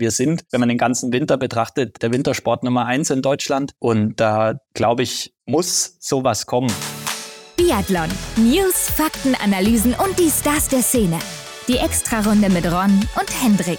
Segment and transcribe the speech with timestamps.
[0.00, 3.72] Wir sind, wenn man den ganzen Winter betrachtet, der Wintersport Nummer eins in Deutschland.
[3.78, 6.72] Und da, glaube ich, muss sowas kommen.
[7.58, 8.08] Biathlon.
[8.36, 11.18] News, Fakten, Analysen und die Stars der Szene.
[11.68, 13.78] Die Extrarunde mit Ron und Hendrik.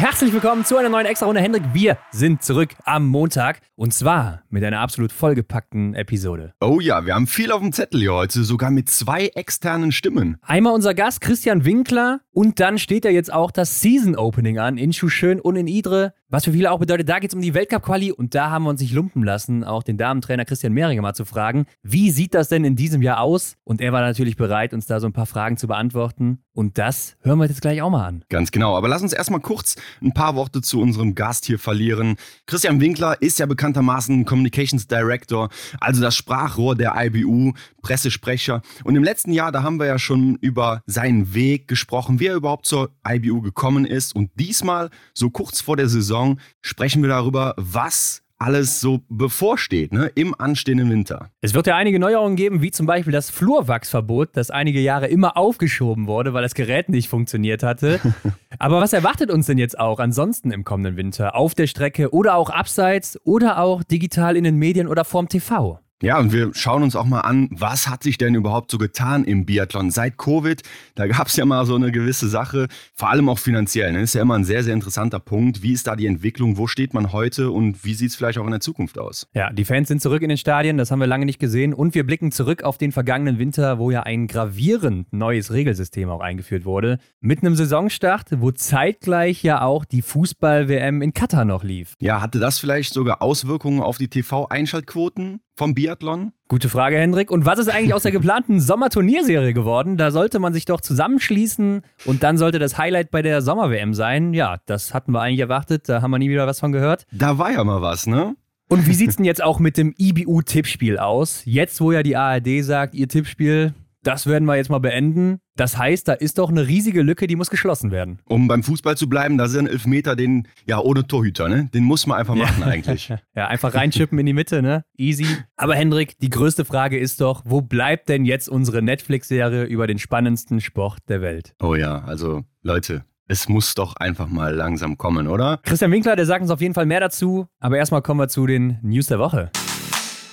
[0.00, 1.42] Herzlich willkommen zu einer neuen Extra-Runde.
[1.42, 6.54] Hendrik, wir sind zurück am Montag und zwar mit einer absolut vollgepackten Episode.
[6.62, 10.38] Oh ja, wir haben viel auf dem Zettel hier heute, sogar mit zwei externen Stimmen.
[10.40, 14.78] Einmal unser Gast Christian Winkler und dann steht ja jetzt auch das Season Opening an
[14.78, 16.14] in Schuschön und in Idre.
[16.32, 18.70] Was für viele auch bedeutet, da geht es um die Weltcup-Quali und da haben wir
[18.70, 22.48] uns nicht lumpen lassen, auch den Damentrainer Christian Mehringer mal zu fragen, wie sieht das
[22.48, 23.56] denn in diesem Jahr aus?
[23.64, 26.38] Und er war natürlich bereit, uns da so ein paar Fragen zu beantworten.
[26.52, 28.24] Und das hören wir jetzt gleich auch mal an.
[28.28, 32.14] Ganz genau, aber lass uns erstmal kurz ein paar Worte zu unserem Gast hier verlieren.
[32.46, 35.48] Christian Winkler ist ja bekanntermaßen Communications Director,
[35.80, 38.62] also das Sprachrohr der IBU, Pressesprecher.
[38.84, 42.36] Und im letzten Jahr, da haben wir ja schon über seinen Weg gesprochen, wie er
[42.36, 44.14] überhaupt zur IBU gekommen ist.
[44.14, 50.10] Und diesmal, so kurz vor der Saison, sprechen wir darüber, was alles so bevorsteht, ne,
[50.14, 51.30] im anstehenden Winter.
[51.42, 55.36] Es wird ja einige Neuerungen geben, wie zum Beispiel das Flurwachsverbot, das einige Jahre immer
[55.36, 58.00] aufgeschoben wurde, weil das Gerät nicht funktioniert hatte.
[58.58, 61.34] Aber was erwartet uns denn jetzt auch ansonsten im kommenden Winter?
[61.36, 65.78] Auf der Strecke oder auch abseits oder auch digital in den Medien oder vorm TV?
[66.02, 69.24] Ja, und wir schauen uns auch mal an, was hat sich denn überhaupt so getan
[69.24, 70.62] im Biathlon seit Covid?
[70.94, 73.92] Da gab es ja mal so eine gewisse Sache, vor allem auch finanziell.
[73.92, 74.00] Ne?
[74.00, 75.62] Ist ja immer ein sehr, sehr interessanter Punkt.
[75.62, 76.56] Wie ist da die Entwicklung?
[76.56, 79.26] Wo steht man heute und wie sieht es vielleicht auch in der Zukunft aus?
[79.34, 81.74] Ja, die Fans sind zurück in den Stadien, das haben wir lange nicht gesehen.
[81.74, 86.20] Und wir blicken zurück auf den vergangenen Winter, wo ja ein gravierend neues Regelsystem auch
[86.20, 86.98] eingeführt wurde.
[87.20, 91.92] Mit einem Saisonstart, wo zeitgleich ja auch die Fußball-WM in Katar noch lief.
[92.00, 95.40] Ja, hatte das vielleicht sogar Auswirkungen auf die TV-Einschaltquoten?
[95.60, 96.32] Vom Biathlon?
[96.48, 97.30] Gute Frage, Hendrik.
[97.30, 99.98] Und was ist eigentlich aus der geplanten Sommerturnierserie geworden?
[99.98, 104.32] Da sollte man sich doch zusammenschließen und dann sollte das Highlight bei der Sommer-WM sein.
[104.32, 105.86] Ja, das hatten wir eigentlich erwartet.
[105.86, 107.06] Da haben wir nie wieder was von gehört.
[107.12, 108.36] Da war ja mal was, ne?
[108.70, 111.42] Und wie sieht es denn jetzt auch mit dem IBU-Tippspiel aus?
[111.44, 115.40] Jetzt, wo ja die ARD sagt, ihr Tippspiel, das werden wir jetzt mal beenden.
[115.56, 118.20] Das heißt, da ist doch eine riesige Lücke, die muss geschlossen werden.
[118.24, 121.68] Um beim Fußball zu bleiben, da sind Elfmeter, den, ja, ohne Torhüter, ne?
[121.74, 122.66] Den muss man einfach machen ja.
[122.66, 123.12] eigentlich.
[123.36, 124.84] ja, einfach reinschippen in die Mitte, ne?
[124.96, 125.26] Easy.
[125.56, 129.98] Aber Hendrik, die größte Frage ist doch, wo bleibt denn jetzt unsere Netflix-Serie über den
[129.98, 131.54] spannendsten Sport der Welt?
[131.62, 135.60] Oh ja, also Leute, es muss doch einfach mal langsam kommen, oder?
[135.62, 137.46] Christian Winkler, der sagt uns auf jeden Fall mehr dazu.
[137.60, 139.50] Aber erstmal kommen wir zu den News der Woche.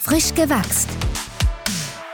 [0.02, 0.90] Frisch gewachst.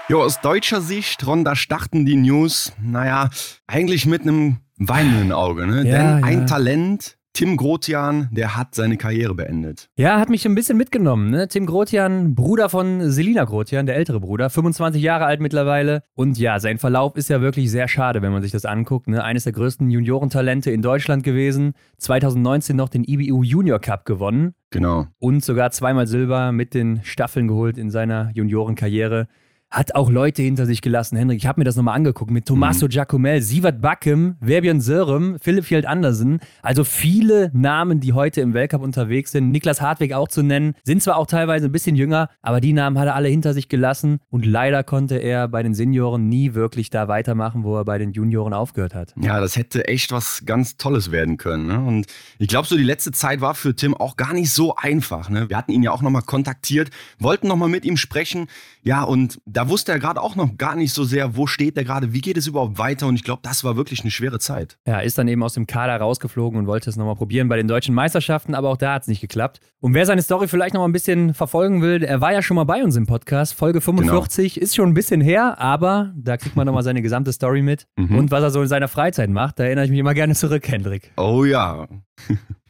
[0.10, 3.30] Jo, aus deutscher Sicht, Ron, da starten die News, naja,
[3.68, 5.78] eigentlich mit einem weinenden Auge, ne?
[5.78, 6.46] Ja, Denn ein ja.
[6.46, 9.90] Talent, Tim Grotian, der hat seine Karriere beendet.
[9.96, 11.30] Ja, hat mich ein bisschen mitgenommen.
[11.30, 11.48] Ne?
[11.48, 16.04] Tim Grotian, Bruder von Selina Grotian, der ältere Bruder, 25 Jahre alt mittlerweile.
[16.16, 19.08] Und ja, sein Verlauf ist ja wirklich sehr schade, wenn man sich das anguckt.
[19.08, 19.24] Ne?
[19.24, 21.74] Eines der größten Juniorentalente in Deutschland gewesen.
[21.98, 24.54] 2019 noch den IBU Junior Cup gewonnen.
[24.70, 25.08] Genau.
[25.18, 29.28] Und sogar zweimal Silber mit den Staffeln geholt in seiner Juniorenkarriere
[29.74, 31.18] hat auch Leute hinter sich gelassen.
[31.18, 32.90] Henrik, ich habe mir das nochmal angeguckt mit Tommaso mhm.
[32.90, 36.40] Giacomel, Sievert Backem, Verbjörn Sörem, Philipp Fjeld Andersen.
[36.62, 39.50] Also viele Namen, die heute im Weltcup unterwegs sind.
[39.50, 40.76] Niklas Hartwig auch zu nennen.
[40.84, 43.68] Sind zwar auch teilweise ein bisschen jünger, aber die Namen hat er alle hinter sich
[43.68, 44.20] gelassen.
[44.30, 48.12] Und leider konnte er bei den Senioren nie wirklich da weitermachen, wo er bei den
[48.12, 49.16] Junioren aufgehört hat.
[49.20, 51.66] Ja, das hätte echt was ganz Tolles werden können.
[51.66, 51.80] Ne?
[51.80, 52.06] Und
[52.38, 55.32] ich glaube, so die letzte Zeit war für Tim auch gar nicht so einfach.
[55.32, 55.50] Ne?
[55.50, 58.48] Wir hatten ihn ja auch nochmal kontaktiert, wollten nochmal mit ihm sprechen.
[58.84, 61.84] Ja, und da wusste er gerade auch noch gar nicht so sehr, wo steht er
[61.84, 63.08] gerade, wie geht es überhaupt weiter.
[63.08, 64.78] Und ich glaube, das war wirklich eine schwere Zeit.
[64.88, 67.68] Ja, ist dann eben aus dem Kader rausgeflogen und wollte es nochmal probieren bei den
[67.68, 69.60] deutschen Meisterschaften, aber auch da hat es nicht geklappt.
[69.80, 72.64] Und wer seine Story vielleicht noch ein bisschen verfolgen will, er war ja schon mal
[72.64, 73.54] bei uns im Podcast.
[73.54, 74.64] Folge 45 genau.
[74.64, 77.88] ist schon ein bisschen her, aber da kriegt man nochmal seine gesamte Story mit.
[77.98, 78.18] Mhm.
[78.18, 80.68] Und was er so in seiner Freizeit macht, da erinnere ich mich immer gerne zurück,
[80.68, 81.12] Hendrik.
[81.18, 81.88] Oh ja.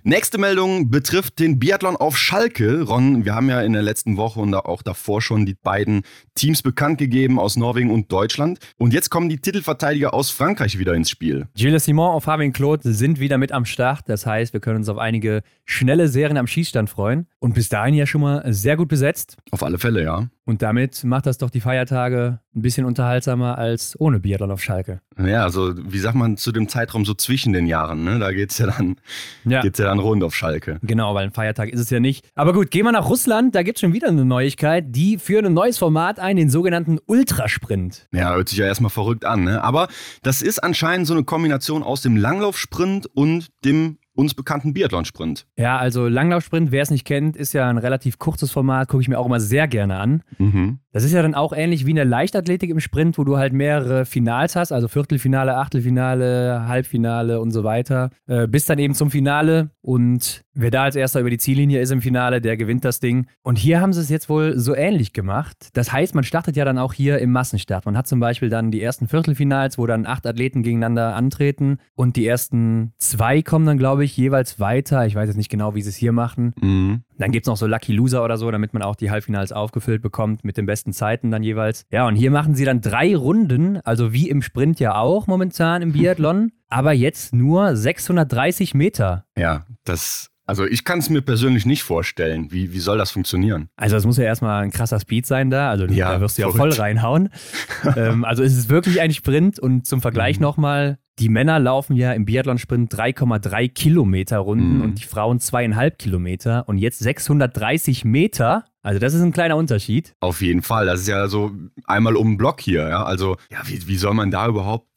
[0.06, 2.82] Nächste Meldung betrifft den Biathlon auf Schalke.
[2.82, 6.02] Ron, wir haben ja in der letzten Woche und auch davor schon die beiden
[6.36, 8.60] Teams bekannt gegeben aus Norwegen und Deutschland.
[8.78, 11.48] Und jetzt kommen die Titelverteidiger aus Frankreich wieder ins Spiel.
[11.56, 14.10] Gilles Simon und Fabien Claude sind wieder mit am Start.
[14.10, 17.28] Das heißt, wir können uns auf einige schnelle Serien am Schießstand freuen.
[17.40, 19.38] Und bis dahin ja schon mal sehr gut besetzt.
[19.52, 20.28] Auf alle Fälle, ja.
[20.46, 25.00] Und damit macht das doch die Feiertage ein bisschen unterhaltsamer als ohne Biathlon auf Schalke.
[25.18, 28.20] Ja, also wie sagt man zu dem Zeitraum so zwischen den Jahren, ne?
[28.20, 28.98] Da geht's ja dann,
[29.46, 29.62] ja.
[29.62, 30.80] geht's ja dann rund auf Schalke.
[30.82, 32.26] Genau, weil ein Feiertag ist es ja nicht.
[32.36, 34.86] Aber gut, gehen wir nach Russland, da gibt's schon wieder eine Neuigkeit.
[34.90, 38.08] Die führen ein neues Format ein, den sogenannten Ultrasprint.
[38.12, 39.64] Ja, hört sich ja erstmal verrückt an, ne?
[39.64, 39.88] Aber
[40.22, 45.46] das ist anscheinend so eine Kombination aus dem Langlaufsprint und dem uns bekannten Biathlon-Sprint.
[45.58, 49.08] Ja, also Langlaufsprint, wer es nicht kennt, ist ja ein relativ kurzes Format, gucke ich
[49.08, 50.24] mir auch immer sehr gerne an.
[50.38, 50.80] Mhm.
[50.94, 53.52] Das ist ja dann auch ähnlich wie in der Leichtathletik im Sprint, wo du halt
[53.52, 59.10] mehrere Finals hast, also Viertelfinale, Achtelfinale, Halbfinale und so weiter, äh, bis dann eben zum
[59.10, 63.00] Finale und wer da als erster über die Ziellinie ist im Finale, der gewinnt das
[63.00, 63.26] Ding.
[63.42, 65.70] Und hier haben sie es jetzt wohl so ähnlich gemacht.
[65.74, 67.88] Das heißt, man startet ja dann auch hier im Massenstart.
[67.88, 72.18] Man hat zum Beispiel dann die ersten Viertelfinals, wo dann acht Athleten gegeneinander antreten und
[72.18, 75.06] die ersten zwei kommen dann, glaube ich, jeweils weiter.
[75.06, 76.54] Ich weiß jetzt nicht genau, wie sie es hier machen.
[76.62, 77.04] Mhm.
[77.18, 80.02] Dann gibt es noch so Lucky Loser oder so, damit man auch die Halbfinals aufgefüllt
[80.02, 81.86] bekommt mit den besten Zeiten dann jeweils.
[81.92, 85.82] Ja, und hier machen sie dann drei Runden, also wie im Sprint ja auch momentan
[85.82, 89.26] im Biathlon, aber jetzt nur 630 Meter.
[89.38, 92.52] Ja, das also ich kann es mir persönlich nicht vorstellen.
[92.52, 93.70] Wie, wie soll das funktionieren?
[93.78, 95.70] Also es muss ja erstmal ein krasser Speed sein da.
[95.70, 97.30] Also ja, da wirst du ja voll reinhauen.
[97.96, 100.44] ähm, also es ist wirklich ein Sprint und zum Vergleich mhm.
[100.44, 104.82] nochmal, die Männer laufen ja im Biathlon-Sprint 3,3 Kilometer Runden mhm.
[104.82, 108.66] und die Frauen zweieinhalb Kilometer und jetzt 630 Meter.
[108.82, 110.14] Also das ist ein kleiner Unterschied.
[110.20, 110.86] Auf jeden Fall.
[110.86, 111.52] Das ist ja so
[111.86, 112.90] einmal um den Block hier.
[112.90, 113.04] Ja?
[113.04, 114.88] Also ja, wie, wie soll man da überhaupt,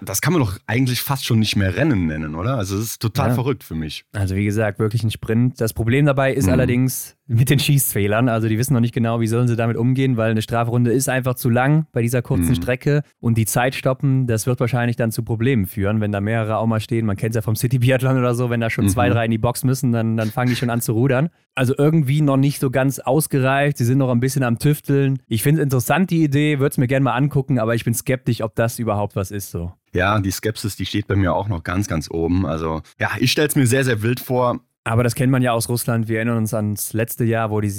[0.00, 2.56] das kann man doch eigentlich fast schon nicht mehr Rennen nennen, oder?
[2.56, 3.34] Also das ist total ja.
[3.34, 4.04] verrückt für mich.
[4.12, 5.60] Also wie gesagt, wirklich ein Sprint.
[5.60, 6.52] Das Problem dabei ist mhm.
[6.52, 8.28] allerdings mit den Schießfehlern.
[8.28, 11.08] Also die wissen noch nicht genau, wie sollen sie damit umgehen, weil eine Strafrunde ist
[11.08, 12.54] einfach zu lang bei dieser kurzen mhm.
[12.54, 16.58] Strecke und die Zeit stoppen, das wird wahrscheinlich dann zu Problemen führen, wenn da mehrere
[16.58, 17.06] auch mal stehen.
[17.06, 18.90] Man kennt es ja vom City Biathlon oder so, wenn da schon mhm.
[18.90, 21.30] zwei, drei in die Box müssen, dann, dann fangen die schon an zu rudern.
[21.54, 23.78] Also irgendwie noch nicht so ganz ausgereift.
[23.78, 25.20] Sie sind noch ein bisschen am Tüfteln.
[25.26, 27.94] Ich finde es interessant, die Idee, würde es mir gerne mal angucken, aber ich bin
[27.94, 29.72] skeptisch, ob das überhaupt was ist so.
[29.94, 32.44] Ja, die Skepsis, die steht bei mir auch noch ganz, ganz oben.
[32.46, 34.60] Also ja, ich stelle es mir sehr, sehr wild vor.
[34.84, 36.08] Aber das kennt man ja aus Russland.
[36.08, 37.70] Wir erinnern uns ans letzte Jahr, wo die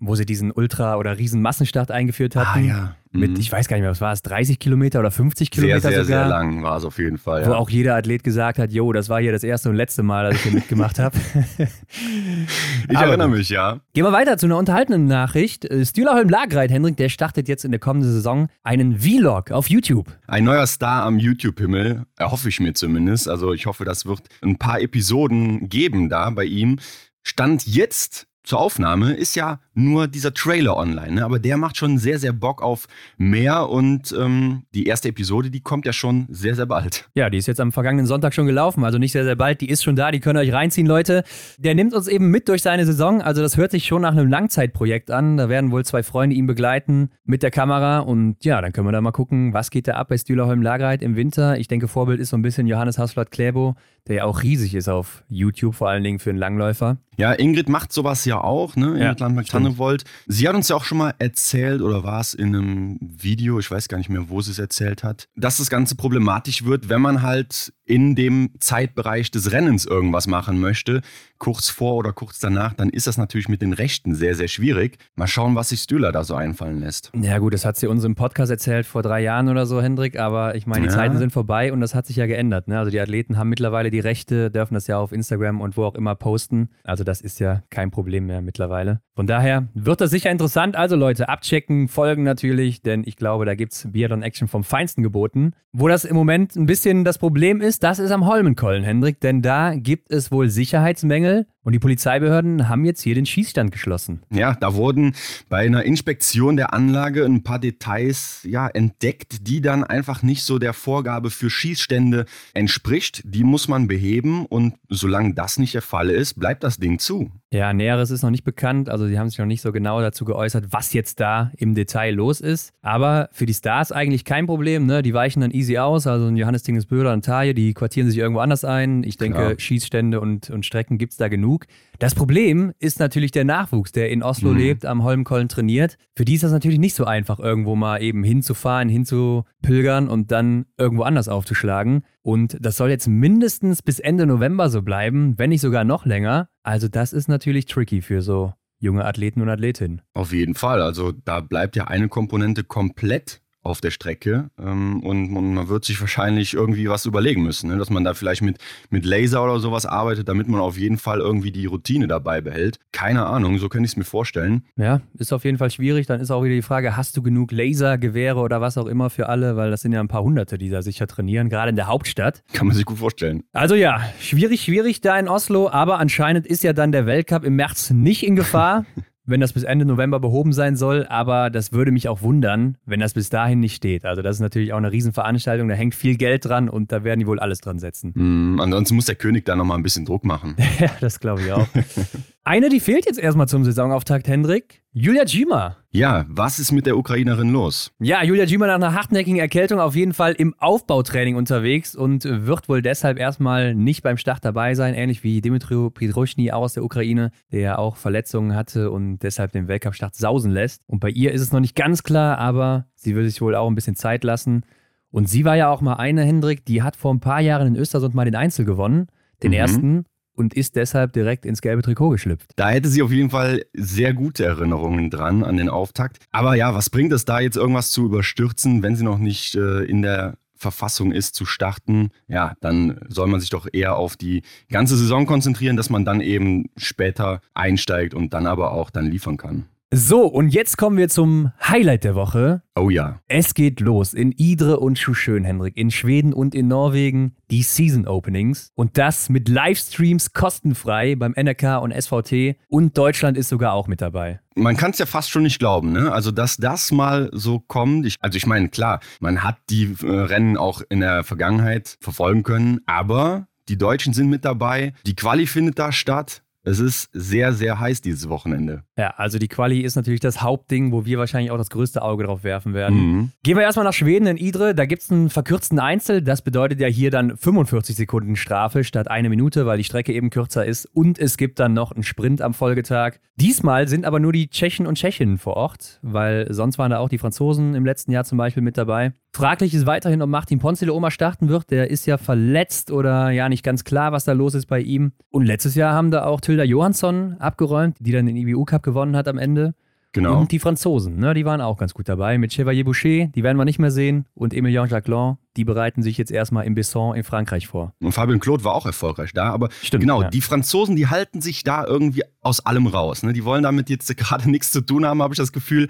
[0.00, 2.64] wo sie diesen Ultra- oder Riesenmassenstart eingeführt ah, hatten.
[2.64, 2.94] Ah, ja.
[3.10, 3.20] Mhm.
[3.20, 5.90] Mit, ich weiß gar nicht mehr, was war es, 30 Kilometer oder 50 Kilometer sehr,
[5.90, 6.20] sehr, sogar.
[6.20, 7.46] Sehr lang war es auf jeden Fall.
[7.46, 7.56] Wo ja.
[7.56, 10.34] auch jeder Athlet gesagt hat, jo, das war hier das erste und letzte Mal, dass
[10.36, 11.16] ich hier mitgemacht habe.
[12.88, 13.80] ich Aber erinnere mich, ja.
[13.94, 15.66] Gehen wir weiter zu einer unterhaltenden Nachricht.
[15.84, 20.06] Stühlerholm Lagreit, Hendrik, der startet jetzt in der kommenden Saison einen Vlog auf YouTube.
[20.26, 23.28] Ein neuer Star am YouTube-Himmel, erhoffe ich mir zumindest.
[23.28, 26.78] Also ich hoffe, das wird ein paar Episoden geben da bei ihm.
[27.22, 31.24] Stand jetzt zur Aufnahme ist ja nur dieser Trailer online, ne?
[31.24, 35.60] aber der macht schon sehr, sehr Bock auf mehr und ähm, die erste Episode, die
[35.60, 37.10] kommt ja schon sehr, sehr bald.
[37.14, 39.68] Ja, die ist jetzt am vergangenen Sonntag schon gelaufen, also nicht sehr, sehr bald, die
[39.68, 41.24] ist schon da, die könnt ihr euch reinziehen, Leute.
[41.58, 44.30] Der nimmt uns eben mit durch seine Saison, also das hört sich schon nach einem
[44.30, 48.72] Langzeitprojekt an, da werden wohl zwei Freunde ihn begleiten mit der Kamera und ja, dann
[48.72, 51.58] können wir da mal gucken, was geht da ab bei Stühlerholm Lagreit im Winter.
[51.58, 54.88] Ich denke, Vorbild ist so ein bisschen Johannes Haslott Klebo, der ja auch riesig ist
[54.88, 56.96] auf YouTube, vor allen Dingen für einen Langläufer.
[57.18, 58.98] Ja, Ingrid macht sowas ja auch, ne?
[58.98, 60.04] Ja, Landmark-Tannewold.
[60.26, 63.70] Sie hat uns ja auch schon mal erzählt, oder war es in einem Video, ich
[63.70, 67.00] weiß gar nicht mehr, wo sie es erzählt hat, dass das Ganze problematisch wird, wenn
[67.00, 71.00] man halt in dem Zeitbereich des Rennens irgendwas machen möchte,
[71.38, 74.98] kurz vor oder kurz danach, dann ist das natürlich mit den Rechten sehr, sehr schwierig.
[75.14, 77.10] Mal schauen, was sich Stühler da so einfallen lässt.
[77.20, 80.18] Ja, gut, das hat sie uns im Podcast erzählt vor drei Jahren oder so, Hendrik,
[80.18, 80.98] aber ich meine, die ja.
[80.98, 82.68] Zeiten sind vorbei und das hat sich ja geändert.
[82.68, 82.78] Ne?
[82.78, 85.94] Also die Athleten haben mittlerweile die Rechte, dürfen das ja auf Instagram und wo auch
[85.94, 86.68] immer posten.
[86.84, 89.00] Also das ist ja kein Problem mehr mittlerweile.
[89.14, 90.76] Von daher wird das sicher interessant.
[90.76, 95.02] Also Leute, abchecken, folgen natürlich, denn ich glaube, da gibt es Biathlon Action vom Feinsten
[95.02, 95.54] geboten.
[95.72, 99.42] Wo das im Moment ein bisschen das Problem ist, das ist am Holmenkollen, Hendrik, denn
[99.42, 104.22] da gibt es wohl Sicherheitsmängel und die Polizeibehörden haben jetzt hier den Schießstand geschlossen.
[104.30, 105.14] Ja, da wurden
[105.50, 110.58] bei einer Inspektion der Anlage ein paar Details ja, entdeckt, die dann einfach nicht so
[110.58, 112.24] der Vorgabe für Schießstände
[112.54, 113.20] entspricht.
[113.26, 117.30] Die muss man beheben und solange das nicht der Fall ist, bleibt das Ding zu.
[117.50, 118.90] Ja, Näheres ist noch nicht bekannt.
[118.90, 122.14] Also, sie haben sich noch nicht so genau dazu geäußert, was jetzt da im Detail
[122.14, 122.74] los ist.
[122.82, 124.84] Aber für die Stars eigentlich kein Problem.
[124.84, 125.02] Ne?
[125.02, 126.06] Die weichen dann easy aus.
[126.06, 129.02] Also, ein Johannes Tingesböhler und Taje, die quartieren sich irgendwo anders ein.
[129.02, 129.54] Ich denke, Klar.
[129.58, 131.57] Schießstände und, und Strecken gibt es da genug.
[131.98, 134.56] Das Problem ist natürlich der Nachwuchs, der in Oslo mhm.
[134.56, 135.96] lebt, am Holmkollen trainiert.
[136.14, 140.66] Für die ist das natürlich nicht so einfach, irgendwo mal eben hinzufahren, hinzupilgern und dann
[140.76, 142.04] irgendwo anders aufzuschlagen.
[142.22, 146.48] Und das soll jetzt mindestens bis Ende November so bleiben, wenn nicht sogar noch länger.
[146.62, 150.02] Also das ist natürlich tricky für so junge Athleten und Athletinnen.
[150.14, 150.82] Auf jeden Fall.
[150.82, 155.84] Also da bleibt ja eine Komponente komplett auf der Strecke ähm, und, und, man wird
[155.84, 157.76] sich wahrscheinlich irgendwie was überlegen müssen, ne?
[157.76, 158.58] dass man da vielleicht mit,
[158.90, 162.78] mit Laser oder sowas arbeitet, damit man auf jeden Fall irgendwie die Routine dabei behält.
[162.92, 164.64] Keine Ahnung, so könnte ich es mir vorstellen.
[164.76, 166.06] Ja, ist auf jeden Fall schwierig.
[166.06, 169.28] Dann ist auch wieder die Frage, hast du genug Lasergewehre oder was auch immer für
[169.28, 171.86] alle, weil das sind ja ein paar Hunderte, die da sicher trainieren, gerade in der
[171.86, 172.42] Hauptstadt.
[172.52, 173.44] Kann man sich gut vorstellen.
[173.52, 177.56] Also ja, schwierig, schwierig da in Oslo, aber anscheinend ist ja dann der Weltcup im
[177.56, 178.84] März nicht in Gefahr.
[179.28, 183.00] wenn das bis Ende November behoben sein soll, aber das würde mich auch wundern, wenn
[183.00, 184.04] das bis dahin nicht steht.
[184.04, 187.20] Also das ist natürlich auch eine Riesenveranstaltung, da hängt viel Geld dran und da werden
[187.20, 188.12] die wohl alles dran setzen.
[188.14, 190.56] Mm, ansonsten muss der König da nochmal ein bisschen Druck machen.
[190.78, 191.66] ja, das glaube ich auch.
[192.48, 194.80] Eine, die fehlt jetzt erstmal zum Saisonauftakt, Hendrik.
[194.94, 195.76] Julia Gima.
[195.90, 197.92] Ja, was ist mit der Ukrainerin los?
[198.00, 202.70] Ja, Julia Gima nach einer hartnäckigen Erkältung auf jeden Fall im Aufbautraining unterwegs und wird
[202.70, 207.32] wohl deshalb erstmal nicht beim Start dabei sein, ähnlich wie Dimitri Pidroschny aus der Ukraine,
[207.52, 210.80] der auch Verletzungen hatte und deshalb den Weltcup-Start sausen lässt.
[210.86, 213.68] Und bei ihr ist es noch nicht ganz klar, aber sie will sich wohl auch
[213.68, 214.64] ein bisschen Zeit lassen.
[215.10, 217.76] Und sie war ja auch mal eine, Hendrik, die hat vor ein paar Jahren in
[217.76, 219.08] Östersund mal den Einzel gewonnen,
[219.42, 219.58] den mhm.
[219.58, 220.04] ersten
[220.38, 222.52] und ist deshalb direkt ins gelbe Trikot geschlüpft.
[222.56, 226.18] Da hätte sie auf jeden Fall sehr gute Erinnerungen dran an den Auftakt.
[226.30, 229.84] Aber ja, was bringt es da jetzt irgendwas zu überstürzen, wenn sie noch nicht äh,
[229.84, 234.42] in der Verfassung ist zu starten, ja, dann soll man sich doch eher auf die
[234.68, 239.36] ganze Saison konzentrieren, dass man dann eben später einsteigt und dann aber auch dann liefern
[239.36, 239.66] kann.
[239.90, 242.60] So, und jetzt kommen wir zum Highlight der Woche.
[242.76, 243.20] Oh ja.
[243.26, 248.06] Es geht los in Idre und Schuschön, Henrik, in Schweden und in Norwegen, die Season
[248.06, 248.70] Openings.
[248.74, 252.58] Und das mit Livestreams kostenfrei beim NRK und SVT.
[252.68, 254.40] Und Deutschland ist sogar auch mit dabei.
[254.54, 256.12] Man kann es ja fast schon nicht glauben, ne?
[256.12, 258.04] Also, dass das mal so kommt.
[258.04, 262.42] Ich, also, ich meine, klar, man hat die äh, Rennen auch in der Vergangenheit verfolgen
[262.42, 264.92] können, aber die Deutschen sind mit dabei.
[265.06, 266.42] Die Quali findet da statt.
[266.64, 268.82] Es ist sehr, sehr heiß dieses Wochenende.
[268.96, 272.24] Ja, also die Quali ist natürlich das Hauptding, wo wir wahrscheinlich auch das größte Auge
[272.24, 272.98] drauf werfen werden.
[272.98, 273.32] Mhm.
[273.42, 274.74] Gehen wir erstmal nach Schweden in Idre.
[274.74, 276.20] Da gibt es einen verkürzten Einzel.
[276.20, 280.30] Das bedeutet ja hier dann 45 Sekunden Strafe statt eine Minute, weil die Strecke eben
[280.30, 280.84] kürzer ist.
[280.86, 283.18] Und es gibt dann noch einen Sprint am Folgetag.
[283.36, 287.08] Diesmal sind aber nur die Tschechen und Tschechinnen vor Ort, weil sonst waren da auch
[287.08, 289.12] die Franzosen im letzten Jahr zum Beispiel mit dabei.
[289.32, 291.70] Fraglich ist weiterhin, ob Martin Ponzile Oma starten wird.
[291.70, 295.12] Der ist ja verletzt oder ja nicht ganz klar, was da los ist bei ihm.
[295.30, 299.14] Und letztes Jahr haben da auch Tilda Johansson abgeräumt, die dann den IBU Cup gewonnen
[299.14, 299.74] hat am Ende.
[300.12, 300.40] Genau.
[300.40, 302.38] Und die Franzosen, ne, die waren auch ganz gut dabei.
[302.38, 304.24] Mit Chevalier Boucher, die werden wir nicht mehr sehen.
[304.32, 307.92] Und Emilien Jacquelin, die bereiten sich jetzt erstmal im Besson in Frankreich vor.
[308.00, 309.50] Und Fabien Claude war auch erfolgreich da.
[309.50, 310.30] Aber Stimmt, genau, ja.
[310.30, 313.22] die Franzosen, die halten sich da irgendwie aus allem raus.
[313.22, 313.34] Ne?
[313.34, 315.88] Die wollen damit jetzt gerade nichts zu tun haben, habe ich das Gefühl.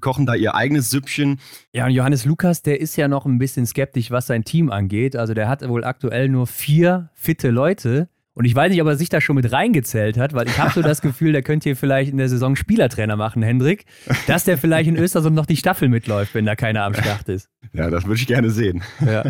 [0.00, 1.40] Kochen da ihr eigenes Süppchen.
[1.72, 5.16] Ja, und Johannes Lukas, der ist ja noch ein bisschen skeptisch, was sein Team angeht.
[5.16, 8.08] Also der hat wohl aktuell nur vier fitte Leute.
[8.36, 10.70] Und ich weiß nicht, ob er sich da schon mit reingezählt hat, weil ich habe
[10.70, 13.86] so das Gefühl, der könnte hier vielleicht in der Saison Spielertrainer machen, Hendrik,
[14.26, 17.48] dass der vielleicht in Östersund noch die Staffel mitläuft, wenn da keiner am Start ist.
[17.72, 18.82] Ja, das würde ich gerne sehen.
[19.00, 19.24] Ja.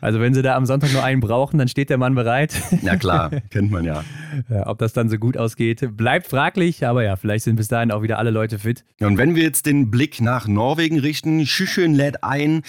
[0.00, 2.54] Also wenn sie da am Sonntag nur einen brauchen, dann steht der Mann bereit.
[2.82, 4.04] Ja klar, kennt man ja.
[4.48, 4.68] ja.
[4.68, 8.02] Ob das dann so gut ausgeht, bleibt fraglich, aber ja, vielleicht sind bis dahin auch
[8.02, 8.84] wieder alle Leute fit.
[9.00, 12.62] Ja, und wenn wir jetzt den Blick nach Norwegen richten, Schüschön lädt ein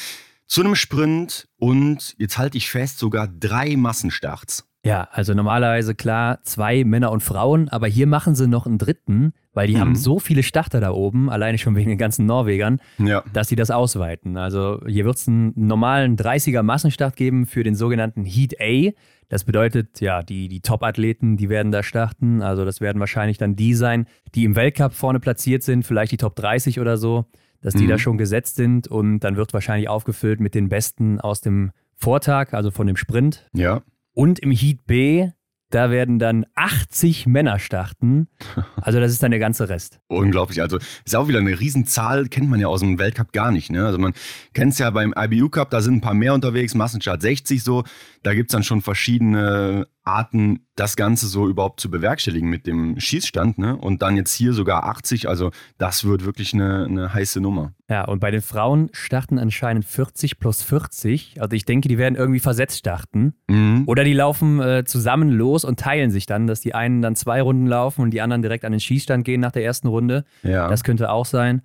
[0.48, 4.68] zu einem Sprint und jetzt halte ich fest, sogar drei Massenstarts.
[4.86, 9.34] Ja, also normalerweise klar zwei Männer und Frauen, aber hier machen sie noch einen dritten,
[9.52, 9.80] weil die mhm.
[9.80, 13.24] haben so viele Starter da oben, alleine schon wegen den ganzen Norwegern, ja.
[13.34, 14.38] dass sie das ausweiten.
[14.38, 18.92] Also hier wird es einen normalen 30er Massenstart geben für den sogenannten Heat A.
[19.28, 22.44] Das bedeutet, ja, die, die Top-Athleten, die werden da starten.
[22.44, 26.18] Also das werden wahrscheinlich dann die sein, die im Weltcup vorne platziert sind, vielleicht die
[26.18, 27.26] Top 30 oder so,
[27.60, 27.90] dass die mhm.
[27.90, 32.54] da schon gesetzt sind und dann wird wahrscheinlich aufgefüllt mit den Besten aus dem Vortag,
[32.54, 33.50] also von dem Sprint.
[33.52, 33.82] Ja.
[34.16, 35.30] Und im Heat B,
[35.72, 38.28] da werden dann 80 Männer starten.
[38.82, 40.00] Also das ist dann der ganze Rest.
[40.10, 40.62] Unglaublich.
[40.62, 43.72] Also ist auch wieder eine Riesenzahl, kennt man ja aus dem Weltcup gar nicht.
[43.72, 43.84] Ne?
[43.84, 44.14] Also man
[44.54, 47.84] kennt es ja beim IBU Cup, da sind ein paar mehr unterwegs, Massenstart 60 so.
[48.22, 53.00] Da gibt es dann schon verschiedene Arten, das Ganze so überhaupt zu bewerkstelligen mit dem
[53.00, 53.58] Schießstand.
[53.58, 53.76] Ne?
[53.76, 55.28] Und dann jetzt hier sogar 80.
[55.28, 57.74] Also das wird wirklich eine, eine heiße Nummer.
[57.90, 61.42] Ja, und bei den Frauen starten anscheinend 40 plus 40.
[61.42, 63.34] Also ich denke, die werden irgendwie versetzt starten.
[63.48, 63.84] Mhm.
[63.88, 67.42] Oder die laufen äh, zusammen los und teilen sich dann, dass die einen dann zwei
[67.42, 70.24] Runden laufen und die anderen direkt an den Schießstand gehen nach der ersten Runde.
[70.44, 70.70] Ja.
[70.70, 71.64] Das könnte auch sein.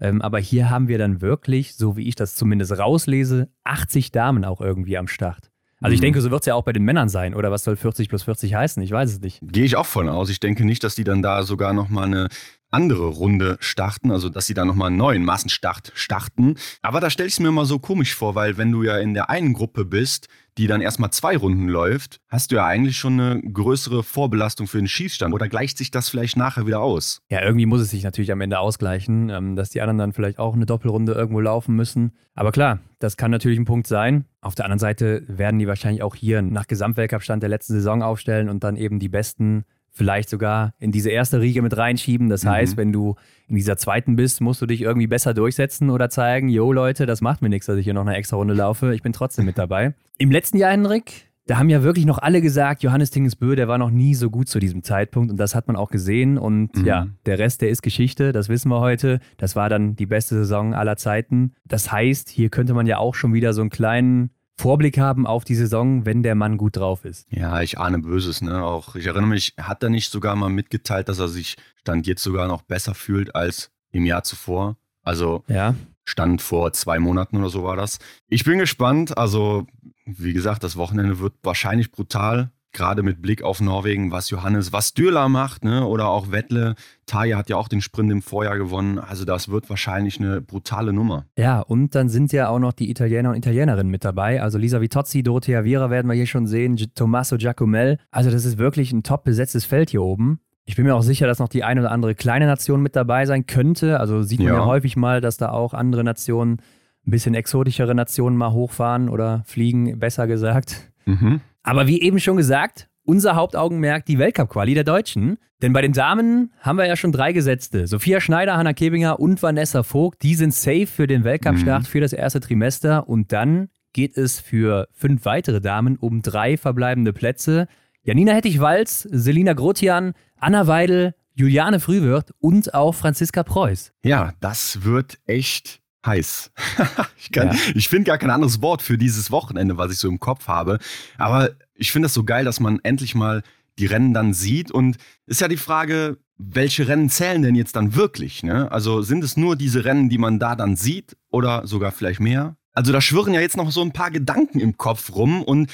[0.00, 4.44] Ähm, aber hier haben wir dann wirklich, so wie ich das zumindest rauslese, 80 Damen
[4.44, 5.51] auch irgendwie am Start.
[5.82, 6.04] Also ich mhm.
[6.04, 7.34] denke, so wird es ja auch bei den Männern sein.
[7.34, 8.82] Oder was soll 40 plus 40 heißen?
[8.82, 9.40] Ich weiß es nicht.
[9.42, 10.30] Gehe ich auch von aus.
[10.30, 12.28] Ich denke nicht, dass die dann da sogar nochmal eine
[12.72, 16.56] andere Runde starten, also dass sie da nochmal einen neuen Massenstart starten.
[16.80, 19.14] Aber da stelle ich es mir immer so komisch vor, weil wenn du ja in
[19.14, 23.18] der einen Gruppe bist, die dann erstmal zwei Runden läuft, hast du ja eigentlich schon
[23.18, 25.32] eine größere Vorbelastung für den Schießstand.
[25.32, 27.22] Oder gleicht sich das vielleicht nachher wieder aus?
[27.30, 30.38] Ja, irgendwie muss es sich natürlich am Ende ausgleichen, ähm, dass die anderen dann vielleicht
[30.38, 32.12] auch eine Doppelrunde irgendwo laufen müssen.
[32.34, 34.26] Aber klar, das kann natürlich ein Punkt sein.
[34.40, 38.48] Auf der anderen Seite werden die wahrscheinlich auch hier nach Gesamtweltcup-Stand der letzten Saison aufstellen
[38.48, 42.28] und dann eben die besten vielleicht sogar in diese erste Riege mit reinschieben.
[42.28, 42.50] Das mhm.
[42.50, 46.48] heißt, wenn du in dieser zweiten bist, musst du dich irgendwie besser durchsetzen oder zeigen,
[46.48, 48.94] yo Leute, das macht mir nichts, dass ich hier noch eine extra Runde laufe.
[48.94, 49.94] Ich bin trotzdem mit dabei.
[50.18, 53.76] Im letzten Jahr, Henrik, da haben ja wirklich noch alle gesagt, Johannes Tingesbö, der war
[53.76, 56.86] noch nie so gut zu diesem Zeitpunkt und das hat man auch gesehen und mhm.
[56.86, 59.18] ja, der Rest, der ist Geschichte, das wissen wir heute.
[59.38, 61.52] Das war dann die beste Saison aller Zeiten.
[61.64, 64.30] Das heißt, hier könnte man ja auch schon wieder so einen kleinen
[64.62, 67.26] Vorblick haben auf die Saison, wenn der Mann gut drauf ist.
[67.32, 68.62] Ja, ich ahne Böses, ne?
[68.62, 72.22] Auch ich erinnere mich, hat er nicht sogar mal mitgeteilt, dass er sich Stand jetzt
[72.22, 74.76] sogar noch besser fühlt als im Jahr zuvor?
[75.02, 75.74] Also ja.
[76.04, 77.98] Stand vor zwei Monaten oder so war das.
[78.28, 79.18] Ich bin gespannt.
[79.18, 79.66] Also,
[80.04, 84.94] wie gesagt, das Wochenende wird wahrscheinlich brutal gerade mit Blick auf Norwegen, was Johannes, was
[84.94, 85.86] Dürler macht, ne?
[85.86, 86.74] oder auch Wettle.
[87.06, 88.98] Taya hat ja auch den Sprint im Vorjahr gewonnen.
[88.98, 91.26] Also das wird wahrscheinlich eine brutale Nummer.
[91.36, 94.42] Ja, und dann sind ja auch noch die Italiener und Italienerinnen mit dabei.
[94.42, 97.98] Also Lisa Vitozzi, Dorothea Viera werden wir hier schon sehen, Tommaso Giacomel.
[98.10, 100.40] Also das ist wirklich ein top besetztes Feld hier oben.
[100.64, 103.26] Ich bin mir auch sicher, dass noch die eine oder andere kleine Nation mit dabei
[103.26, 103.98] sein könnte.
[103.98, 106.58] Also sieht man ja, ja häufig mal, dass da auch andere Nationen,
[107.04, 110.92] ein bisschen exotischere Nationen mal hochfahren oder fliegen, besser gesagt.
[111.04, 111.40] Mhm.
[111.62, 115.38] Aber wie eben schon gesagt, unser Hauptaugenmerk die Weltcup-Quali der Deutschen.
[115.60, 117.86] Denn bei den Damen haben wir ja schon drei Gesetzte.
[117.86, 121.86] Sophia Schneider, Hanna Kebinger und Vanessa Vogt, die sind safe für den Weltcup-Start mhm.
[121.86, 123.08] für das erste Trimester.
[123.08, 127.68] Und dann geht es für fünf weitere Damen um drei verbleibende Plätze.
[128.02, 133.92] Janina Hettich-Walz, Selina Grotian, Anna Weidel, Juliane Frühwirth und auch Franziska Preuß.
[134.02, 136.50] Ja, das wird echt heiß.
[137.16, 137.52] ich ja.
[137.74, 140.78] ich finde gar kein anderes Wort für dieses Wochenende, was ich so im Kopf habe.
[141.18, 143.42] Aber ich finde es so geil, dass man endlich mal
[143.78, 144.70] die Rennen dann sieht.
[144.70, 148.42] Und ist ja die Frage, welche Rennen zählen denn jetzt dann wirklich?
[148.42, 148.70] Ne?
[148.70, 152.56] Also sind es nur diese Rennen, die man da dann sieht oder sogar vielleicht mehr?
[152.72, 155.70] Also da schwirren ja jetzt noch so ein paar Gedanken im Kopf rum und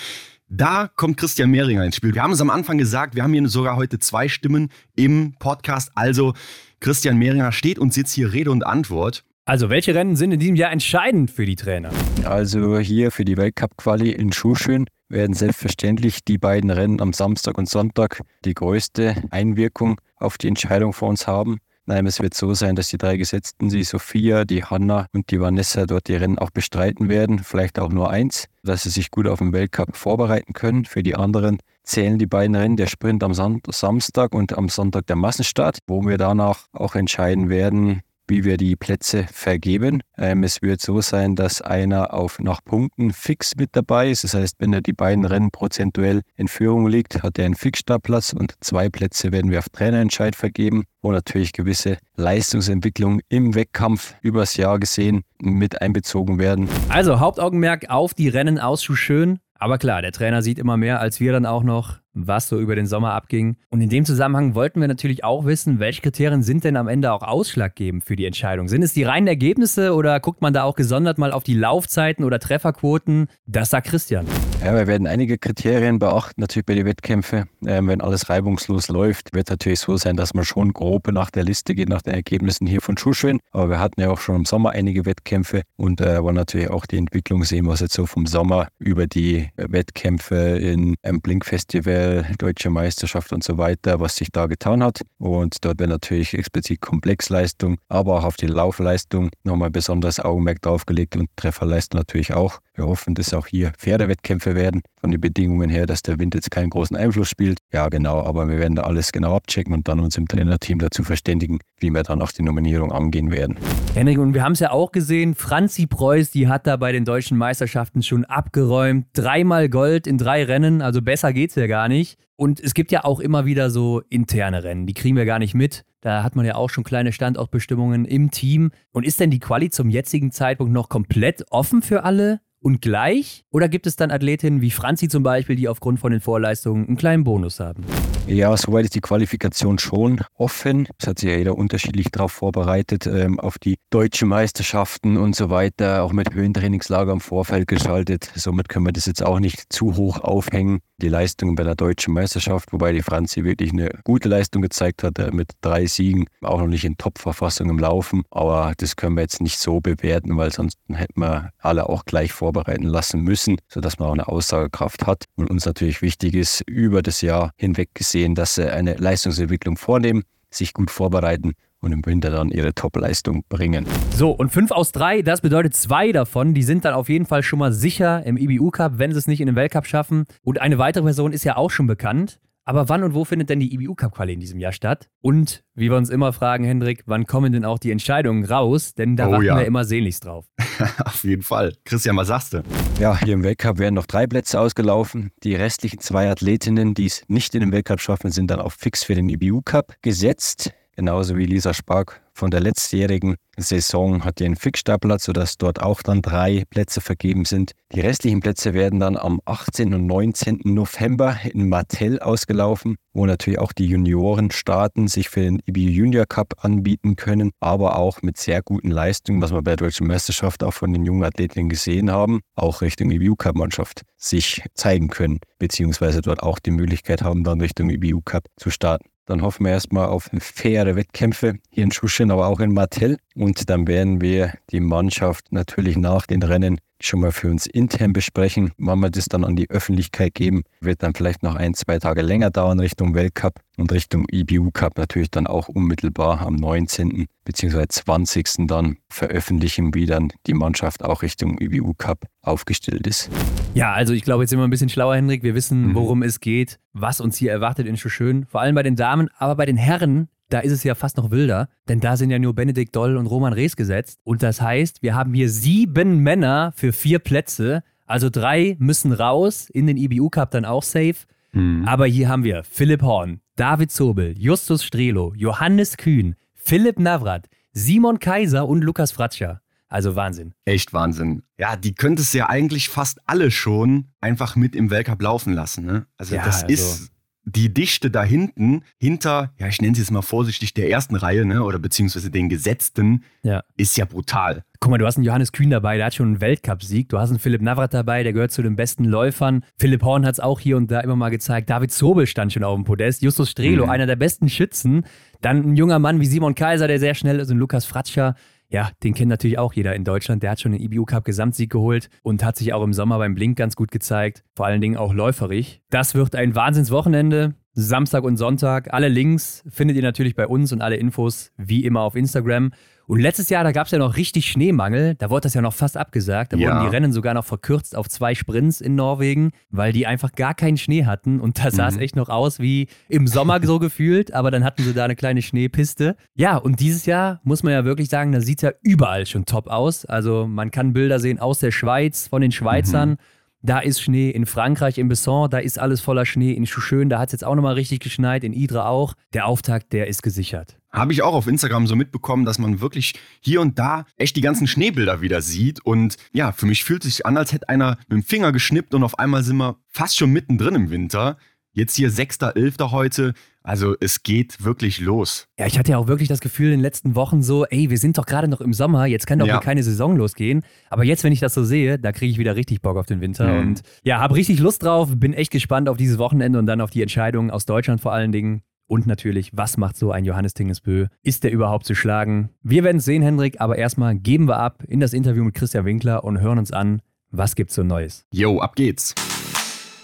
[0.51, 2.15] da kommt Christian Mehringer ins Spiel.
[2.15, 5.93] Wir haben es am Anfang gesagt, wir haben hier sogar heute zwei Stimmen im Podcast.
[5.95, 6.33] Also
[6.81, 9.25] Christian Mehringer steht und sitzt hier Rede und Antwort.
[9.49, 11.89] Also, welche Rennen sind in diesem Jahr entscheidend für die Trainer?
[12.23, 17.67] Also hier für die Weltcup-Quali in Schuschön werden selbstverständlich die beiden Rennen am Samstag und
[17.67, 21.61] Sonntag die größte Einwirkung auf die Entscheidung vor uns haben.
[21.87, 25.41] Nein, es wird so sein, dass die drei Gesetzten, die Sophia, die Hanna und die
[25.41, 27.39] Vanessa, dort die Rennen auch bestreiten werden.
[27.39, 30.85] Vielleicht auch nur eins, dass sie sich gut auf den Weltcup vorbereiten können.
[30.85, 35.17] Für die anderen zählen die beiden Rennen, der Sprint am Samstag und am Sonntag der
[35.17, 40.03] Massenstart, wo wir danach auch entscheiden werden, wie wir die Plätze vergeben.
[40.17, 44.25] Ähm, es wird so sein, dass einer auf nach Punkten fix mit dabei ist.
[44.25, 48.33] Das heißt, wenn er die beiden Rennen prozentuell in Führung liegt, hat er einen Fixstartplatz
[48.33, 54.57] und zwei Plätze werden wir auf Trainerentscheid vergeben, wo natürlich gewisse Leistungsentwicklung im Wettkampf übers
[54.57, 56.69] Jahr gesehen mit einbezogen werden.
[56.89, 59.39] Also Hauptaugenmerk auf die Rennen aus Schön.
[59.55, 62.75] Aber klar, der Trainer sieht immer mehr als wir dann auch noch was so über
[62.75, 63.57] den Sommer abging.
[63.71, 67.13] Und in dem Zusammenhang wollten wir natürlich auch wissen, welche Kriterien sind denn am Ende
[67.13, 68.69] auch ausschlaggebend für die Entscheidung?
[68.69, 72.25] Sind es die reinen Ergebnisse oder guckt man da auch gesondert mal auf die Laufzeiten
[72.25, 73.29] oder Trefferquoten?
[73.47, 74.27] Das sagt Christian.
[74.65, 77.45] Ja, wir werden einige Kriterien beachten, natürlich bei den Wettkämpfen.
[77.65, 81.45] Ähm, wenn alles reibungslos läuft, wird natürlich so sein, dass man schon grob nach der
[81.45, 83.39] Liste geht, nach den Ergebnissen hier von Schuschwin.
[83.53, 86.87] Aber wir hatten ja auch schon im Sommer einige Wettkämpfe und äh, wollen natürlich auch
[86.87, 92.08] die Entwicklung sehen, was jetzt so vom Sommer über die Wettkämpfe in einem Blinkfestival
[92.39, 95.03] Deutsche Meisterschaft und so weiter, was sich da getan hat.
[95.19, 101.17] Und dort wird natürlich explizit Komplexleistung, aber auch auf die Laufleistung nochmal besonders Augenmerk draufgelegt
[101.17, 102.61] und Trefferleistung natürlich auch.
[102.79, 106.37] Wir hoffen, dass auch hier faire Wettkämpfe werden, von den Bedingungen her, dass der Wind
[106.37, 107.59] jetzt keinen großen Einfluss spielt.
[107.73, 111.03] Ja, genau, aber wir werden da alles genau abchecken und dann uns im Trainerteam dazu
[111.03, 113.57] verständigen, wie wir dann auch die Nominierung angehen werden.
[113.95, 117.05] Henrik, und wir haben es ja auch gesehen, Franzi Preuß, die hat da bei den
[117.05, 119.07] deutschen Meisterschaften schon abgeräumt.
[119.13, 122.17] Dreimal Gold in drei Rennen, also besser geht's ja gar nicht.
[122.37, 125.55] Und es gibt ja auch immer wieder so interne Rennen, die kriegen wir gar nicht
[125.55, 125.83] mit.
[126.01, 128.71] Da hat man ja auch schon kleine Standortbestimmungen im Team.
[128.93, 132.39] Und ist denn die Quali zum jetzigen Zeitpunkt noch komplett offen für alle?
[132.61, 133.45] Und gleich?
[133.51, 136.97] Oder gibt es dann Athletinnen wie Franzi zum Beispiel, die aufgrund von den Vorleistungen einen
[136.97, 137.85] kleinen Bonus haben?
[138.29, 140.87] Ja, soweit ist die Qualifikation schon offen.
[140.99, 145.49] Es hat sich ja jeder unterschiedlich darauf vorbereitet, ähm, auf die deutschen Meisterschaften und so
[145.49, 148.31] weiter, auch mit Höhentrainingslager im Vorfeld geschaltet.
[148.35, 150.81] Somit können wir das jetzt auch nicht zu hoch aufhängen.
[151.01, 155.19] Die Leistungen bei der deutschen Meisterschaft, wobei die Franzi wirklich eine gute Leistung gezeigt hat,
[155.19, 158.25] äh, mit drei Siegen, auch noch nicht in Top-Verfassung im Laufen.
[158.31, 162.33] Aber das können wir jetzt nicht so bewerten, weil sonst hätten wir alle auch gleich
[162.49, 165.25] vorbereiten lassen müssen, sodass man auch eine Aussagekraft hat.
[165.37, 169.77] Und uns natürlich wichtig ist, über das Jahr hinweg gesehen, sehen, dass sie eine Leistungsentwicklung
[169.77, 173.87] vornehmen, sich gut vorbereiten und im Winter dann ihre Top-Leistung bringen.
[174.17, 177.43] So, und fünf aus drei, das bedeutet zwei davon, die sind dann auf jeden Fall
[177.43, 180.25] schon mal sicher im IBU-Cup, wenn sie es nicht in den Weltcup schaffen.
[180.43, 182.41] Und eine weitere Person ist ja auch schon bekannt.
[182.69, 185.09] Aber wann und wo findet denn die IBU-Cup-Quali in diesem Jahr statt?
[185.23, 188.93] Und wie wir uns immer fragen, Hendrik, wann kommen denn auch die Entscheidungen raus?
[188.93, 189.57] Denn da oh, warten ja.
[189.57, 190.45] wir immer sehnlichst drauf.
[191.03, 191.73] Auf jeden Fall.
[191.87, 192.63] Christian, was sagst du?
[193.01, 195.31] Ja, hier im Weltcup werden noch drei Plätze ausgelaufen.
[195.45, 199.03] Die restlichen zwei Athletinnen, die es nicht in den Weltcup schaffen, sind dann auf fix
[199.03, 200.75] für den IBU-Cup gesetzt.
[200.95, 206.23] Genauso wie Lisa Spark von der letztjährigen Saison hat den Fixstartplatz, sodass dort auch dann
[206.23, 207.73] drei Plätze vergeben sind.
[207.93, 209.93] Die restlichen Plätze werden dann am 18.
[209.93, 210.61] und 19.
[210.65, 216.27] November in Martell ausgelaufen, wo natürlich auch die Junioren starten, sich für den IBU Junior
[216.27, 220.63] Cup anbieten können, aber auch mit sehr guten Leistungen, was wir bei der Deutschen Meisterschaft
[220.63, 225.41] auch von den jungen Athletinnen gesehen haben, auch Richtung IBU Cup Mannschaft sich zeigen können,
[225.59, 229.09] beziehungsweise dort auch die Möglichkeit haben, dann Richtung IBU Cup zu starten.
[229.29, 233.19] Dann hoffen wir erstmal auf faire Wettkämpfe hier in Schuschen, aber auch in Martell.
[233.35, 238.13] Und dann werden wir die Mannschaft natürlich nach den Rennen schon mal für uns intern
[238.13, 238.73] besprechen.
[238.79, 242.23] Wann wir das dann an die Öffentlichkeit geben, wird dann vielleicht noch ein, zwei Tage
[242.23, 247.27] länger dauern Richtung Weltcup und Richtung IBU Cup natürlich dann auch unmittelbar am 19.
[247.45, 247.87] bzw.
[247.89, 248.67] 20.
[248.67, 253.31] dann veröffentlichen, wie dann die Mannschaft auch Richtung IBU Cup aufgestellt ist.
[253.75, 255.43] Ja, also ich glaube, jetzt sind wir ein bisschen schlauer, Hendrik.
[255.43, 255.95] Wir wissen, mhm.
[255.95, 258.47] worum es geht, was uns hier erwartet in Schön.
[258.47, 261.31] Vor allem bei den Damen, aber bei den Herren da ist es ja fast noch
[261.31, 264.21] wilder, denn da sind ja nur Benedikt Doll und Roman Rees gesetzt.
[264.25, 267.83] Und das heißt, wir haben hier sieben Männer für vier Plätze.
[268.07, 271.17] Also drei müssen raus, in den IBU Cup dann auch safe.
[271.53, 271.85] Mhm.
[271.87, 278.19] Aber hier haben wir Philipp Horn, David Zobel, Justus Strelo, Johannes Kühn, Philipp Navrat, Simon
[278.19, 279.61] Kaiser und Lukas Fratscher.
[279.89, 280.53] Also Wahnsinn.
[280.67, 281.43] Echt Wahnsinn.
[281.57, 285.87] Ja, die könntest du ja eigentlich fast alle schon einfach mit im Weltcup laufen lassen.
[285.87, 286.07] Ne?
[286.19, 287.13] Also ja, das also ist
[287.49, 291.45] die Dichte da hinten, hinter, ja, ich nenne es jetzt mal vorsichtig, der ersten Reihe,
[291.45, 293.63] ne, oder beziehungsweise den Gesetzten, ja.
[293.77, 294.65] ist ja brutal.
[294.81, 297.09] Guck mal, du hast einen Johannes Kühn dabei, der hat schon einen Weltcupsieg.
[297.09, 299.65] Du hast einen Philipp Navrat dabei, der gehört zu den besten Läufern.
[299.77, 301.69] Philipp Horn hat es auch hier und da immer mal gezeigt.
[301.69, 303.23] David Zobel stand schon auf dem Podest.
[303.23, 303.91] Justus Strelo, mhm.
[303.91, 305.05] einer der besten Schützen.
[305.41, 308.37] Dann ein junger Mann wie Simon Kaiser, der sehr schnell ist, und Lukas Fratscher,
[308.71, 310.43] ja, den kennt natürlich auch jeder in Deutschland.
[310.43, 313.35] Der hat schon den IBU Cup Gesamtsieg geholt und hat sich auch im Sommer beim
[313.35, 314.45] Blink ganz gut gezeigt.
[314.55, 315.81] Vor allen Dingen auch läuferig.
[315.91, 317.55] Das wird ein Wahnsinnswochenende.
[317.73, 318.93] Samstag und Sonntag.
[318.93, 322.73] Alle Links findet ihr natürlich bei uns und alle Infos wie immer auf Instagram.
[323.09, 325.15] Und letztes Jahr, da gab es ja noch richtig Schneemangel.
[325.15, 326.53] Da wurde das ja noch fast abgesagt.
[326.53, 326.69] Da ja.
[326.69, 330.53] wurden die Rennen sogar noch verkürzt auf zwei Sprints in Norwegen, weil die einfach gar
[330.53, 331.41] keinen Schnee hatten.
[331.41, 332.03] Und da sah es mhm.
[332.03, 334.35] echt noch aus wie im Sommer so gefühlt.
[334.35, 336.17] Aber dann hatten sie da eine kleine Schneepiste.
[336.35, 339.47] Ja, und dieses Jahr muss man ja wirklich sagen, da sieht es ja überall schon
[339.47, 340.05] top aus.
[340.05, 343.13] Also man kann Bilder sehen aus der Schweiz, von den Schweizern.
[343.13, 343.17] Mhm.
[343.61, 346.53] Da ist Schnee in Frankreich, in Besson, da ist alles voller Schnee.
[346.53, 349.15] In Chouchön, da hat es jetzt auch nochmal richtig geschneit, in Idre auch.
[349.33, 350.77] Der Auftakt, der ist gesichert.
[350.93, 354.41] Habe ich auch auf Instagram so mitbekommen, dass man wirklich hier und da echt die
[354.41, 355.85] ganzen Schneebilder wieder sieht.
[355.85, 358.95] Und ja, für mich fühlt es sich an, als hätte einer mit dem Finger geschnippt
[358.95, 361.37] und auf einmal sind wir fast schon mittendrin im Winter.
[361.79, 362.91] Jetzt hier 6.11.
[362.91, 363.35] heute.
[363.63, 365.47] Also es geht wirklich los.
[365.61, 367.99] Ja, ich hatte ja auch wirklich das Gefühl in den letzten Wochen so, ey, wir
[367.99, 369.61] sind doch gerade noch im Sommer, jetzt kann doch ja.
[369.61, 370.65] keine Saison losgehen.
[370.91, 373.21] Aber jetzt, wenn ich das so sehe, da kriege ich wieder richtig Bock auf den
[373.21, 373.47] Winter.
[373.47, 373.61] Mhm.
[373.61, 376.91] Und ja, habe richtig Lust drauf, bin echt gespannt auf dieses Wochenende und dann auf
[376.91, 378.63] die Entscheidungen aus Deutschland vor allen Dingen.
[378.89, 381.07] Und natürlich, was macht so ein Johannes Tingesbö?
[381.23, 382.49] Ist der überhaupt zu schlagen?
[382.65, 385.85] Wir werden es sehen, Hendrik, aber erstmal geben wir ab in das Interview mit Christian
[385.85, 388.25] Winkler und hören uns an, was gibt's so Neues.
[388.33, 389.15] Jo, ab geht's.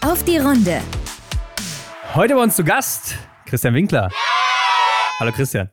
[0.03, 0.81] Auf die Runde.
[2.14, 4.09] Heute bei uns zu Gast Christian Winkler.
[5.18, 5.68] Hallo Christian.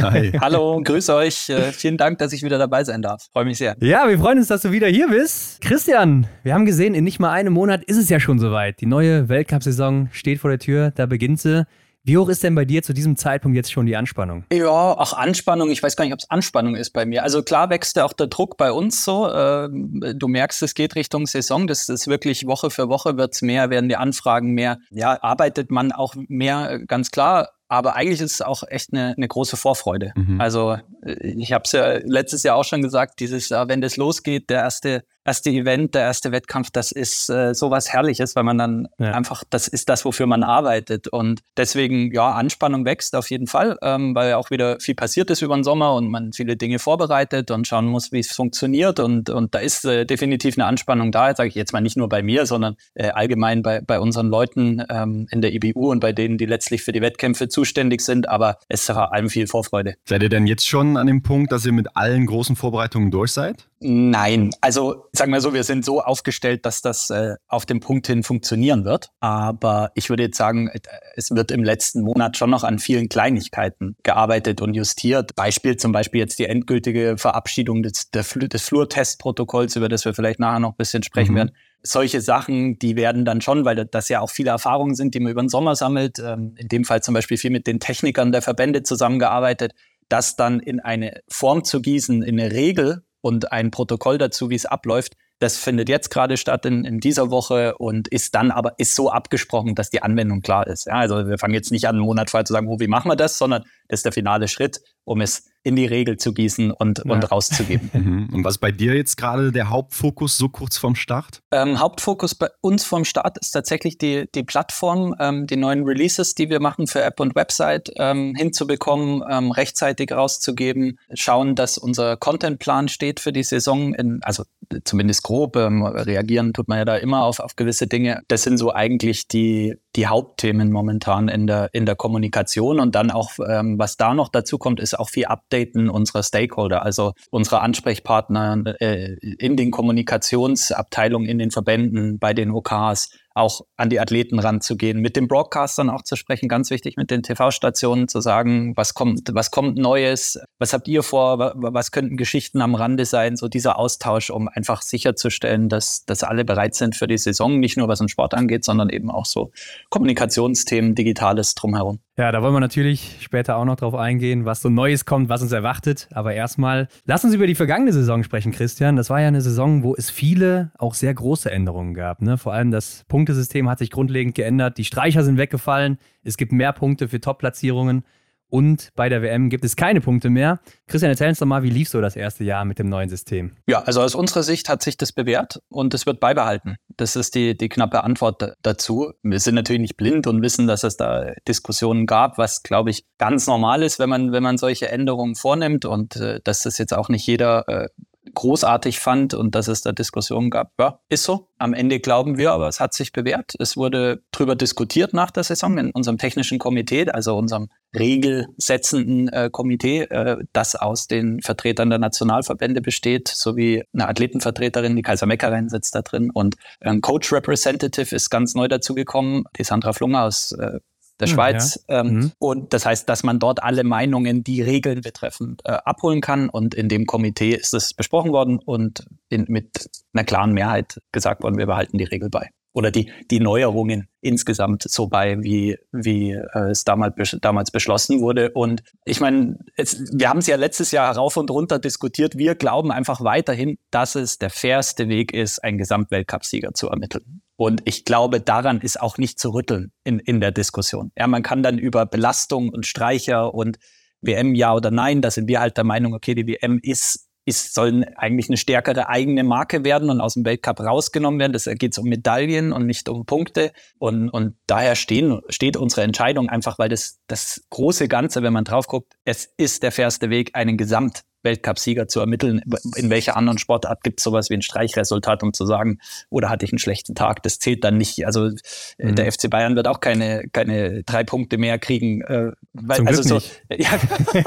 [0.00, 0.30] Hi.
[0.40, 1.48] Hallo, grüße euch.
[1.48, 3.26] Äh, vielen Dank, dass ich wieder dabei sein darf.
[3.32, 3.74] Freue mich sehr.
[3.80, 5.60] Ja, wir freuen uns, dass du wieder hier bist.
[5.60, 8.80] Christian, wir haben gesehen, in nicht mal einem Monat ist es ja schon soweit.
[8.80, 11.66] Die neue Weltcup-Saison steht vor der Tür, da beginnt sie.
[12.02, 14.44] Wie hoch ist denn bei dir zu diesem Zeitpunkt jetzt schon die Anspannung?
[14.52, 15.70] Ja, auch Anspannung.
[15.70, 17.22] Ich weiß gar nicht, ob es Anspannung ist bei mir.
[17.22, 19.30] Also klar wächst ja auch der Druck bei uns so.
[19.30, 21.66] Ähm, du merkst, es geht Richtung Saison.
[21.66, 24.78] Das ist wirklich Woche für Woche wird es mehr, werden die Anfragen mehr.
[24.90, 27.50] Ja, arbeitet man auch mehr, ganz klar.
[27.68, 30.12] Aber eigentlich ist es auch echt eine, eine große Vorfreude.
[30.16, 30.40] Mhm.
[30.40, 33.96] Also äh, ich habe es ja letztes Jahr auch schon gesagt, dieses Jahr, wenn das
[33.96, 38.58] losgeht, der erste erste Event, der erste Wettkampf, das ist äh, sowas Herrliches, weil man
[38.58, 39.12] dann ja.
[39.12, 41.08] einfach, das ist das, wofür man arbeitet.
[41.08, 45.42] Und deswegen, ja, Anspannung wächst auf jeden Fall, ähm, weil auch wieder viel passiert ist
[45.42, 48.98] über den Sommer und man viele Dinge vorbereitet und schauen muss, wie es funktioniert.
[49.00, 52.08] Und, und da ist äh, definitiv eine Anspannung da, sage ich jetzt mal nicht nur
[52.08, 56.12] bei mir, sondern äh, allgemein bei, bei unseren Leuten ähm, in der IBU und bei
[56.12, 58.28] denen, die letztlich für die Wettkämpfe zuständig sind.
[58.28, 59.94] Aber es ist vor allem viel Vorfreude.
[60.04, 63.32] Seid ihr denn jetzt schon an dem Punkt, dass ihr mit allen großen Vorbereitungen durch
[63.32, 63.69] seid?
[63.82, 68.06] Nein, also sagen wir so, wir sind so aufgestellt, dass das äh, auf dem Punkt
[68.06, 69.08] hin funktionieren wird.
[69.20, 70.80] Aber ich würde jetzt sagen, äh,
[71.16, 75.34] es wird im letzten Monat schon noch an vielen Kleinigkeiten gearbeitet und justiert.
[75.34, 78.28] Beispiel zum Beispiel jetzt die endgültige Verabschiedung des, des
[78.68, 81.36] Flurtestprotokolls, über das wir vielleicht nachher noch ein bisschen sprechen mhm.
[81.36, 81.56] werden.
[81.82, 85.32] Solche Sachen, die werden dann schon, weil das ja auch viele Erfahrungen sind, die man
[85.32, 88.42] über den Sommer sammelt, ähm, in dem Fall zum Beispiel viel mit den Technikern der
[88.42, 89.72] Verbände zusammengearbeitet,
[90.10, 94.54] das dann in eine Form zu gießen, in eine Regel, und ein Protokoll dazu, wie
[94.54, 95.16] es abläuft.
[95.38, 99.10] Das findet jetzt gerade statt in, in dieser Woche und ist dann aber ist so
[99.10, 100.86] abgesprochen, dass die Anwendung klar ist.
[100.86, 103.10] Ja, also wir fangen jetzt nicht an, einen Monat vorher zu sagen, oh, wie machen
[103.10, 107.02] wir das, sondern ist der finale Schritt, um es in die Regel zu gießen und,
[107.04, 107.12] ja.
[107.12, 107.90] und rauszugeben.
[108.00, 108.30] Mhm.
[108.32, 111.42] Und was ist bei dir jetzt gerade der Hauptfokus so kurz vorm Start?
[111.50, 116.34] Ähm, Hauptfokus bei uns vorm Start ist tatsächlich die, die Plattform, ähm, die neuen Releases,
[116.34, 122.16] die wir machen für App und Website ähm, hinzubekommen, ähm, rechtzeitig rauszugeben, schauen, dass unser
[122.16, 124.44] Contentplan steht für die Saison, in, also
[124.84, 128.22] zumindest grob, ähm, reagieren tut man ja da immer auf, auf gewisse Dinge.
[128.28, 133.10] Das sind so eigentlich die, die Hauptthemen momentan in der, in der Kommunikation und dann
[133.10, 137.60] auch, ähm, was da noch dazu kommt, ist auch viel Updaten unserer Stakeholder, also unsere
[137.62, 144.38] Ansprechpartner äh, in den Kommunikationsabteilungen, in den Verbänden, bei den OKs, auch an die Athleten
[144.38, 148.94] ranzugehen, mit den Broadcastern auch zu sprechen, ganz wichtig, mit den TV-Stationen zu sagen, was
[148.94, 153.48] kommt, was kommt Neues, was habt ihr vor, was könnten Geschichten am Rande sein, so
[153.48, 157.88] dieser Austausch, um einfach sicherzustellen, dass, dass alle bereit sind für die Saison, nicht nur
[157.88, 159.50] was den Sport angeht, sondern eben auch so
[159.90, 162.00] Kommunikationsthemen, Digitales drumherum.
[162.20, 165.40] Ja, da wollen wir natürlich später auch noch drauf eingehen, was so Neues kommt, was
[165.40, 166.06] uns erwartet.
[166.12, 168.96] Aber erstmal, lass uns über die vergangene Saison sprechen, Christian.
[168.96, 172.20] Das war ja eine Saison, wo es viele, auch sehr große Änderungen gab.
[172.20, 172.36] Ne?
[172.36, 174.78] Vor allem das Punktesystem hat sich grundlegend geändert.
[174.78, 175.98] Die Streicher sind weggefallen.
[176.22, 178.02] Es gibt mehr Punkte für Top-Platzierungen
[178.48, 180.58] und bei der WM gibt es keine Punkte mehr.
[180.88, 183.52] Christian, erzähl uns doch mal, wie lief so das erste Jahr mit dem neuen System?
[183.68, 186.76] Ja, also aus unserer Sicht hat sich das bewährt und es wird beibehalten.
[186.96, 189.12] Das ist die, die knappe Antwort dazu.
[189.22, 193.04] Wir sind natürlich nicht blind und wissen, dass es da Diskussionen gab, was, glaube ich,
[193.18, 196.94] ganz normal ist, wenn man, wenn man solche Änderungen vornimmt und äh, dass das jetzt
[196.94, 197.88] auch nicht jeder äh,
[198.34, 200.72] großartig fand und dass es da Diskussionen gab.
[200.78, 201.48] Ja, ist so.
[201.58, 203.52] Am Ende glauben wir, aber es hat sich bewährt.
[203.58, 209.50] Es wurde darüber diskutiert nach der Saison in unserem technischen Komitee, also unserem regelsetzenden äh,
[209.50, 215.68] Komitee, äh, das aus den Vertretern der Nationalverbände besteht, sowie eine Athletenvertreterin, die Kaiser Meckerin
[215.68, 220.52] sitzt da drin und ein Coach Representative ist ganz neu dazugekommen, die Sandra Flunger aus
[220.52, 220.78] äh,
[221.20, 221.84] der hm, Schweiz.
[221.88, 222.00] Ja.
[222.00, 222.32] Ähm, mhm.
[222.38, 226.48] Und das heißt, dass man dort alle Meinungen, die Regeln betreffen, äh, abholen kann.
[226.48, 231.42] Und in dem Komitee ist es besprochen worden und in, mit einer klaren Mehrheit gesagt
[231.42, 232.50] worden, wir behalten die Regel bei.
[232.72, 238.50] Oder die, die Neuerungen insgesamt so bei, wie, wie äh, es damals, damals beschlossen wurde.
[238.52, 242.38] Und ich meine, wir haben es ja letztes Jahr rauf und runter diskutiert.
[242.38, 247.42] Wir glauben einfach weiterhin, dass es der fairste Weg ist, einen Gesamtweltcupsieger zu ermitteln.
[247.60, 251.12] Und ich glaube, daran ist auch nicht zu rütteln in, in der Diskussion.
[251.14, 253.76] Ja, man kann dann über Belastung und Streicher und
[254.22, 257.74] WM ja oder nein, da sind wir halt der Meinung, okay, die WM ist, ist
[257.74, 261.52] soll eigentlich eine stärkere eigene Marke werden und aus dem Weltcup rausgenommen werden.
[261.52, 263.72] Das geht um Medaillen und nicht um Punkte.
[263.98, 268.64] Und, und daher stehen, steht unsere Entscheidung einfach, weil das, das große Ganze, wenn man
[268.64, 272.62] drauf guckt, es ist der fairste Weg, einen Gesamt Weltcupsieger zu ermitteln.
[272.96, 275.98] In welcher anderen Sportart gibt es sowas wie ein Streichresultat, um zu sagen,
[276.28, 277.42] oder hatte ich einen schlechten Tag?
[277.42, 278.26] Das zählt dann nicht.
[278.26, 279.14] Also äh, mhm.
[279.14, 282.22] der FC Bayern wird auch keine, keine drei Punkte mehr kriegen.
[282.22, 283.90] Äh, weil, Zum also Glück so, ja,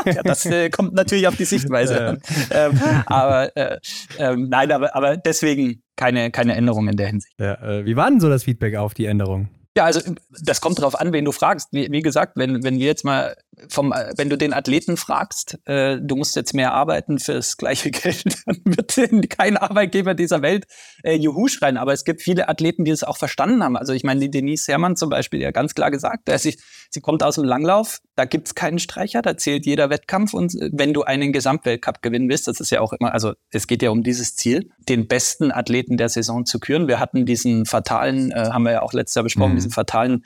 [0.06, 2.22] ja, das äh, kommt natürlich auf die Sichtweise an.
[2.52, 3.80] Ähm, aber äh,
[4.18, 7.36] ähm, nein, aber, aber deswegen keine, keine Änderung in der Hinsicht.
[7.40, 9.50] Ja, äh, wie war denn so das Feedback auf die Änderung?
[9.76, 10.02] Ja, also
[10.44, 11.70] das kommt darauf an, wen du fragst.
[11.72, 13.36] Wie, wie, gesagt, wenn, wenn wir jetzt mal
[13.70, 18.24] vom, wenn du den Athleten fragst, äh, du musst jetzt mehr arbeiten fürs gleiche Geld,
[18.46, 20.66] dann wird kein Arbeitgeber dieser Welt
[21.04, 21.78] äh, Juhu schreien.
[21.78, 23.76] Aber es gibt viele Athleten, die es auch verstanden haben.
[23.76, 26.58] Also ich meine, die Denise Herrmann zum Beispiel, die ja ganz klar gesagt, dass ich,
[26.90, 30.34] sie kommt aus dem Langlauf, da gibt's keinen Streicher, da zählt jeder Wettkampf.
[30.34, 33.68] Und äh, wenn du einen Gesamtweltcup gewinnen willst, das ist ja auch immer, also es
[33.68, 36.88] geht ja um dieses Ziel, den besten Athleten der Saison zu küren.
[36.88, 40.24] Wir hatten diesen fatalen, äh, haben wir ja auch letztes Jahr besprochen, mhm diesen fatalen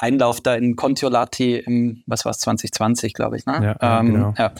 [0.00, 3.46] Einlauf da in Kontiolahti im, was war es, 2020, glaube ich.
[3.46, 3.76] Ne?
[3.80, 4.34] Ja, ähm, genau.
[4.38, 4.52] ja.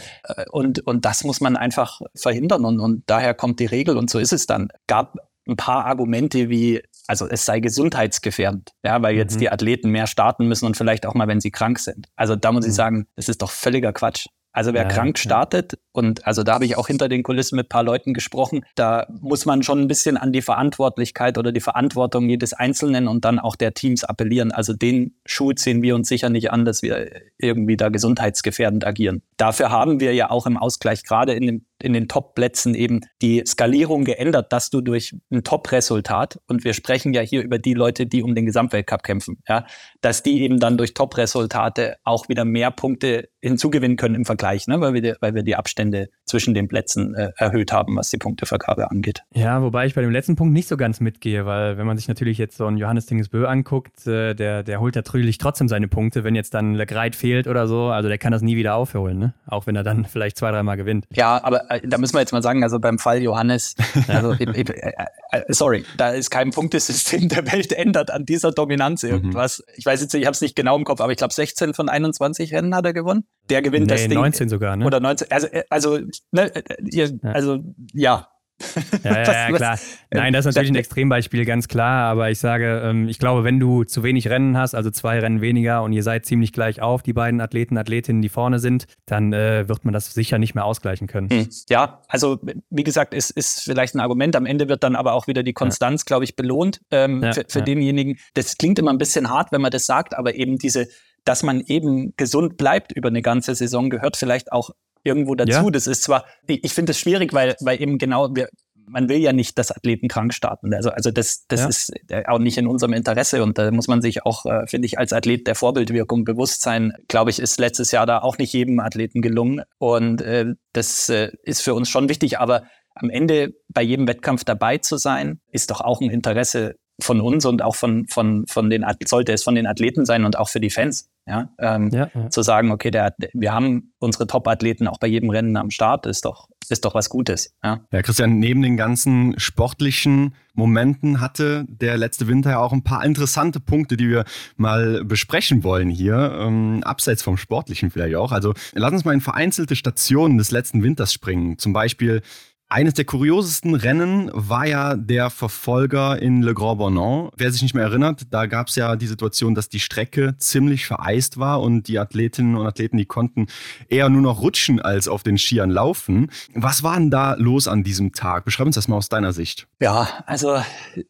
[0.50, 4.18] Und, und das muss man einfach verhindern und, und daher kommt die Regel und so
[4.18, 4.68] ist es dann.
[4.87, 5.16] Gab
[5.48, 9.40] ein paar Argumente wie, also es sei gesundheitsgefährdend, ja, weil jetzt mhm.
[9.40, 12.09] die Athleten mehr starten müssen und vielleicht auch mal, wenn sie krank sind.
[12.16, 12.70] Also da muss mhm.
[12.70, 14.26] ich sagen, das ist doch völliger Quatsch.
[14.52, 17.66] Also wer ja, krank startet, und also da habe ich auch hinter den Kulissen mit
[17.66, 21.60] ein paar Leuten gesprochen, da muss man schon ein bisschen an die Verantwortlichkeit oder die
[21.60, 24.52] Verantwortung jedes Einzelnen und dann auch der Teams appellieren.
[24.52, 29.22] Also den Schuh ziehen wir uns sicher nicht an, dass wir irgendwie da gesundheitsgefährdend agieren.
[29.40, 33.42] Dafür haben wir ja auch im Ausgleich gerade in den, in den Top-Plätzen eben die
[33.46, 38.05] Skalierung geändert, dass du durch ein Top-Resultat, und wir sprechen ja hier über die Leute,
[38.05, 39.64] die um den Gesamtweltcup kämpfen, ja,
[40.03, 44.79] dass die eben dann durch Top-Resultate auch wieder mehr Punkte hinzugewinnen können im Vergleich, ne,
[44.83, 48.18] weil wir die, weil wir die Abstände zwischen den Plätzen äh, erhöht haben, was die
[48.18, 49.22] Punktevergabe angeht.
[49.35, 52.09] Ja, wobei ich bei dem letzten Punkt nicht so ganz mitgehe, weil wenn man sich
[52.09, 56.24] natürlich jetzt so einen Johannes Dingesbö anguckt, äh, der, der holt natürlich trotzdem seine Punkte,
[56.24, 59.29] wenn jetzt dann Legreit fehlt oder so, also der kann das nie wieder aufholen, ne?
[59.30, 59.34] Ne?
[59.46, 61.06] Auch wenn er dann vielleicht zwei, dreimal gewinnt.
[61.12, 63.74] Ja, aber äh, da müssen wir jetzt mal sagen, also beim Fall Johannes,
[64.08, 64.92] also ich, äh,
[65.32, 69.10] äh, sorry, da ist kein Punktesystem der Welt ändert an dieser Dominanz mhm.
[69.10, 69.58] irgendwas.
[69.66, 69.74] Mhm.
[69.76, 71.88] Ich weiß jetzt, ich habe es nicht genau im Kopf, aber ich glaube 16 von
[71.88, 73.24] 21 Rennen hat er gewonnen.
[73.48, 74.14] Der gewinnt nee, das Ding.
[74.14, 74.84] 19 sogar, ne?
[74.84, 75.98] Oder 19, also, äh, also,
[76.30, 77.58] ne, äh, also
[77.92, 78.28] ja,
[79.04, 79.78] ja, ja, ja, klar.
[80.10, 82.10] Nein, das ist natürlich ein Extrembeispiel, ganz klar.
[82.10, 85.40] Aber ich sage, ähm, ich glaube, wenn du zu wenig Rennen hast, also zwei Rennen
[85.40, 89.32] weniger und ihr seid ziemlich gleich auf, die beiden Athleten, Athletinnen, die vorne sind, dann
[89.32, 91.30] äh, wird man das sicher nicht mehr ausgleichen können.
[91.30, 91.48] Hm.
[91.68, 92.38] Ja, also
[92.70, 94.36] wie gesagt, ist, ist vielleicht ein Argument.
[94.36, 96.06] Am Ende wird dann aber auch wieder die Konstanz, ja.
[96.06, 98.18] glaube ich, belohnt ähm, ja, für, für denjenigen.
[98.34, 100.88] Das klingt immer ein bisschen hart, wenn man das sagt, aber eben diese,
[101.24, 104.70] dass man eben gesund bleibt über eine ganze Saison, gehört vielleicht auch
[105.02, 105.50] irgendwo dazu.
[105.50, 105.70] Ja.
[105.70, 108.48] Das ist zwar, ich finde es schwierig, weil, weil eben genau, wir,
[108.90, 110.74] man will ja nicht, dass Athleten krank starten.
[110.74, 111.68] Also, also das, das ja.
[111.68, 113.42] ist äh, auch nicht in unserem Interesse.
[113.42, 116.92] Und da muss man sich auch, äh, finde ich, als Athlet der Vorbildwirkung bewusst sein.
[117.08, 119.62] Glaube ich, ist letztes Jahr da auch nicht jedem Athleten gelungen.
[119.78, 122.38] Und äh, das äh, ist für uns schon wichtig.
[122.38, 127.20] Aber am Ende bei jedem Wettkampf dabei zu sein, ist doch auch ein Interesse von
[127.20, 130.48] uns und auch von, von, von den, sollte es von den Athleten sein und auch
[130.48, 131.10] für die Fans.
[131.26, 132.30] Ja, ähm, ja, ja.
[132.30, 136.24] zu sagen, okay, der, wir haben unsere Top-Athleten auch bei jedem Rennen am Start, ist
[136.24, 137.54] doch, ist doch was Gutes.
[137.62, 137.80] Ja.
[137.92, 143.04] ja, Christian, neben den ganzen sportlichen Momenten hatte der letzte Winter ja auch ein paar
[143.04, 144.24] interessante Punkte, die wir
[144.56, 148.32] mal besprechen wollen hier, ähm, abseits vom Sportlichen vielleicht auch.
[148.32, 151.58] Also lass uns mal in vereinzelte Stationen des letzten Winters springen.
[151.58, 152.22] Zum Beispiel
[152.70, 157.33] eines der kuriosesten Rennen war ja der Verfolger in Le Grand Bornand.
[157.37, 160.87] Wer sich nicht mehr erinnert, da gab es ja die Situation, dass die Strecke ziemlich
[160.87, 163.48] vereist war und die Athletinnen und Athleten, die konnten
[163.88, 166.30] eher nur noch rutschen als auf den Skiern laufen.
[166.54, 168.44] Was war denn da los an diesem Tag?
[168.44, 169.66] Beschreib uns das mal aus deiner Sicht.
[169.80, 170.62] Ja, also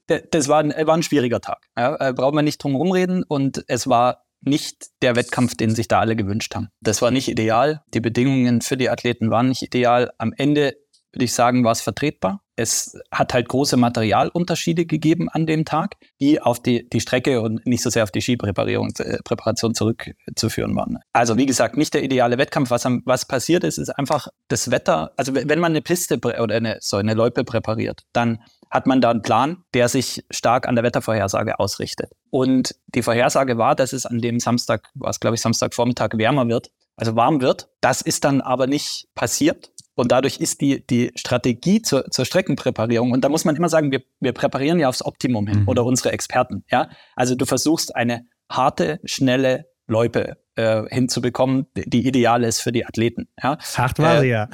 [0.07, 1.59] das war ein, war ein schwieriger Tag.
[1.77, 5.89] Ja, äh, braucht man nicht drum rumreden und es war nicht der Wettkampf, den sich
[5.89, 6.69] da alle gewünscht haben.
[6.81, 7.83] Das war nicht ideal.
[7.93, 10.11] Die Bedingungen für die Athleten waren nicht ideal.
[10.17, 10.75] Am Ende
[11.13, 12.43] würde ich sagen, war es vertretbar.
[12.57, 17.67] Es hat halt große Materialunterschiede gegeben an dem Tag, die auf die, die Strecke und
[17.67, 20.99] nicht so sehr auf die Skipräparierung äh, Präparation zurückzuführen waren.
[21.13, 22.71] Also wie gesagt, nicht der ideale Wettkampf.
[22.71, 25.13] Was, was passiert ist, ist einfach das Wetter.
[25.17, 29.11] Also wenn man eine Piste oder eine, so eine Loipe präpariert, dann hat man da
[29.11, 32.13] einen Plan, der sich stark an der Wettervorhersage ausrichtet.
[32.31, 36.71] Und die Vorhersage war, dass es an dem Samstag, was glaube ich Samstagvormittag wärmer wird,
[36.97, 37.69] also warm wird.
[37.81, 39.73] Das ist dann aber nicht passiert.
[39.95, 43.91] Und dadurch ist die, die Strategie zur, zur Streckenpräparierung, und da muss man immer sagen,
[43.91, 45.69] wir, wir präparieren ja aufs Optimum hin mhm.
[45.69, 46.65] oder unsere Experten.
[46.71, 46.89] Ja?
[47.17, 53.29] Also du versuchst eine harte, schnelle Loipe äh, hinzubekommen, die ideal ist für die Athleten.
[53.43, 53.59] Ja?
[53.77, 54.49] Hart war äh, ja.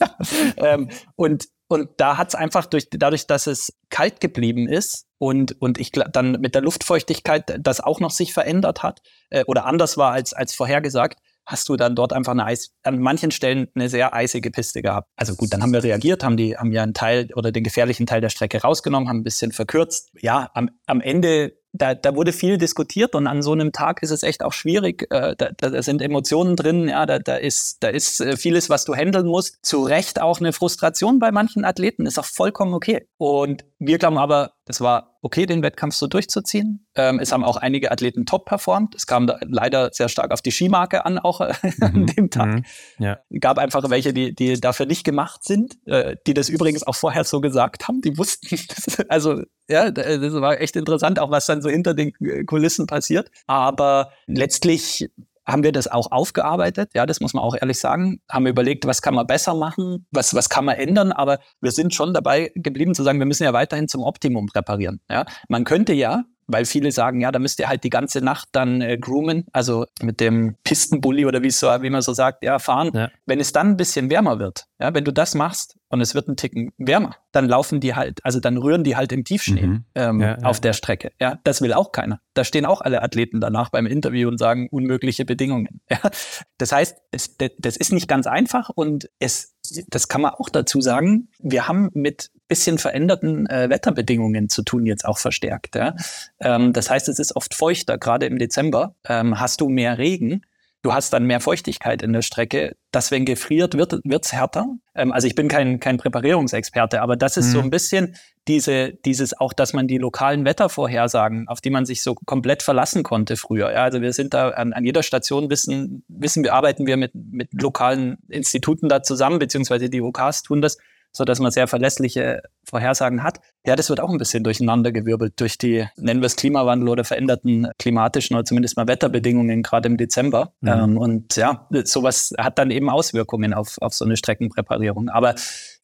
[0.01, 0.17] ja.
[0.57, 5.61] Ähm, und, und da hat es einfach durch, dadurch, dass es kalt geblieben ist und,
[5.61, 9.97] und ich dann mit der Luftfeuchtigkeit das auch noch sich verändert hat äh, oder anders
[9.97, 13.89] war als, als vorhergesagt, hast du dann dort einfach eine Eis, an manchen Stellen eine
[13.89, 15.09] sehr eisige Piste gehabt.
[15.17, 18.07] Also gut, dann haben wir reagiert, haben die, haben ja einen Teil oder den gefährlichen
[18.07, 20.11] Teil der Strecke rausgenommen, haben ein bisschen verkürzt.
[20.21, 24.11] Ja, am, am Ende da, da wurde viel diskutiert und an so einem Tag ist
[24.11, 25.07] es echt auch schwierig.
[25.11, 28.85] Äh, da, da sind Emotionen drin, ja, da, da ist, da ist äh, vieles, was
[28.85, 29.65] du handeln musst.
[29.65, 33.07] Zu Recht auch eine Frustration bei manchen Athleten, ist auch vollkommen okay.
[33.17, 36.87] Und wir glauben aber, das war okay, den Wettkampf so durchzuziehen.
[36.97, 38.97] Ähm, es haben auch einige Athleten top performt.
[38.97, 41.83] Es kam da leider sehr stark auf die Skimarke an, auch äh, mhm.
[41.83, 42.49] an dem Tag.
[42.49, 42.65] Mhm.
[42.99, 43.19] Ja.
[43.39, 47.23] Gab einfach welche, die, die dafür nicht gemacht sind, äh, die das übrigens auch vorher
[47.23, 48.01] so gesagt haben.
[48.01, 48.59] Die wussten,
[49.09, 52.13] also ja, das war echt interessant, auch was dann so hinter den
[52.47, 53.31] Kulissen passiert.
[53.47, 55.09] Aber letztlich
[55.47, 56.91] haben wir das auch aufgearbeitet.
[56.95, 58.21] Ja, das muss man auch ehrlich sagen.
[58.31, 61.13] Haben wir überlegt, was kann man besser machen, was, was kann man ändern.
[61.13, 65.01] Aber wir sind schon dabei geblieben zu sagen, wir müssen ja weiterhin zum Optimum präparieren.
[65.11, 68.49] Ja, man könnte ja, weil viele sagen, ja, da müsst ihr halt die ganze Nacht
[68.53, 72.59] dann äh, groomen, also mit dem Pistenbully oder wie, so, wie man so sagt, ja,
[72.59, 72.91] fahren.
[72.95, 73.11] Ja.
[73.27, 76.29] Wenn es dann ein bisschen wärmer wird, ja, wenn du das machst und es wird
[76.29, 79.85] ein Ticken wärmer, dann laufen die halt, also dann rühren die halt im Tiefschnee mhm.
[79.95, 81.13] ähm, ja, auf der Strecke.
[81.21, 82.21] Ja, das will auch keiner.
[82.35, 85.81] Da stehen auch alle Athleten danach beim Interview und sagen unmögliche Bedingungen.
[85.93, 86.11] Ja.
[86.57, 89.52] Das heißt, es, das ist nicht ganz einfach und es,
[89.89, 91.29] das kann man auch dazu sagen.
[91.39, 95.75] Wir haben mit bisschen veränderten äh, Wetterbedingungen zu tun, jetzt auch verstärkt.
[95.75, 95.97] Ja?
[96.39, 100.43] Ähm, das heißt, es ist oft feuchter, gerade im Dezember ähm, hast du mehr Regen.
[100.83, 102.75] Du hast dann mehr Feuchtigkeit in der Strecke.
[102.91, 104.67] Das, wenn gefriert, wird es härter.
[104.97, 107.53] Ähm, also ich bin kein, kein Präparierungsexperte, aber das ist mhm.
[107.53, 108.17] so ein bisschen
[108.49, 113.05] diese, dieses auch, dass man die lokalen Wettervorhersagen, auf die man sich so komplett verlassen
[113.05, 113.73] konnte früher.
[113.73, 117.13] Ja, also wir sind da an, an jeder Station wissen, wissen wir, arbeiten wir mit,
[117.15, 120.79] mit lokalen Instituten da zusammen, beziehungsweise die OKs tun das
[121.13, 123.41] sodass man sehr verlässliche Vorhersagen hat.
[123.67, 127.69] Ja, das wird auch ein bisschen durcheinandergewirbelt durch die, nennen wir es Klimawandel oder veränderten
[127.79, 130.53] klimatischen oder zumindest mal Wetterbedingungen, gerade im Dezember.
[130.61, 130.69] Mhm.
[130.69, 135.09] Ähm, und ja, sowas hat dann eben Auswirkungen auf, auf so eine Streckenpräparierung.
[135.09, 135.35] Aber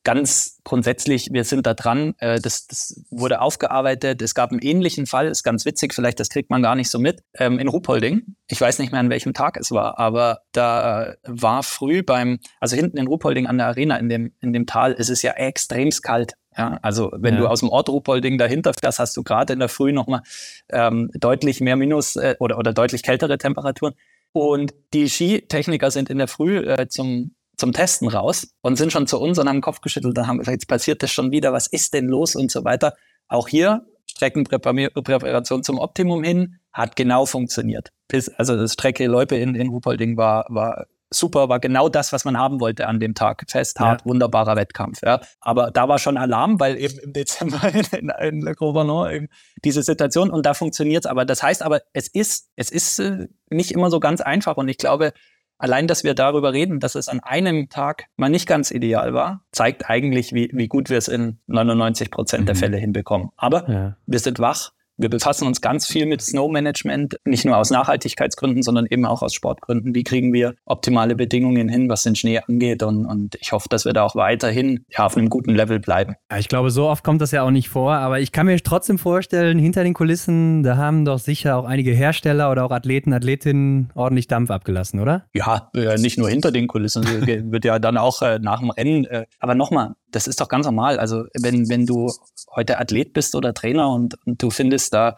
[0.04, 2.14] ganz grundsätzlich, wir sind da dran.
[2.18, 4.22] Äh, das, das wurde aufgearbeitet.
[4.22, 6.98] Es gab einen ähnlichen Fall, ist ganz witzig, vielleicht das kriegt man gar nicht so
[6.98, 8.36] mit, ähm, in Ruhpolding.
[8.48, 12.76] Ich weiß nicht mehr, an welchem Tag es war, aber da war früh beim, also
[12.76, 16.02] hinten in Ruhpolding an der Arena, in dem, in dem Tal, ist es ja extremst
[16.02, 16.34] kalt.
[16.56, 17.40] Ja, also wenn ja.
[17.40, 20.22] du aus dem Ort Ruhpolding dahinter fährst, hast du gerade in der Früh nochmal
[20.70, 23.94] ähm, deutlich mehr Minus äh, oder, oder deutlich kältere Temperaturen.
[24.32, 29.06] Und die Skitechniker sind in der Früh äh, zum zum Testen raus und sind schon
[29.06, 31.52] zu uns und haben den Kopf geschüttelt und haben gesagt, jetzt passiert das schon wieder,
[31.52, 32.94] was ist denn los und so weiter.
[33.26, 37.90] Auch hier Streckenpräparation zum Optimum hin, hat genau funktioniert.
[38.36, 42.36] Also das Strecke Leupe in, in Ruhpolding war, war super, war genau das, was man
[42.36, 43.44] haben wollte an dem Tag.
[43.48, 44.06] Fest, hart, ja.
[44.06, 45.00] wunderbarer Wettkampf.
[45.02, 45.20] Ja.
[45.40, 47.60] Aber da war schon Alarm, weil eben im Dezember
[47.92, 49.28] in, in Le Gros Ballon
[49.64, 51.10] diese Situation und da funktioniert es.
[51.10, 54.68] Aber das heißt aber, es ist, es ist äh, nicht immer so ganz einfach und
[54.68, 55.12] ich glaube,
[55.58, 59.44] Allein, dass wir darüber reden, dass es an einem Tag mal nicht ganz ideal war,
[59.50, 62.46] zeigt eigentlich, wie, wie gut wir es in 99 Prozent mhm.
[62.46, 63.30] der Fälle hinbekommen.
[63.36, 63.96] Aber ja.
[64.06, 68.62] wir sind wach, wir befassen uns ganz viel mit Snow Management, nicht nur aus Nachhaltigkeitsgründen,
[68.62, 69.94] sondern eben auch aus Sportgründen.
[69.94, 72.82] Wie kriegen wir optimale Bedingungen hin, was den Schnee angeht?
[72.82, 76.16] Und, und ich hoffe, dass wir da auch weiterhin ja, auf einem guten Level bleiben.
[76.30, 78.58] Ja, ich glaube, so oft kommt das ja auch nicht vor, aber ich kann mir
[78.58, 83.12] trotzdem vorstellen, hinter den Kulissen, da haben doch sicher auch einige Hersteller oder auch Athleten,
[83.12, 85.26] Athletinnen ordentlich Dampf abgelassen, oder?
[85.32, 87.04] Ja, äh, nicht nur hinter den Kulissen,
[87.52, 89.04] wird ja dann auch äh, nach dem Rennen.
[89.04, 90.98] Äh, aber nochmal, das ist doch ganz normal.
[90.98, 92.12] Also wenn, wenn du
[92.54, 95.16] heute Athlet bist oder Trainer und, und du findest da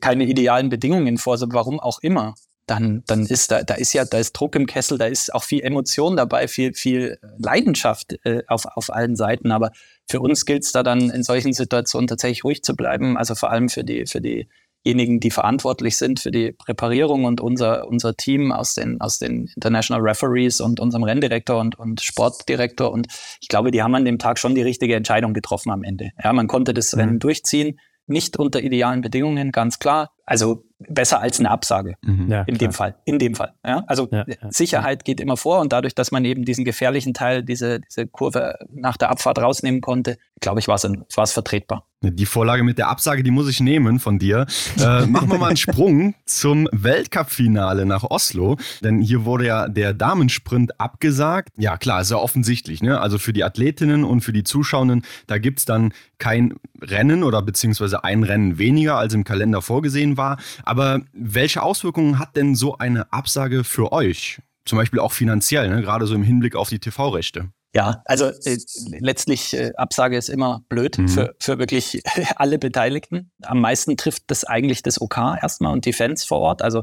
[0.00, 2.34] keine idealen Bedingungen vor, so warum auch immer,
[2.66, 5.42] dann, dann ist da, da ist ja, da ist Druck im Kessel, da ist auch
[5.42, 9.50] viel Emotion dabei, viel, viel Leidenschaft äh, auf, auf allen Seiten.
[9.50, 9.72] Aber
[10.08, 13.16] für uns gilt es da dann in solchen Situationen tatsächlich ruhig zu bleiben.
[13.16, 14.48] Also vor allem für die, für die
[14.84, 19.50] diejenigen, die verantwortlich sind für die Präparierung und unser, unser Team aus den, aus den
[19.54, 22.90] International Referees und unserem Renndirektor und, und Sportdirektor.
[22.90, 23.08] Und
[23.40, 26.10] ich glaube, die haben an dem Tag schon die richtige Entscheidung getroffen am Ende.
[26.22, 27.00] Ja, man konnte das mhm.
[27.00, 30.12] Rennen durchziehen, nicht unter idealen Bedingungen, ganz klar.
[30.26, 31.94] Also besser als eine Absage.
[32.02, 32.30] Mhm.
[32.30, 32.68] Ja, in klar.
[32.68, 32.94] dem Fall.
[33.04, 33.52] In dem Fall.
[33.64, 37.42] Ja, also ja, Sicherheit geht immer vor und dadurch, dass man eben diesen gefährlichen Teil,
[37.42, 41.86] diese, diese Kurve nach der Abfahrt rausnehmen konnte, glaube ich, war es vertretbar.
[42.02, 44.46] Die Vorlage mit der Absage, die muss ich nehmen von dir.
[44.78, 48.56] Äh, machen wir mal einen Sprung zum Weltcup-Finale nach Oslo.
[48.82, 51.50] Denn hier wurde ja der Damensprint abgesagt.
[51.58, 52.82] Ja, klar, ist ja offensichtlich.
[52.82, 52.98] Ne?
[52.98, 57.42] Also für die Athletinnen und für die Zuschauenden, da gibt es dann kein Rennen oder
[57.42, 60.38] beziehungsweise ein Rennen weniger, als im Kalender vorgesehen war.
[60.64, 64.40] Aber welche Auswirkungen hat denn so eine Absage für euch?
[64.64, 65.82] Zum Beispiel auch finanziell, ne?
[65.82, 67.50] gerade so im Hinblick auf die TV-Rechte.
[67.72, 68.58] Ja, also äh,
[68.98, 71.08] letztlich äh, Absage ist immer blöd mhm.
[71.08, 72.02] für, für wirklich
[72.36, 73.30] alle Beteiligten.
[73.42, 76.62] Am meisten trifft das eigentlich das OK erstmal und die Fans vor Ort.
[76.62, 76.82] Also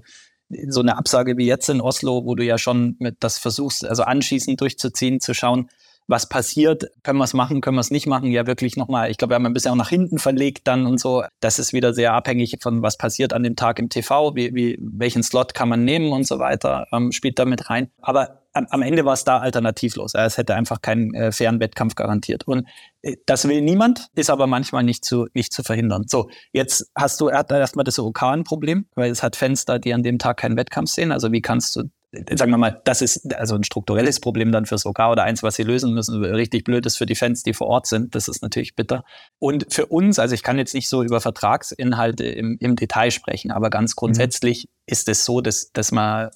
[0.70, 4.04] so eine Absage wie jetzt in Oslo, wo du ja schon mit das versuchst, also
[4.04, 5.70] anschließend durchzuziehen, zu schauen,
[6.08, 9.18] was passiert, können wir es machen, können wir es nicht machen, ja wirklich nochmal, ich
[9.18, 11.24] glaube, wir haben ein bisschen auch nach hinten verlegt dann und so.
[11.42, 14.80] Das ist wieder sehr abhängig von was passiert an dem Tag im TV, wie, wie
[14.80, 17.90] welchen Slot kann man nehmen und so weiter, ähm, spielt da mit rein.
[18.02, 20.14] Aber am, Ende war es da alternativlos.
[20.16, 22.48] Es hätte einfach keinen äh, fairen Wettkampf garantiert.
[22.48, 22.68] Und
[23.02, 26.06] äh, das will niemand, ist aber manchmal nicht zu, nicht zu verhindern.
[26.08, 30.04] So, jetzt hast du erstmal das OK ein Problem, weil es hat Fenster, die an
[30.04, 31.12] dem Tag keinen Wettkampf sehen.
[31.12, 34.86] Also wie kannst du sagen wir mal, das ist also ein strukturelles Problem dann fürs
[34.86, 36.24] OK oder eins, was sie lösen müssen.
[36.24, 38.16] Richtig blöd ist für die Fans, die vor Ort sind.
[38.16, 39.04] Das ist natürlich bitter.
[39.40, 43.52] Und für uns, also ich kann jetzt nicht so über Vertragsinhalte im, im Detail sprechen,
[43.52, 44.00] aber ganz mhm.
[44.00, 44.70] grundsätzlich mhm.
[44.86, 46.30] ist es so, dass, dass man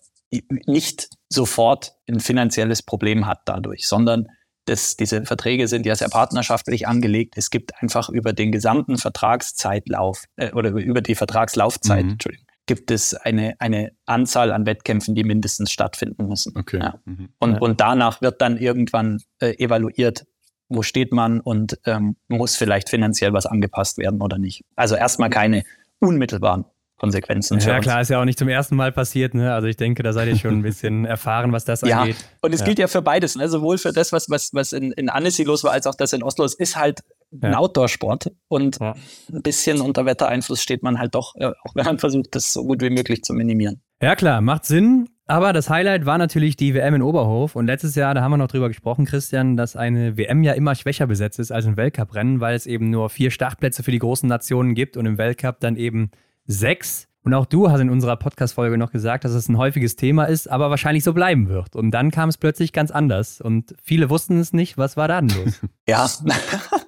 [0.65, 4.27] nicht sofort ein finanzielles Problem hat dadurch, sondern
[4.65, 7.33] dass diese Verträge sind ja sehr partnerschaftlich angelegt.
[7.35, 12.11] Es gibt einfach über den gesamten Vertragszeitlauf äh, oder über die Vertragslaufzeit, mhm.
[12.11, 16.53] Entschuldigung, gibt es eine, eine Anzahl an Wettkämpfen, die mindestens stattfinden müssen.
[16.55, 16.79] Okay.
[16.79, 16.99] Ja.
[17.05, 17.29] Mhm.
[17.39, 17.59] Und, ja.
[17.59, 20.25] und danach wird dann irgendwann äh, evaluiert,
[20.69, 24.63] wo steht man und ähm, muss vielleicht finanziell was angepasst werden oder nicht.
[24.75, 25.63] Also erstmal keine
[25.99, 26.65] unmittelbaren
[27.01, 27.57] Konsequenzen.
[27.57, 29.33] Ja, klar, ist ja auch nicht zum ersten Mal passiert.
[29.33, 29.51] Ne?
[29.51, 32.01] Also ich denke, da seid ihr schon ein bisschen erfahren, was das ja.
[32.01, 32.15] angeht.
[32.41, 32.67] Und es ja.
[32.67, 33.49] gilt ja für beides, ne?
[33.49, 36.21] sowohl für das, was, was, was in, in Annecy los war, als auch das in
[36.21, 36.45] Oslo.
[36.45, 36.99] Es ist halt
[37.31, 37.57] ein ja.
[37.57, 38.93] Outdoor-Sport und ja.
[39.33, 42.63] ein bisschen unter Wettereinfluss steht man halt doch, äh, auch wenn man versucht, das so
[42.63, 43.81] gut wie möglich zu minimieren.
[43.99, 45.09] Ja klar, macht Sinn.
[45.25, 47.55] Aber das Highlight war natürlich die WM in Oberhof.
[47.55, 50.75] Und letztes Jahr, da haben wir noch drüber gesprochen, Christian, dass eine WM ja immer
[50.75, 54.29] schwächer besetzt ist als ein Weltcuprennen, weil es eben nur vier Startplätze für die großen
[54.29, 56.11] Nationen gibt und im Weltcup dann eben
[56.51, 57.07] sechs.
[57.23, 60.49] Und auch du hast in unserer Podcast-Folge noch gesagt, dass es ein häufiges Thema ist,
[60.49, 61.75] aber wahrscheinlich so bleiben wird.
[61.75, 63.41] Und dann kam es plötzlich ganz anders.
[63.41, 64.79] Und viele wussten es nicht.
[64.79, 65.59] Was war da denn los?
[65.87, 66.09] ja,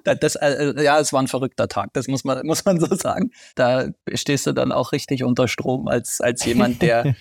[0.20, 1.90] das, äh, ja, es war ein verrückter Tag.
[1.92, 3.30] Das muss man, muss man so sagen.
[3.54, 7.14] Da stehst du dann auch richtig unter Strom als, als jemand, der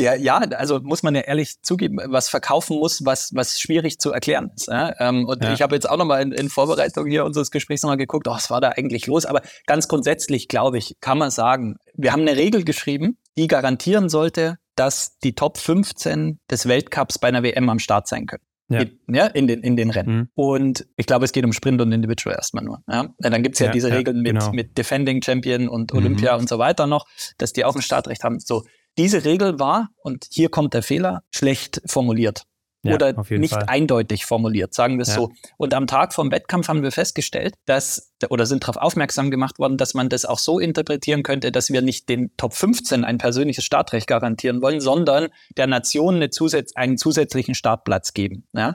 [0.00, 4.10] der, ja, also muss man ja ehrlich zugeben, was verkaufen muss, was, was schwierig zu
[4.12, 4.68] erklären ist.
[4.68, 4.94] Ja?
[4.98, 5.52] Ähm, und ja.
[5.52, 8.50] ich habe jetzt auch nochmal in, in Vorbereitung hier unseres Gesprächs nochmal geguckt, oh, was
[8.50, 9.26] war da eigentlich los?
[9.26, 14.08] Aber ganz grundsätzlich, glaube ich, kann man sagen, wir haben eine Regel geschrieben, die garantieren
[14.08, 18.42] sollte, dass die Top 15 des Weltcups bei einer WM am Start sein können.
[18.70, 18.82] Ja.
[18.82, 20.16] In, ja, in, den, in den Rennen.
[20.16, 20.28] Mhm.
[20.34, 22.82] Und ich glaube, es geht um Sprint und Individual erstmal nur.
[22.88, 23.12] Ja?
[23.18, 24.52] Dann gibt's ja, ja diese Regeln mit, genau.
[24.52, 26.40] mit Defending Champion und Olympia mhm.
[26.40, 28.38] und so weiter noch, dass die auch ein Startrecht haben.
[28.38, 28.62] So,
[29.00, 32.44] diese Regel war, und hier kommt der Fehler, schlecht formuliert.
[32.82, 33.64] Ja, oder nicht Fall.
[33.66, 35.16] eindeutig formuliert, sagen wir es ja.
[35.16, 35.32] so.
[35.58, 39.76] Und am Tag vom Wettkampf haben wir festgestellt, dass, oder sind darauf aufmerksam gemacht worden,
[39.76, 43.64] dass man das auch so interpretieren könnte, dass wir nicht den Top 15 ein persönliches
[43.64, 45.28] Startrecht garantieren wollen, sondern
[45.58, 48.46] der Nation eine Zusatz einen zusätzlichen Startplatz geben.
[48.54, 48.74] Ja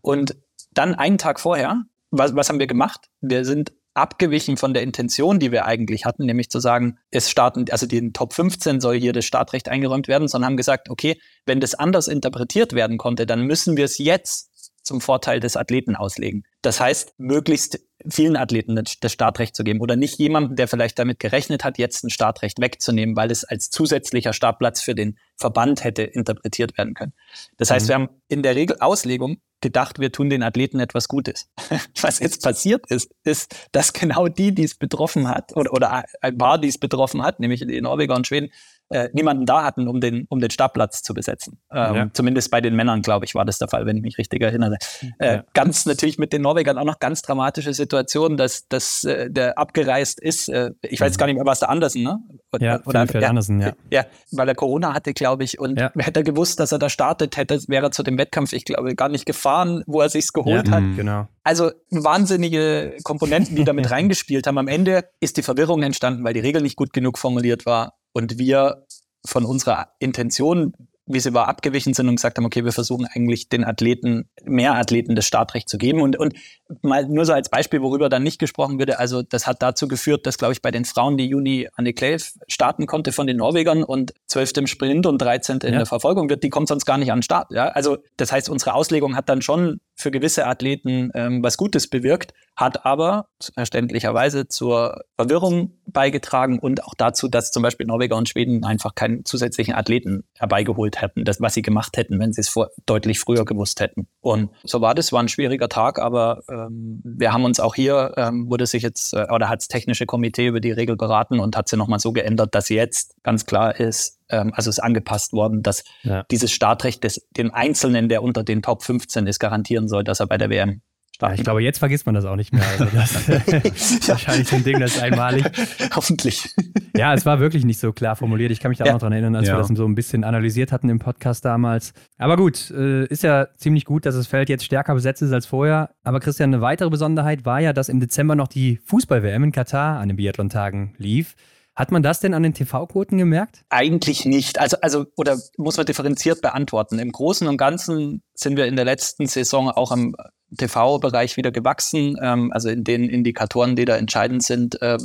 [0.00, 0.36] Und
[0.72, 3.08] dann einen Tag vorher, was, was haben wir gemacht?
[3.20, 7.64] Wir sind abgewichen von der Intention, die wir eigentlich hatten, nämlich zu sagen, es starten,
[7.70, 11.60] also den Top 15 soll hier das Startrecht eingeräumt werden, sondern haben gesagt, okay, wenn
[11.60, 14.50] das anders interpretiert werden konnte, dann müssen wir es jetzt
[14.86, 16.44] zum Vorteil des Athleten auslegen.
[16.62, 21.18] Das heißt, möglichst vielen Athleten das Startrecht zu geben oder nicht jemandem, der vielleicht damit
[21.18, 26.02] gerechnet hat, jetzt ein Startrecht wegzunehmen, weil es als zusätzlicher Startplatz für den Verband hätte
[26.04, 27.14] interpretiert werden können.
[27.56, 27.88] Das heißt, mhm.
[27.88, 31.48] wir haben in der Regel Auslegung gedacht, wir tun den Athleten etwas Gutes.
[32.00, 36.38] Was jetzt passiert ist, ist, dass genau die, die es betroffen hat, oder, oder ein
[36.38, 38.50] paar, die es betroffen hat, nämlich die Norweger und Schweden,
[38.90, 41.58] äh, niemanden da hatten, um den, um den Startplatz zu besetzen.
[41.72, 42.10] Ähm, ja.
[42.12, 44.76] Zumindest bei den Männern, glaube ich, war das der Fall, wenn ich mich richtig erinnere.
[45.18, 45.44] Äh, ja.
[45.54, 50.20] Ganz natürlich mit den Norwegern auch noch ganz dramatische Situation, dass, dass äh, der abgereist
[50.20, 50.48] ist.
[50.48, 51.16] Äh, ich weiß mhm.
[51.18, 52.18] gar nicht mehr, was der Andersen, ne?
[52.52, 53.72] Oder, ja, oder, ja, Andersen, ja.
[53.90, 55.58] Ja, weil er Corona hatte, glaube ich.
[55.58, 58.64] Und hätte er gewusst, dass er da startet, hätte, wäre er zu dem Wettkampf, ich
[58.64, 60.82] glaube, gar nicht gefahren, wo er sich's geholt hat.
[60.82, 60.96] Mhm.
[60.96, 61.28] Genau.
[61.42, 64.58] Also wahnsinnige Komponenten, die damit reingespielt haben.
[64.58, 68.38] Am Ende ist die Verwirrung entstanden, weil die Regel nicht gut genug formuliert war und
[68.38, 68.86] wir
[69.26, 70.72] von unserer Intention
[71.06, 74.74] wie sie war, abgewichen sind und gesagt haben, okay, wir versuchen eigentlich den Athleten, mehr
[74.74, 76.00] Athleten das Startrecht zu geben.
[76.00, 76.34] Und, und
[76.82, 80.26] mal nur so als Beispiel, worüber dann nicht gesprochen würde, also das hat dazu geführt,
[80.26, 83.84] dass, glaube ich, bei den Frauen die Juni Anne Clave starten konnte von den Norwegern
[83.84, 84.52] und 12.
[84.56, 85.58] im Sprint und 13.
[85.58, 87.52] in der Verfolgung wird, die kommt sonst gar nicht an den Start.
[87.52, 87.68] Ja?
[87.68, 92.34] Also das heißt, unsere Auslegung hat dann schon für gewisse Athleten ähm, was Gutes bewirkt,
[92.54, 98.64] hat aber verständlicherweise zur Verwirrung beigetragen und auch dazu, dass zum Beispiel Norweger und Schweden
[98.64, 102.70] einfach keinen zusätzlichen Athleten herbeigeholt hätten, das, was sie gemacht hätten, wenn sie es vor,
[102.84, 104.06] deutlich früher gewusst hätten.
[104.20, 108.12] Und so war das, war ein schwieriger Tag, aber ähm, wir haben uns auch hier,
[108.16, 111.56] ähm, wurde sich jetzt, äh, oder hat das technische Komitee über die Regel beraten und
[111.56, 115.62] hat sie nochmal so geändert, dass jetzt ganz klar ist, ähm, also ist angepasst worden,
[115.62, 116.24] dass ja.
[116.30, 120.26] dieses Startrecht des, dem Einzelnen, der unter den Top 15 ist, garantieren soll, dass er
[120.26, 120.82] bei der WM
[121.20, 122.62] ja, ich glaube, jetzt vergisst man das auch nicht mehr.
[122.78, 123.26] Also das
[124.06, 124.08] ja.
[124.08, 125.44] wahrscheinlich so ein Ding, das ist einmalig.
[125.96, 126.54] Hoffentlich.
[126.94, 128.50] Ja, es war wirklich nicht so klar formuliert.
[128.50, 128.90] Ich kann mich da ja.
[128.90, 129.54] auch noch dran erinnern, als ja.
[129.54, 131.94] wir das so ein bisschen analysiert hatten im Podcast damals.
[132.18, 135.46] Aber gut, äh, ist ja ziemlich gut, dass das Feld jetzt stärker besetzt ist als
[135.46, 135.90] vorher.
[136.04, 139.98] Aber Christian, eine weitere Besonderheit war ja, dass im Dezember noch die Fußball-WM in Katar
[139.98, 141.34] an den Biathlon-Tagen lief.
[141.76, 143.64] Hat man das denn an den TV-Quoten gemerkt?
[143.68, 144.58] Eigentlich nicht.
[144.58, 146.98] Also, also, oder muss man differenziert beantworten.
[146.98, 150.16] Im Großen und Ganzen sind wir in der letzten Saison auch am
[150.56, 152.16] TV-Bereich wieder gewachsen.
[152.20, 154.96] Ähm, also in den Indikatoren, die da entscheidend sind, äh,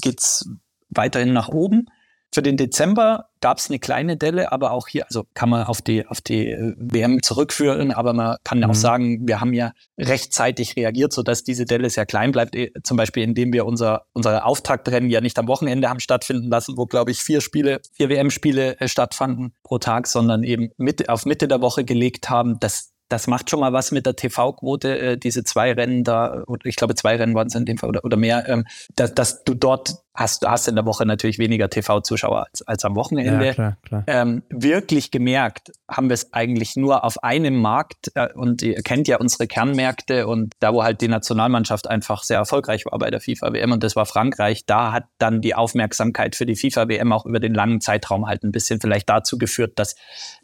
[0.00, 0.48] geht's
[0.88, 1.86] weiterhin nach oben.
[2.32, 5.82] Für den Dezember gab es eine kleine Delle, aber auch hier, also kann man auf
[5.82, 8.64] die, auf die äh, WM zurückführen, aber man kann mhm.
[8.64, 12.54] auch sagen, wir haben ja rechtzeitig reagiert, sodass diese Delle sehr klein bleibt.
[12.54, 16.76] Eh, zum Beispiel, indem wir unser, unsere Auftaktrennen ja nicht am Wochenende haben stattfinden lassen,
[16.76, 21.26] wo, glaube ich, vier Spiele, vier WM-Spiele äh, stattfanden pro Tag, sondern eben mit, auf
[21.26, 22.60] Mitte der Woche gelegt haben.
[22.60, 26.76] Das das macht schon mal was mit der TV-Quote, äh, diese zwei Rennen da, ich
[26.76, 29.54] glaube zwei Rennen waren es in dem Fall oder, oder mehr, ähm, dass, dass du
[29.54, 33.46] dort hast, hast in der Woche natürlich weniger TV-Zuschauer als, als am Wochenende.
[33.46, 34.04] Ja, klar, klar.
[34.06, 39.08] Ähm, wirklich gemerkt haben wir es eigentlich nur auf einem Markt äh, und ihr kennt
[39.08, 43.20] ja unsere Kernmärkte und da, wo halt die Nationalmannschaft einfach sehr erfolgreich war bei der
[43.20, 47.40] FIFA-WM und das war Frankreich, da hat dann die Aufmerksamkeit für die FIFA-WM auch über
[47.40, 49.96] den langen Zeitraum halt ein bisschen vielleicht dazu geführt, dass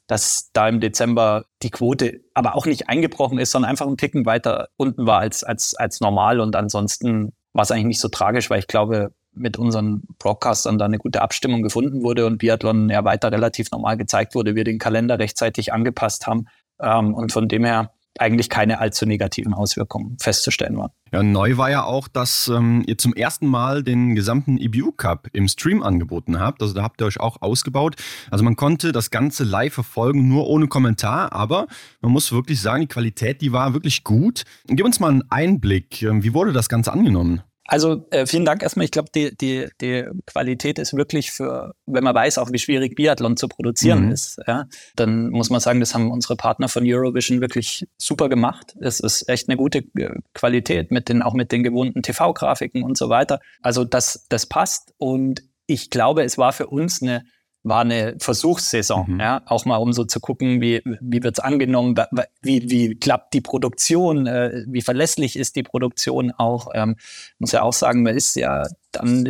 [0.06, 4.26] dass da im Dezember die Quote aber auch nicht eingebrochen ist, sondern einfach einen Ticken
[4.26, 6.40] weiter unten war als, als, als normal.
[6.40, 10.86] Und ansonsten war es eigentlich nicht so tragisch, weil ich glaube, mit unseren Broadcastern da
[10.86, 14.78] eine gute Abstimmung gefunden wurde und Biathlon ja weiter relativ normal gezeigt wurde, wir den
[14.78, 16.46] Kalender rechtzeitig angepasst haben.
[16.80, 20.90] Ähm, und von dem her eigentlich keine allzu negativen Auswirkungen festzustellen waren.
[21.12, 25.28] Ja, neu war ja auch, dass ähm, ihr zum ersten Mal den gesamten EBU Cup
[25.32, 26.62] im Stream angeboten habt.
[26.62, 27.96] Also da habt ihr euch auch ausgebaut.
[28.30, 31.66] Also man konnte das Ganze live verfolgen, nur ohne Kommentar, aber
[32.00, 34.42] man muss wirklich sagen, die Qualität, die war wirklich gut.
[34.66, 36.02] Gib uns mal einen Einblick.
[36.02, 37.42] Ähm, wie wurde das Ganze angenommen?
[37.66, 38.84] Also äh, vielen Dank erstmal.
[38.84, 42.94] Ich glaube, die, die, die Qualität ist wirklich für, wenn man weiß, auch wie schwierig
[42.94, 44.12] Biathlon zu produzieren mhm.
[44.12, 48.76] ist, ja, dann muss man sagen, das haben unsere Partner von Eurovision wirklich super gemacht.
[48.80, 52.96] Es ist echt eine gute äh, Qualität mit den, auch mit den gewohnten TV-Grafiken und
[52.96, 53.40] so weiter.
[53.62, 57.24] Also das, das passt und ich glaube, es war für uns eine
[57.66, 59.20] war eine Versuchssaison, mhm.
[59.20, 61.96] ja, auch mal um so zu gucken, wie, wie wird's angenommen,
[62.40, 66.68] wie, wie klappt die Produktion, äh, wie verlässlich ist die Produktion auch.
[66.74, 66.96] Ähm,
[67.40, 68.62] muss ja auch sagen, man ist ja
[68.98, 69.24] dann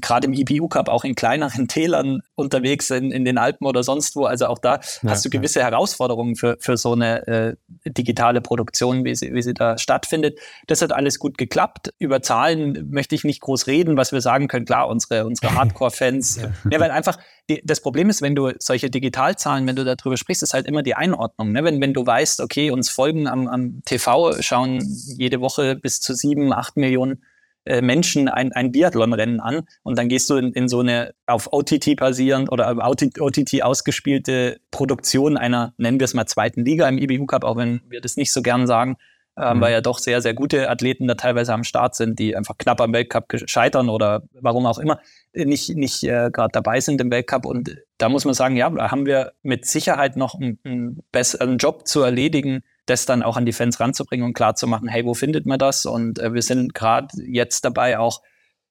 [0.00, 4.16] gerade im IBU Cup auch in kleineren Tälern unterwegs in, in den Alpen oder sonst
[4.16, 4.24] wo.
[4.24, 5.66] Also auch da ja, hast du gewisse ja.
[5.66, 7.56] Herausforderungen für, für so eine äh,
[7.86, 10.38] digitale Produktion, wie sie, wie sie da stattfindet.
[10.66, 11.92] Das hat alles gut geklappt.
[11.98, 14.66] Über Zahlen möchte ich nicht groß reden, was wir sagen können.
[14.66, 16.36] Klar, unsere, unsere Hardcore-Fans.
[16.36, 16.52] ja.
[16.70, 20.42] ja, weil einfach die, das Problem ist, wenn du solche Digitalzahlen, wenn du darüber sprichst,
[20.42, 21.52] ist halt immer die Einordnung.
[21.52, 21.62] Ne?
[21.62, 24.80] Wenn, wenn du weißt, okay, uns folgen am, am TV, schauen
[25.16, 27.22] jede Woche bis zu sieben, acht Millionen
[27.66, 31.52] äh, Menschen ein, ein Biathlonrennen an und dann gehst du in, in so eine auf
[31.52, 37.26] OTT basierend oder OTT ausgespielte Produktion einer, nennen wir es mal, zweiten Liga im IBU
[37.26, 38.96] Cup, auch wenn wir das nicht so gern sagen,
[39.36, 39.60] ähm, mhm.
[39.60, 42.80] weil ja doch sehr, sehr gute Athleten da teilweise am Start sind, die einfach knapp
[42.80, 45.00] am Weltcup scheitern oder warum auch immer
[45.34, 47.44] nicht, nicht äh, gerade dabei sind im Weltcup.
[47.44, 51.58] Und da muss man sagen, ja, da haben wir mit Sicherheit noch einen, einen besseren
[51.58, 55.04] Job zu erledigen, das dann auch an die Fans ranzubringen und klar zu machen, hey,
[55.04, 55.86] wo findet man das?
[55.86, 58.22] Und äh, wir sind gerade jetzt dabei, auch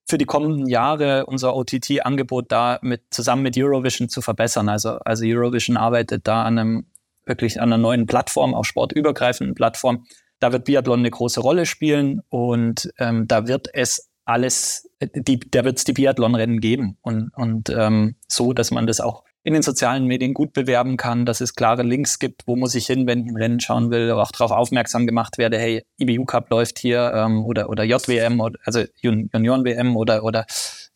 [0.07, 4.70] für die kommenden Jahre unser OTT-Angebot da mit, zusammen mit Eurovision zu verbessern.
[4.70, 6.86] Also, also Eurovision arbeitet da an einem
[7.26, 10.05] wirklich an einer neuen Plattform, auch sportübergreifenden Plattform.
[10.39, 15.39] Da wird Biathlon eine große Rolle spielen und ähm, da wird es alles, äh, die,
[15.39, 19.53] da wird es die Biathlon-Rennen geben und, und ähm, so, dass man das auch in
[19.53, 23.05] den sozialen Medien gut bewerben kann, dass es klare Links gibt, wo muss ich hin,
[23.05, 26.79] wenn ich ein Rennen schauen will, auch darauf aufmerksam gemacht werde, hey, IBU Cup läuft
[26.79, 30.47] hier ähm, oder, oder JWM, oder, also Junioren-WM oder, oder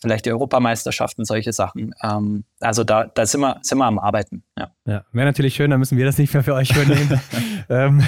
[0.01, 1.93] vielleicht die Europameisterschaften, solche Sachen.
[2.01, 4.43] Ähm, also da, da sind, wir, sind wir am Arbeiten.
[4.57, 7.21] Ja, ja wäre natürlich schön, dann müssen wir das nicht mehr für euch übernehmen.
[7.69, 8.03] ähm,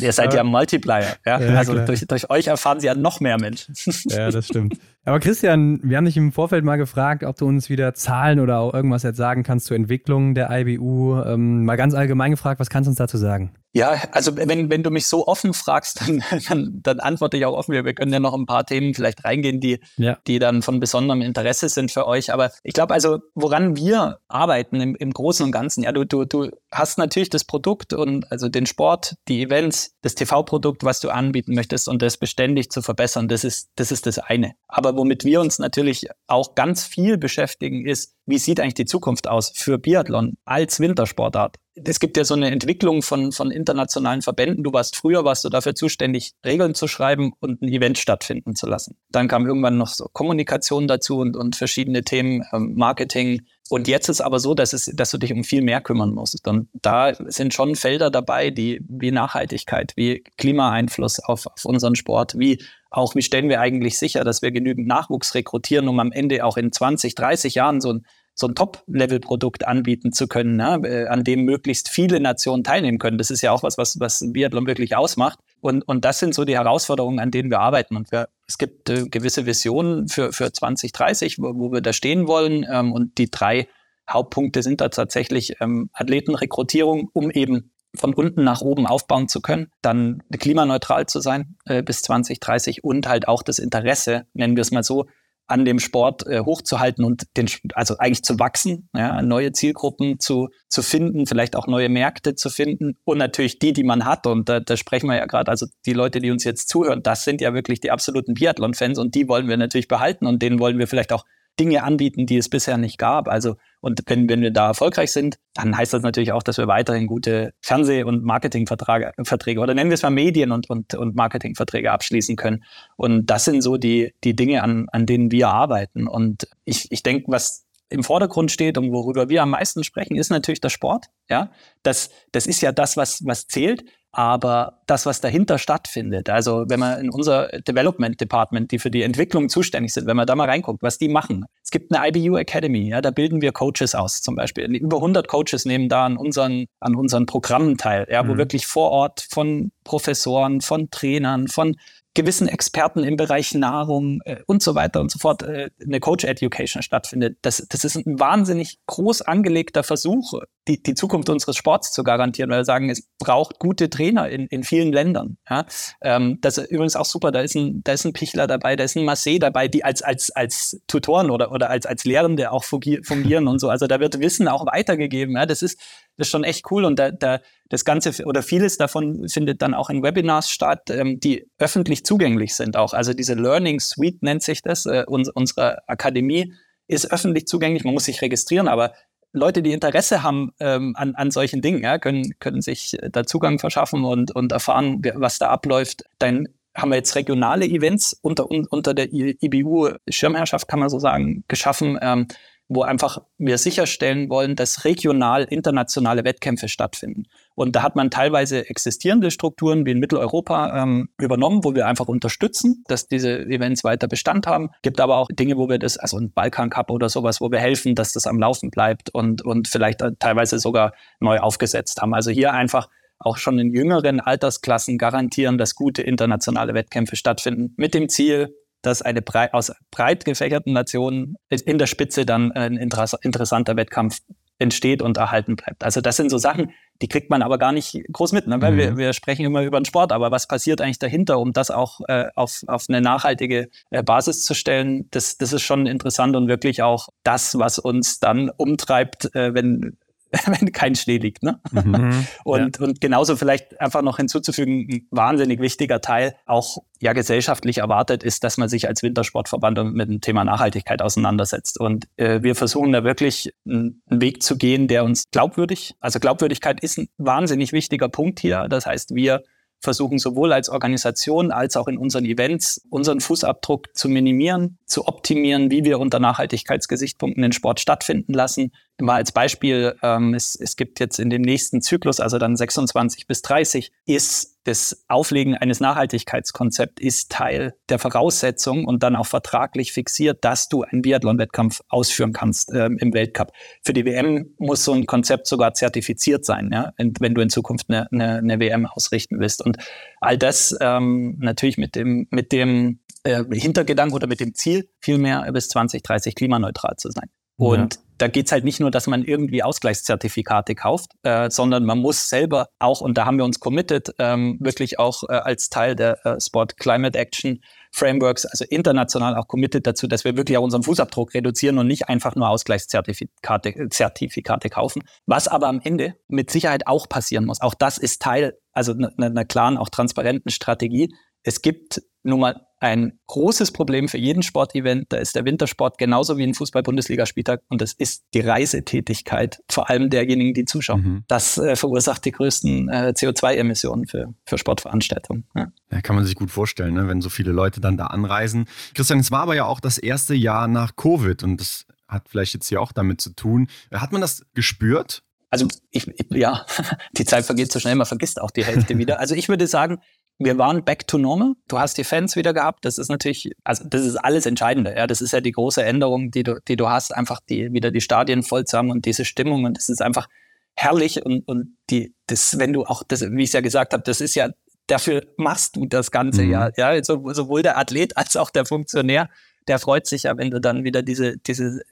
[0.00, 1.16] Ihr seid ja Multiplier.
[1.26, 1.40] Ja?
[1.40, 3.74] ja also durch, durch euch erfahren sie ja noch mehr Menschen.
[4.04, 4.78] ja, das stimmt.
[5.08, 8.58] Aber Christian, wir haben dich im Vorfeld mal gefragt, ob du uns wieder Zahlen oder
[8.58, 11.22] auch irgendwas jetzt sagen kannst zur Entwicklung der IBU.
[11.22, 13.54] Ähm, mal ganz allgemein gefragt, was kannst du uns dazu sagen?
[13.74, 17.56] Ja, also wenn, wenn du mich so offen fragst, dann, dann, dann antworte ich auch
[17.56, 17.72] offen.
[17.72, 20.18] Wir, wir können ja noch ein paar Themen vielleicht reingehen, die, ja.
[20.26, 22.32] die dann von besonderem Interesse sind für euch.
[22.32, 26.24] Aber ich glaube also, woran wir arbeiten im, im Großen und Ganzen, ja, du, du,
[26.24, 31.10] du hast natürlich das Produkt und also den Sport, die Events, das TV-Produkt, was du
[31.10, 34.52] anbieten möchtest und das beständig zu verbessern, das ist, das ist das eine.
[34.66, 39.28] Aber womit wir uns natürlich auch ganz viel beschäftigen, ist, wie sieht eigentlich die Zukunft
[39.28, 41.56] aus für Biathlon als Wintersportart?
[41.84, 44.64] es gibt ja so eine Entwicklung von, von internationalen Verbänden.
[44.64, 48.66] Du warst früher, warst du dafür zuständig, Regeln zu schreiben und ein Event stattfinden zu
[48.66, 48.96] lassen.
[49.10, 53.42] Dann kam irgendwann noch so Kommunikation dazu und, und verschiedene Themen, ähm, Marketing.
[53.68, 56.46] Und jetzt ist aber so, dass, es, dass du dich um viel mehr kümmern musst.
[56.48, 62.38] Und da sind schon Felder dabei, die wie Nachhaltigkeit, wie Klimaeinfluss auf, auf unseren Sport,
[62.38, 66.44] wie auch, wie stellen wir eigentlich sicher, dass wir genügend Nachwuchs rekrutieren, um am Ende
[66.44, 68.06] auch in 20, 30 Jahren so ein
[68.38, 71.08] so ein Top-Level-Produkt anbieten zu können, ne?
[71.10, 73.18] An dem möglichst viele Nationen teilnehmen können.
[73.18, 75.40] Das ist ja auch was, was, was Biathlon wirklich ausmacht.
[75.60, 77.96] Und, und das sind so die Herausforderungen, an denen wir arbeiten.
[77.96, 82.28] Und wir, es gibt äh, gewisse Visionen für, für 2030, wo, wo wir da stehen
[82.28, 82.64] wollen.
[82.70, 83.66] Ähm, und die drei
[84.08, 89.72] Hauptpunkte sind da tatsächlich ähm, Athletenrekrutierung, um eben von unten nach oben aufbauen zu können,
[89.82, 94.70] dann klimaneutral zu sein äh, bis 2030 und halt auch das Interesse, nennen wir es
[94.70, 95.06] mal so,
[95.48, 100.50] an dem Sport äh, hochzuhalten und den, also eigentlich zu wachsen, ja, neue Zielgruppen zu,
[100.68, 104.26] zu finden, vielleicht auch neue Märkte zu finden und natürlich die, die man hat.
[104.26, 107.24] Und da, da sprechen wir ja gerade, also die Leute, die uns jetzt zuhören, das
[107.24, 110.78] sind ja wirklich die absoluten Biathlon-Fans und die wollen wir natürlich behalten und denen wollen
[110.78, 111.24] wir vielleicht auch
[111.58, 113.28] Dinge anbieten, die es bisher nicht gab.
[113.28, 116.66] Also, und wenn, wenn wir da erfolgreich sind, dann heißt das natürlich auch, dass wir
[116.66, 121.92] weiterhin gute Fernseh- und Marketingverträge oder nennen wir es mal Medien- und, und, und Marketingverträge
[121.92, 122.64] abschließen können.
[122.96, 126.08] Und das sind so die, die Dinge, an, an denen wir arbeiten.
[126.08, 130.30] Und ich, ich denke, was im Vordergrund steht und worüber wir am meisten sprechen, ist
[130.30, 131.06] natürlich der Sport.
[131.30, 131.50] Ja,
[131.82, 133.84] das, das ist ja das, was, was zählt.
[134.12, 139.02] aber das, was dahinter stattfindet, also wenn man in unser Development Department, die für die
[139.02, 141.44] Entwicklung zuständig sind, wenn man da mal reinguckt, was die machen.
[141.62, 144.64] Es gibt eine IBU Academy, ja, da bilden wir Coaches aus zum Beispiel.
[144.76, 148.38] Über 100 Coaches nehmen da an unseren, an unseren Programmen teil, ja, wo mhm.
[148.38, 151.76] wirklich vor Ort von Professoren, von Trainern, von
[152.14, 156.24] gewissen Experten im Bereich Nahrung äh, und so weiter und so fort äh, eine Coach
[156.24, 157.38] Education stattfindet.
[157.42, 160.34] Das, das ist ein wahnsinnig groß angelegter Versuch,
[160.66, 164.46] die, die Zukunft unseres Sports zu garantieren, weil wir sagen, es braucht gute Trainer in,
[164.48, 165.38] in vielen Ländern.
[165.48, 165.64] Ja?
[166.02, 168.84] Ähm, das ist übrigens auch super, da ist ein, da ist ein Pichler dabei, da
[168.84, 172.64] ist ein Marseille dabei, die als, als, als Tutoren oder, oder als, als Lehrende auch
[172.64, 173.70] fungieren und so.
[173.70, 175.36] Also da wird Wissen auch weitergegeben.
[175.36, 175.46] Ja?
[175.46, 175.78] Das ist
[176.18, 179.72] das ist schon echt cool und da, da das Ganze oder vieles davon findet dann
[179.72, 182.92] auch in Webinars statt, ähm, die öffentlich zugänglich sind auch.
[182.92, 184.84] Also diese Learning Suite nennt sich das.
[184.84, 186.52] Äh, uns, unsere Akademie
[186.88, 187.84] ist öffentlich zugänglich.
[187.84, 188.94] Man muss sich registrieren, aber
[189.38, 193.24] Leute, die Interesse haben ähm, an, an solchen Dingen, ja, können, können sich äh, da
[193.24, 196.04] Zugang verschaffen und, und erfahren, was da abläuft.
[196.18, 201.98] Dann haben wir jetzt regionale Events unter, unter der IBU-Schirmherrschaft, kann man so sagen, geschaffen.
[202.00, 202.28] Ähm,
[202.68, 207.24] wo einfach wir sicherstellen wollen, dass regional internationale Wettkämpfe stattfinden.
[207.58, 212.06] Und da hat man teilweise existierende Strukturen wie in Mitteleuropa ähm, übernommen, wo wir einfach
[212.06, 214.70] unterstützen, dass diese Events weiter Bestand haben.
[214.82, 217.58] Gibt aber auch Dinge, wo wir das, also ein Balkan Cup oder sowas, wo wir
[217.58, 222.14] helfen, dass das am Laufen bleibt und, und vielleicht teilweise sogar neu aufgesetzt haben.
[222.14, 222.88] Also hier einfach
[223.18, 229.02] auch schon in jüngeren Altersklassen garantieren, dass gute internationale Wettkämpfe stattfinden, mit dem Ziel, dass
[229.02, 234.20] eine brei aus breit gefächerten Nationen in der Spitze dann ein interessanter Wettkampf
[234.58, 235.84] entsteht und erhalten bleibt.
[235.84, 238.60] Also das sind so Sachen, die kriegt man aber gar nicht groß mit, ne?
[238.60, 238.76] weil mhm.
[238.76, 242.00] wir, wir sprechen immer über den Sport, aber was passiert eigentlich dahinter, um das auch
[242.08, 246.48] äh, auf, auf eine nachhaltige äh, Basis zu stellen, das, das ist schon interessant und
[246.48, 249.96] wirklich auch das, was uns dann umtreibt, äh, wenn
[250.46, 251.42] wenn kein Schnee liegt.
[251.42, 251.60] Ne?
[251.70, 251.90] Mhm.
[251.90, 252.86] mhm, und, ja.
[252.86, 258.44] und genauso vielleicht einfach noch hinzuzufügen, ein wahnsinnig wichtiger Teil, auch ja gesellschaftlich erwartet, ist,
[258.44, 261.78] dass man sich als Wintersportverband mit dem Thema Nachhaltigkeit auseinandersetzt.
[261.78, 266.80] Und äh, wir versuchen da wirklich einen Weg zu gehen, der uns glaubwürdig, also Glaubwürdigkeit
[266.80, 268.66] ist ein wahnsinnig wichtiger Punkt hier.
[268.68, 269.42] Das heißt, wir
[269.80, 275.70] versuchen sowohl als Organisation als auch in unseren Events unseren Fußabdruck zu minimieren, zu optimieren,
[275.70, 278.72] wie wir unter Nachhaltigkeitsgesichtspunkten den Sport stattfinden lassen.
[279.00, 283.26] Mal als Beispiel, ähm, es, es gibt jetzt in dem nächsten Zyklus, also dann 26
[283.26, 289.92] bis 30, ist das Auflegen eines Nachhaltigkeitskonzepts ist Teil der Voraussetzung und dann auch vertraglich
[289.92, 293.52] fixiert, dass du einen Biathlon-Wettkampf ausführen kannst ähm, im Weltcup.
[293.82, 297.88] Für die WM muss so ein Konzept sogar zertifiziert sein, ja, wenn du in Zukunft
[297.88, 299.64] eine, eine, eine WM ausrichten willst.
[299.64, 299.78] Und
[300.20, 305.50] all das ähm, natürlich mit dem, mit dem äh, Hintergedanken oder mit dem Ziel, vielmehr
[305.52, 307.30] bis 2030 klimaneutral zu sein.
[307.56, 308.00] Und ja.
[308.18, 312.68] Da geht's halt nicht nur, dass man irgendwie Ausgleichszertifikate kauft, äh, sondern man muss selber
[312.78, 316.40] auch, und da haben wir uns committed, ähm, wirklich auch äh, als Teil der äh,
[316.40, 317.60] Sport Climate Action
[317.92, 322.08] Frameworks, also international auch committed dazu, dass wir wirklich auch unseren Fußabdruck reduzieren und nicht
[322.08, 325.02] einfach nur Ausgleichszertifikate äh, Zertifikate kaufen.
[325.26, 327.60] Was aber am Ende mit Sicherheit auch passieren muss.
[327.60, 331.14] Auch das ist Teil, also einer ne klaren, auch transparenten Strategie.
[331.42, 335.06] Es gibt nun mal ein großes Problem für jeden Sportevent.
[335.08, 340.10] Da ist der Wintersport genauso wie ein Fußball-Bundesligaspieltag und das ist die Reisetätigkeit, vor allem
[340.10, 341.02] derjenigen, die zuschauen.
[341.02, 341.24] Mhm.
[341.26, 345.44] Das äh, verursacht die größten äh, CO2-Emissionen für, für Sportveranstaltungen.
[345.56, 345.72] Ja.
[345.90, 346.00] ja.
[346.00, 347.08] kann man sich gut vorstellen, ne?
[347.08, 348.66] wenn so viele Leute dann da anreisen.
[348.94, 352.54] Christian, es war aber ja auch das erste Jahr nach Covid und das hat vielleicht
[352.54, 353.68] jetzt hier auch damit zu tun.
[353.92, 355.22] Hat man das gespürt?
[355.50, 356.66] Also ich, ich, ja,
[357.12, 359.18] die Zeit vergeht so schnell, man vergisst auch die Hälfte wieder.
[359.18, 360.00] Also ich würde sagen,
[360.38, 361.54] wir waren back to normal.
[361.66, 362.84] Du hast die Fans wieder gehabt.
[362.84, 364.94] Das ist natürlich, also das ist alles Entscheidende.
[364.96, 367.90] Ja, das ist ja die große Änderung, die du, die du hast, einfach die wieder
[367.90, 369.64] die Stadien voll zu haben und diese Stimmung.
[369.64, 370.28] Und das ist einfach
[370.74, 371.24] herrlich.
[371.24, 374.20] Und, und die, das, wenn du auch, das, wie ich es ja gesagt habe, das
[374.20, 374.50] ist ja,
[374.86, 376.52] dafür machst du das Ganze mhm.
[376.52, 376.70] ja.
[376.76, 379.28] Ja, so, sowohl der Athlet als auch der Funktionär,
[379.66, 381.82] der freut sich ja, wenn du dann wieder diese, diese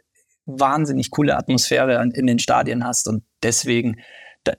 [0.46, 3.08] wahnsinnig coole Atmosphäre in den Stadien hast.
[3.08, 4.00] Und deswegen,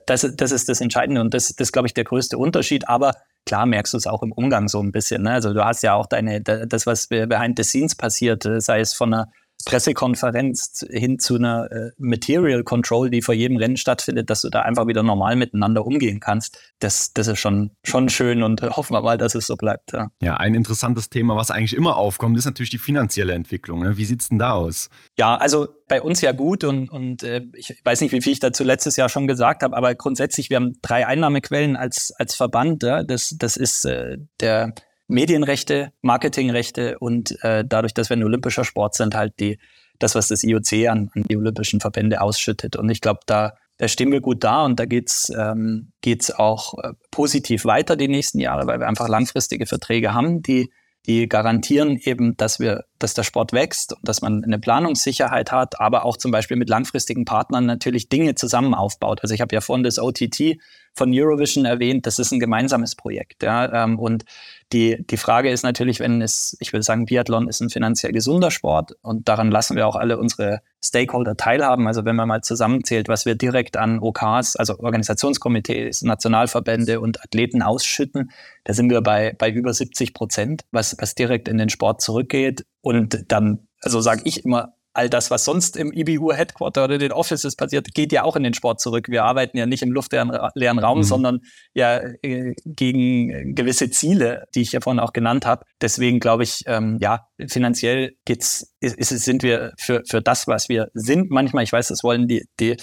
[0.04, 2.86] das, das ist das Entscheidende und das, das glaube ich, der größte Unterschied.
[2.86, 3.14] Aber
[3.48, 5.22] klar merkst du es auch im Umgang so ein bisschen.
[5.22, 5.32] Ne?
[5.32, 8.92] Also du hast ja auch deine, das, was behind the scenes passiert, äh, sei es
[8.92, 9.32] von einer
[9.64, 14.62] Pressekonferenz hin zu einer äh, Material Control, die vor jedem Rennen stattfindet, dass du da
[14.62, 16.58] einfach wieder normal miteinander umgehen kannst.
[16.78, 19.92] Das, das ist schon, schon schön und hoffen wir mal, dass es so bleibt.
[19.92, 20.08] Ja.
[20.22, 23.82] ja, ein interessantes Thema, was eigentlich immer aufkommt, ist natürlich die finanzielle Entwicklung.
[23.82, 23.96] Ne?
[23.96, 24.90] Wie sieht's denn da aus?
[25.18, 28.40] Ja, also bei uns ja gut und, und äh, ich weiß nicht, wie viel ich
[28.40, 32.82] dazu letztes Jahr schon gesagt habe, aber grundsätzlich, wir haben drei Einnahmequellen als, als Verband.
[32.82, 33.02] Ja?
[33.02, 34.72] Das, das ist äh, der
[35.08, 39.58] Medienrechte, Marketingrechte und äh, dadurch, dass wir ein olympischer Sport sind, halt die,
[39.98, 42.76] das, was das IOC an, an die olympischen Verbände ausschüttet.
[42.76, 46.74] Und ich glaube, da da stehen wir gut da und da geht's ähm, geht's auch
[46.82, 50.72] äh, positiv weiter die nächsten Jahre, weil wir einfach langfristige Verträge haben, die
[51.06, 55.80] die garantieren eben, dass wir, dass der Sport wächst und dass man eine Planungssicherheit hat,
[55.80, 59.20] aber auch zum Beispiel mit langfristigen Partnern natürlich Dinge zusammen aufbaut.
[59.22, 60.58] Also ich habe ja vorhin das OTT
[60.98, 63.42] von Eurovision erwähnt, das ist ein gemeinsames Projekt.
[63.42, 64.24] Ja, ähm, und
[64.72, 68.50] die, die Frage ist natürlich, wenn es, ich will sagen, Biathlon ist ein finanziell gesunder
[68.50, 71.86] Sport und daran lassen wir auch alle unsere Stakeholder teilhaben.
[71.86, 77.62] Also wenn man mal zusammenzählt, was wir direkt an OKs, also Organisationskomitees, Nationalverbände und Athleten
[77.62, 78.30] ausschütten,
[78.64, 82.66] da sind wir bei, bei über 70 Prozent, was, was direkt in den Sport zurückgeht.
[82.82, 87.12] Und dann, also sage ich immer, all das, was sonst im IBU Headquarter oder den
[87.12, 89.08] Offices passiert, geht ja auch in den Sport zurück.
[89.08, 91.02] Wir arbeiten ja nicht im luftleeren Raum, mhm.
[91.04, 91.40] sondern
[91.72, 95.64] ja äh, gegen gewisse Ziele, die ich ja vorhin auch genannt habe.
[95.80, 100.68] Deswegen glaube ich, ähm, ja, finanziell geht's, ist, ist, sind wir für, für das, was
[100.68, 101.30] wir sind.
[101.30, 102.76] Manchmal, ich weiß, das wollen die, die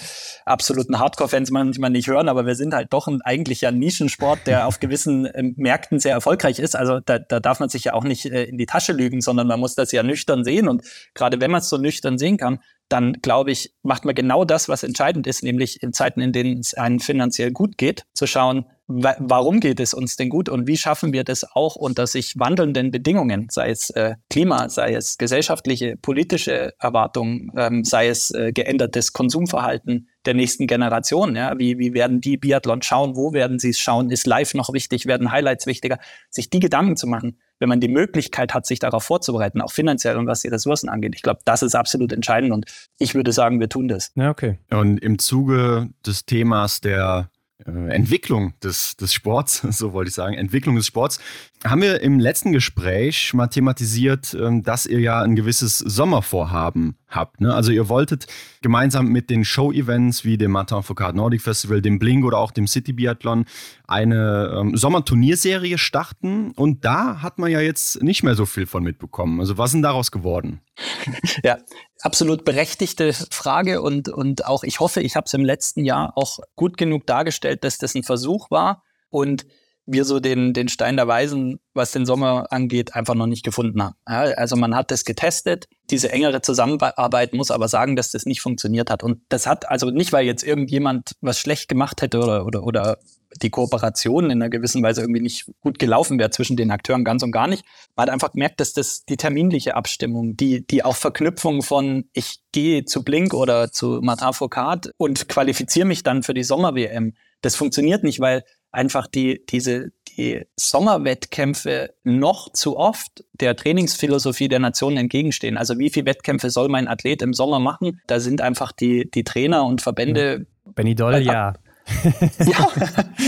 [0.46, 4.66] absoluten Hardcore-Fans manchmal nicht hören, aber wir sind halt doch ein eigentlich ja Nischensport, der
[4.66, 6.76] auf gewissen äh, Märkten sehr erfolgreich ist.
[6.76, 9.46] Also da, da darf man sich ja auch nicht äh, in die Tasche lügen, sondern
[9.46, 10.68] man muss das ja nüchtern sehen.
[10.68, 10.82] Und
[11.14, 14.68] gerade wenn man es so nüchtern sehen kann, dann glaube ich, macht man genau das,
[14.68, 18.66] was entscheidend ist, nämlich in Zeiten, in denen es einem finanziell gut geht, zu schauen,
[18.86, 22.38] wa warum geht es uns denn gut und wie schaffen wir das auch unter sich
[22.38, 28.52] wandelnden Bedingungen, sei es äh, Klima, sei es gesellschaftliche, politische Erwartungen, ähm, sei es äh,
[28.52, 31.34] geändertes Konsumverhalten der nächsten Generation.
[31.34, 31.58] Ja?
[31.58, 33.16] Wie, wie werden die Biathlon schauen?
[33.16, 34.10] Wo werden sie es schauen?
[34.10, 35.06] Ist live noch wichtig?
[35.06, 35.98] Werden Highlights wichtiger?
[36.30, 40.16] Sich die Gedanken zu machen, wenn man die Möglichkeit hat, sich darauf vorzubereiten, auch finanziell
[40.16, 41.14] und was die Ressourcen angeht.
[41.14, 42.66] Ich glaube, das ist absolut entscheidend und
[42.98, 44.12] ich würde sagen, wir tun das.
[44.14, 44.58] Ja, okay.
[44.70, 47.30] Und im Zuge des Themas der
[47.66, 51.20] äh, Entwicklung des, des Sports, so wollte ich sagen, Entwicklung des Sports,
[51.64, 57.40] haben wir im letzten Gespräch mal thematisiert, ähm, dass ihr ja ein gewisses Sommervorhaben habt.
[57.40, 57.54] Ne?
[57.54, 58.26] Also ihr wolltet
[58.62, 62.66] gemeinsam mit den Show-Events wie dem Martin Foucault Nordic Festival, dem Blink oder auch dem
[62.66, 63.46] City Biathlon
[63.86, 66.50] eine ähm, Sommerturnierserie starten.
[66.52, 69.40] Und da hat man ja jetzt nicht mehr so viel von mitbekommen.
[69.40, 70.60] Also was ist denn daraus geworden?
[71.42, 71.58] Ja,
[72.06, 76.38] absolut berechtigte Frage und, und auch ich hoffe, ich habe es im letzten Jahr auch
[76.54, 78.84] gut genug dargestellt, dass das ein Versuch war.
[79.10, 79.44] Und
[79.86, 83.82] wir so den, den Stein der Weisen, was den Sommer angeht, einfach noch nicht gefunden
[83.82, 83.94] haben.
[84.08, 88.40] Ja, also man hat das getestet, diese engere Zusammenarbeit muss aber sagen, dass das nicht
[88.40, 89.04] funktioniert hat.
[89.04, 92.98] Und das hat also nicht, weil jetzt irgendjemand was schlecht gemacht hätte oder, oder, oder
[93.42, 97.22] die Kooperation in einer gewissen Weise irgendwie nicht gut gelaufen wäre zwischen den Akteuren ganz
[97.22, 97.64] und gar nicht.
[97.94, 102.40] Man hat einfach gemerkt, dass das die terminliche Abstimmung, die, die auch Verknüpfung von ich
[102.52, 107.54] gehe zu Blink oder zu Martin Foucault und qualifiziere mich dann für die Sommer-WM, das
[107.56, 108.44] funktioniert nicht, weil
[108.76, 115.56] einfach die, diese, die Sommerwettkämpfe noch zu oft der Trainingsphilosophie der Nationen entgegenstehen.
[115.56, 118.00] Also wie viele Wettkämpfe soll mein Athlet im Sommer machen?
[118.06, 120.46] Da sind einfach die, die Trainer und Verbände.
[120.64, 121.54] Benny Doll, ja.
[122.44, 122.68] ja,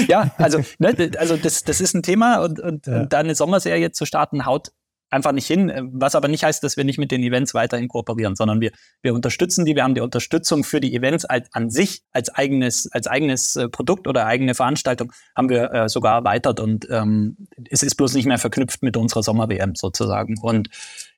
[0.09, 3.03] ja, also, ne, also das, das ist ein Thema und, und, ja.
[3.03, 4.73] und da eine Sommerserie zu starten, haut
[5.11, 8.37] einfach nicht hin, was aber nicht heißt, dass wir nicht mit den Events weiterhin kooperieren,
[8.37, 12.03] sondern wir, wir unterstützen die, wir haben die Unterstützung für die Events als, an sich
[12.13, 16.89] als eigenes, als eigenes äh, Produkt oder eigene Veranstaltung haben wir äh, sogar erweitert und
[16.91, 17.37] ähm,
[17.71, 20.37] es ist bloß nicht mehr verknüpft mit unserer Sommer-WM sozusagen.
[20.41, 20.69] Und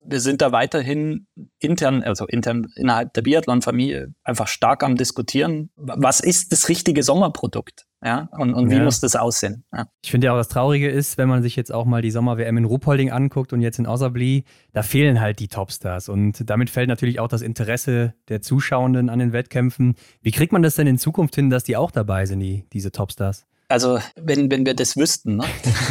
[0.02, 1.26] wir sind da weiterhin
[1.58, 5.70] intern, also intern innerhalb der Biathlon-Familie einfach stark am diskutieren.
[5.76, 7.86] Was ist das richtige Sommerprodukt?
[8.02, 8.82] Ja, und, und wie ja.
[8.82, 9.64] muss das aussehen?
[9.72, 9.86] Ja.
[10.02, 12.56] Ich finde ja auch, das Traurige ist, wenn man sich jetzt auch mal die Sommer-WM
[12.56, 16.08] in Ruhpolding anguckt und jetzt in Osabli, da fehlen halt die Topstars.
[16.08, 19.96] Und damit fällt natürlich auch das Interesse der Zuschauenden an den Wettkämpfen.
[20.22, 22.90] Wie kriegt man das denn in Zukunft hin, dass die auch dabei sind, die, diese
[22.90, 23.46] Topstars?
[23.70, 25.44] Also wenn, wenn wir das wüssten, ne?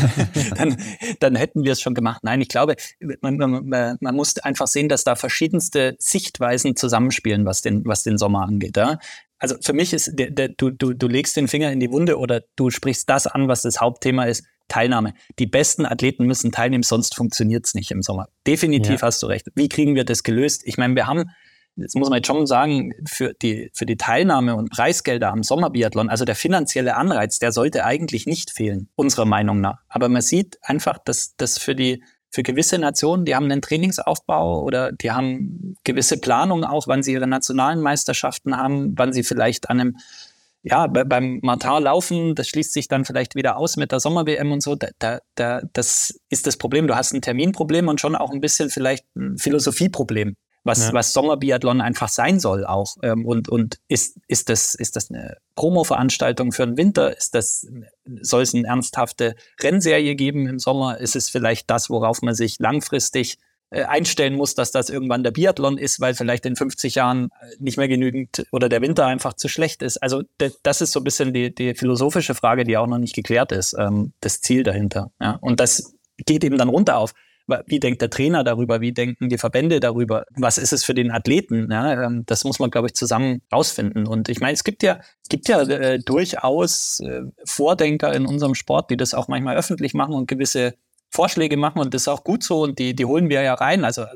[0.57, 0.75] dann,
[1.21, 2.23] dann hätten wir es schon gemacht.
[2.23, 2.75] Nein, ich glaube,
[3.21, 8.17] man, man, man muss einfach sehen, dass da verschiedenste Sichtweisen zusammenspielen, was den, was den
[8.17, 8.75] Sommer angeht.
[8.75, 8.97] Ja?
[9.39, 12.17] Also für mich ist, der, der, du, du, du legst den Finger in die Wunde
[12.17, 14.45] oder du sprichst das an, was das Hauptthema ist.
[14.67, 15.15] Teilnahme.
[15.39, 18.27] Die besten Athleten müssen teilnehmen, sonst funktioniert es nicht im Sommer.
[18.45, 19.07] Definitiv ja.
[19.07, 19.47] hast du recht.
[19.55, 20.61] Wie kriegen wir das gelöst?
[20.65, 21.31] Ich meine, wir haben
[21.75, 26.09] das muss man jetzt schon sagen, für die, für die Teilnahme und Preisgelder am Sommerbiathlon,
[26.09, 29.79] also der finanzielle Anreiz, der sollte eigentlich nicht fehlen, unserer Meinung nach.
[29.87, 34.61] Aber man sieht einfach, dass das für die, für gewisse Nationen, die haben einen Trainingsaufbau
[34.63, 39.69] oder die haben gewisse Planungen auch, wann sie ihre nationalen Meisterschaften haben, wann sie vielleicht
[39.69, 39.97] an einem
[40.61, 44.61] ja, beim Martin laufen, das schließt sich dann vielleicht wieder aus mit der Sommer-WM und
[44.61, 44.75] so.
[44.75, 46.85] Da, da, da, das ist das Problem.
[46.85, 50.93] Du hast ein Terminproblem und schon auch ein bisschen vielleicht ein Philosophieproblem was, ja.
[50.93, 52.95] was Sommerbiathlon einfach sein soll auch.
[53.01, 57.15] Ähm, und und ist, ist, das, ist das eine Promo-Veranstaltung für den Winter?
[57.15, 57.67] Ist das,
[58.21, 60.97] soll es eine ernsthafte Rennserie geben im Sommer?
[60.97, 63.37] Ist es vielleicht das, worauf man sich langfristig
[63.71, 67.55] äh, einstellen muss, dass das irgendwann der Biathlon ist, weil vielleicht in 50 Jahren äh,
[67.59, 69.97] nicht mehr genügend oder der Winter einfach zu schlecht ist.
[69.97, 70.23] Also
[70.63, 73.75] das ist so ein bisschen die, die philosophische Frage, die auch noch nicht geklärt ist,
[73.77, 75.11] ähm, das Ziel dahinter.
[75.21, 75.37] Ja?
[75.41, 77.13] Und das geht eben dann runter auf.
[77.65, 78.81] Wie denkt der Trainer darüber?
[78.81, 80.25] Wie denken die Verbände darüber?
[80.35, 81.69] Was ist es für den Athleten?
[81.71, 84.07] Ja, ähm, das muss man, glaube ich, zusammen rausfinden.
[84.07, 88.55] Und ich meine, es gibt ja, es gibt ja äh, durchaus äh, Vordenker in unserem
[88.55, 90.75] Sport, die das auch manchmal öffentlich machen und gewisse
[91.11, 93.83] Vorschläge machen und das ist auch gut so und die, die holen wir ja rein.
[93.83, 94.07] Also äh,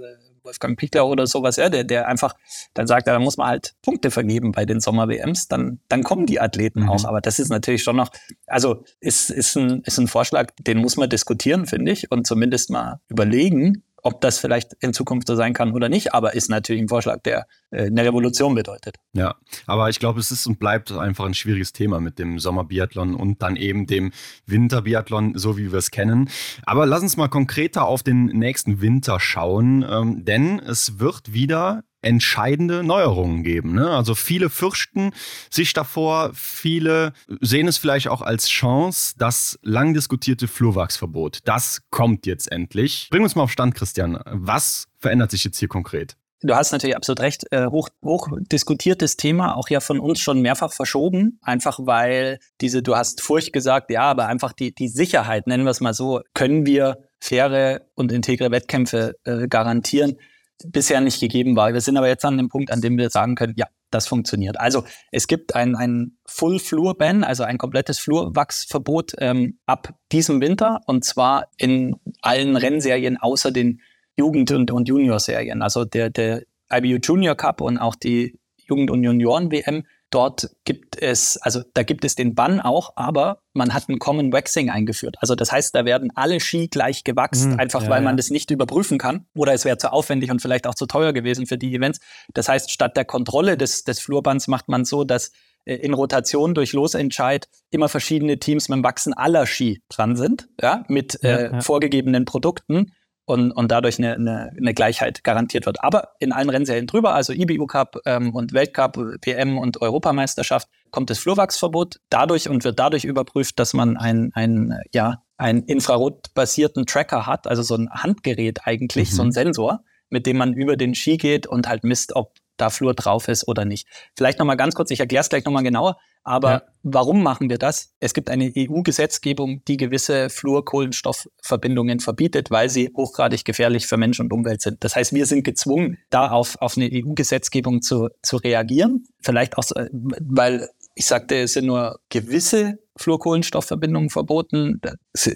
[0.44, 2.36] Wolfgang Pichler oder sowas, ja, der, der einfach
[2.74, 6.40] dann sagt, da muss man halt Punkte vergeben bei den Sommer-WMs, dann, dann kommen die
[6.40, 6.90] Athleten mhm.
[6.90, 7.06] auch.
[7.06, 8.10] Aber das ist natürlich schon noch,
[8.48, 12.70] also ist, ist, ein, ist ein Vorschlag, den muss man diskutieren, finde ich, und zumindest
[12.70, 16.82] mal überlegen, ob das vielleicht in Zukunft so sein kann oder nicht, aber ist natürlich
[16.82, 18.98] ein Vorschlag, der äh, eine Revolution bedeutet.
[19.14, 19.36] Ja,
[19.66, 23.42] aber ich glaube, es ist und bleibt einfach ein schwieriges Thema mit dem Sommerbiathlon und
[23.42, 24.12] dann eben dem
[24.46, 26.30] Winterbiathlon, so wie wir es kennen.
[26.66, 31.84] Aber lass uns mal konkreter auf den nächsten Winter schauen, ähm, denn es wird wieder
[32.04, 33.74] entscheidende Neuerungen geben.
[33.74, 33.90] Ne?
[33.90, 35.12] Also viele fürchten
[35.50, 42.26] sich davor, viele sehen es vielleicht auch als Chance, das lang diskutierte Flurwachsverbot, das kommt
[42.26, 43.08] jetzt endlich.
[43.12, 44.20] Bring uns mal auf Stand, Christian.
[44.26, 46.16] Was verändert sich jetzt hier konkret?
[46.46, 47.46] Du hast natürlich absolut recht.
[47.52, 51.40] Äh, hoch, hoch diskutiertes Thema, auch ja von uns schon mehrfach verschoben.
[51.42, 55.72] Einfach weil diese, du hast Furcht gesagt, ja, aber einfach die, die Sicherheit, nennen wir
[55.72, 60.18] es mal so, können wir faire und integre Wettkämpfe äh, garantieren
[60.66, 61.74] bisher nicht gegeben war.
[61.74, 64.60] Wir sind aber jetzt an dem Punkt, an dem wir sagen können, ja, das funktioniert.
[64.60, 71.06] Also es gibt ein, ein Full-Floor-Ban, also ein komplettes Flurwachsverbot ähm, ab diesem Winter und
[71.06, 73.82] zwar in allen Rennserien außer den
[74.18, 75.62] Jugend- und, und Junior-Serien.
[75.62, 79.84] Also der, der IBU Junior Cup und auch die Jugend- und Junioren-WM
[80.14, 84.32] Dort gibt es, also da gibt es den Bann auch, aber man hat ein Common
[84.32, 85.16] Waxing eingeführt.
[85.20, 88.18] Also das heißt, da werden alle Ski gleich gewachst, mhm, einfach ja, weil man ja.
[88.18, 89.26] das nicht überprüfen kann.
[89.36, 92.00] Oder es wäre zu aufwendig und vielleicht auch zu teuer gewesen für die Events.
[92.36, 95.32] Das heißt, statt der Kontrolle des, des Flurbands macht man so, dass
[95.66, 100.48] äh, in Rotation durch Losentscheid immer verschiedene Teams mit dem Wachsen aller Ski dran sind,
[100.62, 102.92] ja, mit ja, äh, vorgegebenen Produkten
[103.26, 105.84] und, und dadurch eine, eine, eine Gleichheit garantiert wird.
[105.84, 111.10] Aber in allen Rennserien drüber, also IBU Cup ähm, und Weltcup, PM und Europameisterschaft, kommt
[111.10, 117.26] das Flurwachsverbot dadurch und wird dadurch überprüft, dass man ein, ein ja, einen infrarotbasierten Tracker
[117.26, 119.16] hat, also so ein Handgerät eigentlich, mhm.
[119.16, 122.70] so ein Sensor, mit dem man über den Ski geht und halt misst, ob da
[122.70, 123.88] Flur drauf ist oder nicht.
[124.16, 126.62] Vielleicht nochmal ganz kurz, ich erkläre es gleich nochmal genauer, aber ja.
[126.84, 127.94] warum machen wir das?
[128.00, 134.32] Es gibt eine EU-Gesetzgebung, die gewisse Fluorkohlenstoffverbindungen verbietet, weil sie hochgradig gefährlich für Mensch und
[134.32, 134.84] Umwelt sind.
[134.84, 139.06] Das heißt, wir sind gezwungen, da auf, auf eine EU-Gesetzgebung zu, zu reagieren.
[139.22, 144.80] Vielleicht auch, weil ich sagte, es sind nur gewisse Fluorkohlenstoffverbindungen verboten.
[145.12, 145.30] Es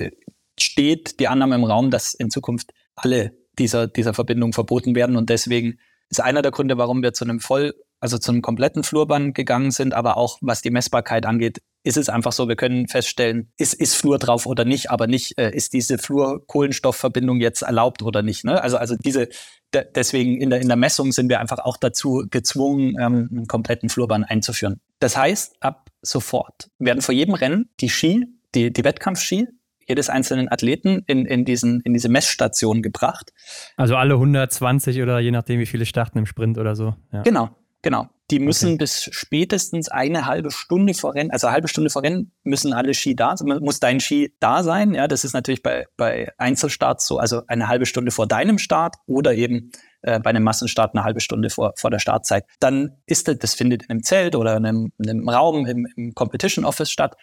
[0.59, 5.29] steht die Annahme im Raum, dass in Zukunft alle dieser, dieser Verbindungen verboten werden und
[5.29, 5.79] deswegen
[6.09, 9.71] ist einer der Gründe, warum wir zu einem voll, also zu einem kompletten Flurband gegangen
[9.71, 13.73] sind, aber auch was die Messbarkeit angeht, ist es einfach so, wir können feststellen, ist,
[13.73, 18.43] ist Flur drauf oder nicht, aber nicht, äh, ist diese Fluor-Kohlenstoffverbindung jetzt erlaubt oder nicht.
[18.43, 18.61] Ne?
[18.61, 19.29] Also, also diese,
[19.73, 23.47] de, deswegen in der, in der Messung sind wir einfach auch dazu gezwungen, ähm, einen
[23.47, 24.81] kompletten Flurband einzuführen.
[24.99, 29.47] Das heißt, ab sofort werden vor jedem Rennen die Ski, die, die Wettkampfski,
[29.87, 33.31] jedes einzelnen Athleten in, in, diesen, in diese Messstation gebracht.
[33.75, 36.95] Also alle 120 oder je nachdem, wie viele starten im Sprint oder so.
[37.11, 37.23] Ja.
[37.23, 37.49] Genau,
[37.81, 38.09] genau.
[38.29, 38.77] Die müssen okay.
[38.79, 42.93] bis spätestens eine halbe Stunde vor Rennen, also eine halbe Stunde vor Rennen müssen alle
[42.93, 44.93] Ski da sein, muss dein Ski da sein.
[44.93, 48.95] Ja, das ist natürlich bei, bei Einzelstarts so, also eine halbe Stunde vor deinem Start
[49.05, 49.71] oder eben
[50.01, 52.43] äh, bei einem Massenstart eine halbe Stunde vor, vor der Startzeit.
[52.59, 55.87] Dann ist das, das findet in einem Zelt oder in einem, in einem Raum im,
[55.95, 57.15] im Competition Office statt.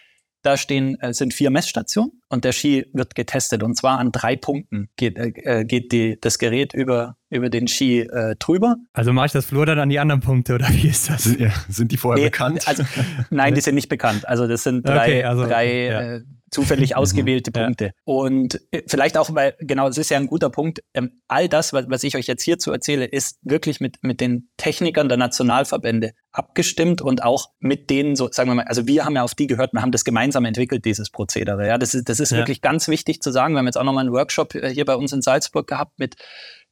[0.45, 3.63] Da stehen, äh, sind vier Messstationen und der Ski wird getestet.
[3.63, 7.67] Und zwar an drei Punkten geht, äh, äh, geht die, das Gerät über, über den
[7.67, 8.75] Ski äh, drüber.
[8.93, 11.23] Also mache ich das Flur dann an die anderen Punkte oder wie ist das?
[11.23, 12.67] Sind, ja, sind die vorher nee, bekannt?
[12.67, 12.83] Also,
[13.29, 14.27] nein, die sind nicht bekannt.
[14.27, 16.01] Also das sind drei, okay, also, drei ja.
[16.17, 16.21] äh,
[16.51, 16.97] zufällig mhm.
[16.97, 17.85] ausgewählte Punkte.
[17.85, 17.91] Ja.
[18.03, 21.73] Und äh, vielleicht auch, weil, genau, es ist ja ein guter Punkt, ähm, all das,
[21.73, 26.11] was, was ich euch jetzt hierzu erzähle, ist wirklich mit, mit den Technikern der Nationalverbände
[26.35, 29.47] abgestimmt und auch mit denen, so sagen wir mal, also wir haben ja auf die
[29.47, 31.67] gehört, wir haben das gemeinsam entwickelt, dieses Prozedere.
[31.67, 32.37] Ja, das ist, das ist ja.
[32.37, 33.53] wirklich ganz wichtig zu sagen.
[33.53, 36.15] Wir haben jetzt auch nochmal einen Workshop äh, hier bei uns in Salzburg gehabt mit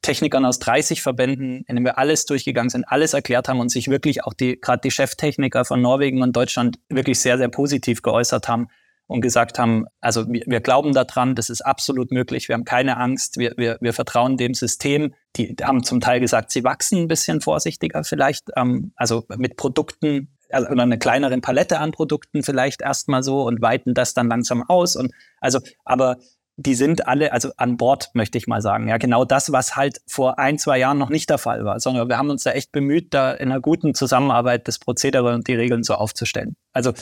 [0.02, 3.88] Technikern aus 30 Verbänden, in dem wir alles durchgegangen sind, alles erklärt haben und sich
[3.88, 8.48] wirklich auch die, gerade die Cheftechniker von Norwegen und Deutschland wirklich sehr, sehr positiv geäußert
[8.48, 8.68] haben
[9.06, 12.96] und gesagt haben, also wir, wir glauben daran, das ist absolut möglich, wir haben keine
[12.96, 15.14] Angst, wir, wir, wir vertrauen dem System.
[15.36, 20.34] Die haben zum Teil gesagt, sie wachsen ein bisschen vorsichtiger vielleicht, ähm, also mit Produkten
[20.50, 24.62] also oder eine kleineren Palette an Produkten vielleicht erstmal so und weiten das dann langsam
[24.62, 26.18] aus und also aber
[26.56, 28.88] die sind alle, also an Bord, möchte ich mal sagen.
[28.88, 32.08] Ja, genau das, was halt vor ein, zwei Jahren noch nicht der Fall war, sondern
[32.08, 35.54] wir haben uns da echt bemüht, da in einer guten Zusammenarbeit das Prozedere und die
[35.54, 36.54] Regeln so aufzustellen.
[36.72, 36.92] Also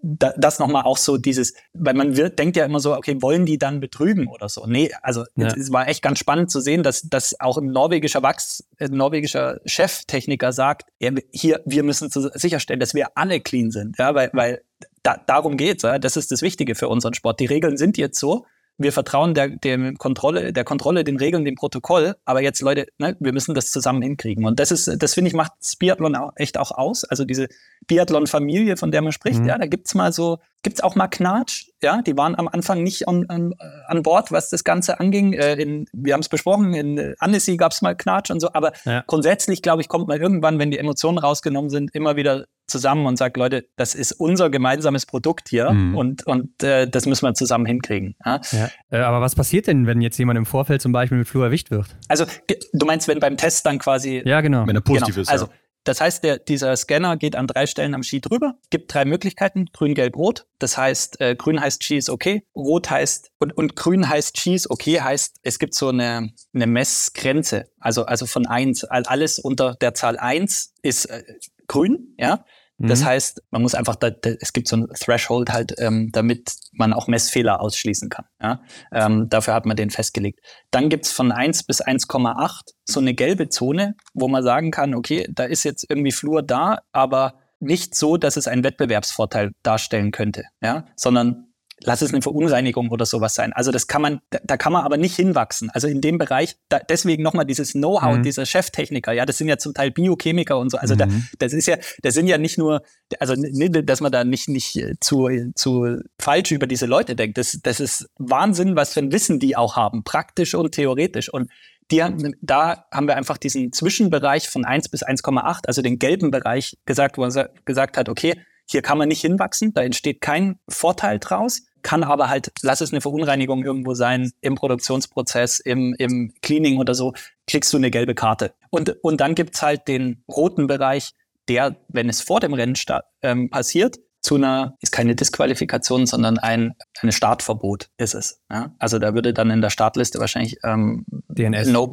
[0.00, 3.44] da, das nochmal auch so dieses, weil man wird, denkt ja immer so, okay, wollen
[3.44, 4.66] die dann betrügen oder so?
[4.66, 5.48] Nee, also ja.
[5.48, 9.60] es, war echt ganz spannend zu sehen, dass, dass auch ein norwegischer Wachs, ein norwegischer
[9.66, 14.30] Cheftechniker sagt, ja, hier, wir müssen zu, sicherstellen, dass wir alle clean sind, ja, weil,
[14.32, 14.62] weil
[15.02, 15.82] da, darum geht's.
[15.82, 15.98] Ja?
[15.98, 17.40] Das ist das Wichtige für unseren Sport.
[17.40, 18.46] Die Regeln sind jetzt so
[18.82, 22.14] wir vertrauen der, der Kontrolle, der Kontrolle, den Regeln, dem Protokoll.
[22.24, 24.44] Aber jetzt, Leute, ne, wir müssen das zusammen hinkriegen.
[24.44, 27.04] Und das ist, das finde ich, macht Biathlon auch echt auch aus.
[27.04, 27.48] Also diese
[27.86, 29.48] Biathlon-Familie, von der man spricht, mhm.
[29.48, 33.08] ja, da gibt's mal so, gibt's auch mal Knatsch, ja, die waren am Anfang nicht
[33.08, 33.54] an, an,
[33.86, 35.32] an Bord, was das Ganze anging.
[35.32, 39.02] Äh, in, wir haben es besprochen, in Annecy gab's mal Knatsch und so, aber ja.
[39.06, 43.16] grundsätzlich, glaube ich, kommt man irgendwann, wenn die Emotionen rausgenommen sind, immer wieder zusammen und
[43.16, 45.96] sagt, Leute, das ist unser gemeinsames Produkt hier mhm.
[45.96, 48.16] und, und äh, das müssen wir zusammen hinkriegen.
[48.24, 48.40] Ja?
[48.50, 48.70] Ja.
[48.90, 51.70] Äh, aber was passiert denn, wenn jetzt jemand im Vorfeld zum Beispiel mit Flu erwischt
[51.70, 51.86] wird?
[52.08, 52.24] Also
[52.72, 54.22] du meinst, wenn beim Test dann quasi...
[54.24, 54.66] Ja, genau.
[54.66, 55.22] Wenn er positiv genau.
[55.22, 55.46] ist, also,
[55.84, 59.66] Das heißt, der, dieser Scanner geht an drei Stellen am Ski drüber, gibt drei Möglichkeiten,
[59.72, 60.46] grün, gelb, rot.
[60.60, 64.54] Das heißt, äh, grün heißt Ski ist okay, rot heißt und, und grün heißt Ski
[64.54, 69.74] ist okay, heißt, es gibt so eine, eine Messgrenze, also, also von eins Alles unter
[69.74, 71.24] der Zahl eins ist äh,
[71.66, 72.44] grün, ja.
[72.88, 73.04] Das mhm.
[73.06, 76.92] heißt, man muss einfach, da, da, es gibt so ein Threshold halt, ähm, damit man
[76.92, 78.24] auch Messfehler ausschließen kann.
[78.40, 78.60] Ja?
[78.92, 80.40] Ähm, dafür hat man den festgelegt.
[80.70, 85.26] Dann gibt's von 1 bis 1,8 so eine gelbe Zone, wo man sagen kann, okay,
[85.30, 90.44] da ist jetzt irgendwie Flur da, aber nicht so, dass es einen Wettbewerbsvorteil darstellen könnte,
[90.60, 91.51] ja, sondern
[91.84, 93.52] lass es eine Verunreinigung oder sowas sein.
[93.52, 95.70] Also das kann man, da, kann man aber nicht hinwachsen.
[95.70, 98.22] Also in dem Bereich, da, deswegen nochmal dieses Know-how mhm.
[98.22, 100.78] dieser Cheftechniker, ja, das sind ja zum Teil Biochemiker und so.
[100.78, 100.98] Also mhm.
[100.98, 101.06] da,
[101.38, 102.82] das ist ja, das sind ja nicht nur,
[103.18, 107.38] also dass man da nicht, nicht zu, zu falsch über diese Leute denkt.
[107.38, 111.32] Das, das ist Wahnsinn, was für ein Wissen die auch haben, praktisch und theoretisch.
[111.32, 111.50] Und
[111.90, 112.02] die,
[112.40, 117.18] da haben wir einfach diesen Zwischenbereich von 1 bis 1,8, also den gelben Bereich gesagt,
[117.18, 118.34] wo er gesagt hat, okay,
[118.70, 122.92] hier kann man nicht hinwachsen, da entsteht kein Vorteil draus kann aber halt, lass es
[122.92, 127.12] eine Verunreinigung irgendwo sein, im Produktionsprozess, im, im Cleaning oder so,
[127.46, 128.54] kriegst du eine gelbe Karte.
[128.70, 131.12] Und, und dann gibt's halt den roten Bereich,
[131.48, 132.76] der, wenn es vor dem Rennen
[133.22, 138.40] ähm, passiert, zu einer, ist keine Disqualifikation, sondern ein eine Startverbot ist es.
[138.50, 138.72] Ja?
[138.78, 141.68] Also da würde dann in der Startliste wahrscheinlich ähm, DNS.
[141.68, 141.92] No,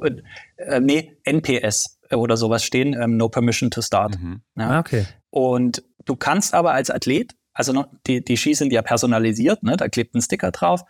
[0.58, 4.20] äh, nee, NPS oder sowas stehen, ähm, No Permission to Start.
[4.20, 4.42] Mhm.
[4.56, 4.70] Ja?
[4.70, 5.08] Ah, okay.
[5.32, 9.76] Und du kannst aber als Athlet also noch, die, die Ski sind ja personalisiert, ne?
[9.76, 10.84] da klebt ein Sticker drauf.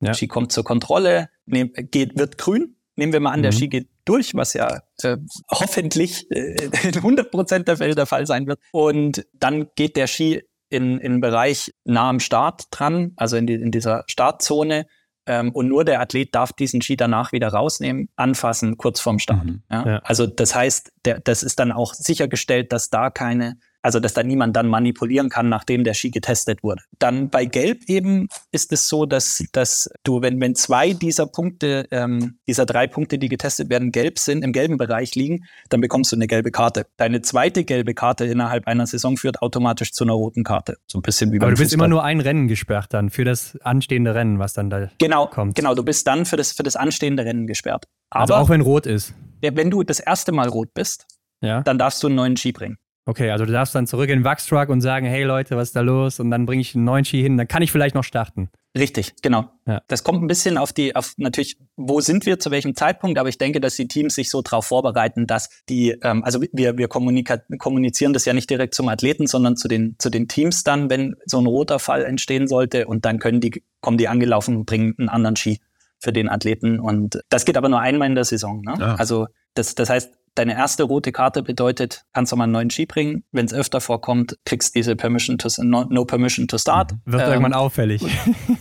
[0.00, 0.08] Ja.
[0.08, 2.74] Der Ski kommt zur Kontrolle, nehm, geht, wird grün.
[2.96, 3.44] Nehmen wir mal an, mhm.
[3.44, 5.18] der Ski geht durch, was ja äh,
[5.52, 8.58] hoffentlich äh, in 100 Prozent der Fälle der Fall sein wird.
[8.72, 13.54] Und dann geht der Ski in, in Bereich nah am Start dran, also in, die,
[13.54, 14.86] in dieser Startzone.
[15.26, 19.44] Ähm, und nur der Athlet darf diesen Ski danach wieder rausnehmen, anfassen, kurz vorm Start.
[19.44, 19.62] Mhm.
[19.70, 19.86] Ja?
[19.86, 19.98] Ja.
[19.98, 24.24] Also das heißt, der, das ist dann auch sichergestellt, dass da keine also, dass da
[24.24, 26.82] niemand dann manipulieren kann, nachdem der Ski getestet wurde.
[26.98, 31.86] Dann bei Gelb eben ist es so, dass, dass du, wenn, wenn zwei dieser Punkte,
[31.92, 36.10] ähm, dieser drei Punkte, die getestet werden, gelb sind, im gelben Bereich liegen, dann bekommst
[36.10, 36.86] du eine gelbe Karte.
[36.96, 40.78] Deine zweite gelbe Karte innerhalb einer Saison führt automatisch zu einer roten Karte.
[40.88, 41.86] So ein bisschen wie Aber du bist Fußball.
[41.86, 45.54] immer nur ein Rennen gesperrt dann für das anstehende Rennen, was dann da genau, kommt.
[45.54, 47.84] Genau, du bist dann für das, für das anstehende Rennen gesperrt.
[48.10, 49.14] Also Aber also auch wenn rot ist.
[49.42, 51.06] Wenn du das erste Mal rot bist,
[51.40, 51.62] ja.
[51.62, 52.78] dann darfst du einen neuen Ski bringen.
[53.08, 55.76] Okay, also du darfst dann zurück in den Wachstruck und sagen, hey Leute, was ist
[55.76, 56.18] da los?
[56.18, 58.50] Und dann bringe ich einen neuen Ski hin, dann kann ich vielleicht noch starten.
[58.76, 59.48] Richtig, genau.
[59.64, 59.80] Ja.
[59.86, 63.28] Das kommt ein bisschen auf die, auf natürlich, wo sind wir, zu welchem Zeitpunkt, aber
[63.28, 66.88] ich denke, dass die Teams sich so darauf vorbereiten, dass die, ähm, also wir, wir
[66.88, 71.14] kommunizieren das ja nicht direkt zum Athleten, sondern zu den, zu den Teams dann, wenn
[71.26, 74.94] so ein roter Fall entstehen sollte und dann können die, kommen die angelaufen und bringen
[74.98, 75.60] einen anderen Ski
[75.98, 76.80] für den Athleten.
[76.80, 78.62] Und das geht aber nur einmal in der Saison.
[78.62, 78.74] Ne?
[78.78, 78.94] Ja.
[78.96, 82.84] Also das, das heißt, Deine erste rote Karte bedeutet, kannst du mal einen neuen Ski
[82.84, 83.24] bringen.
[83.32, 86.92] Wenn es öfter vorkommt, kriegst du diese Permission to, no, no, Permission to Start.
[87.06, 88.02] Wird ähm, irgendwann auffällig.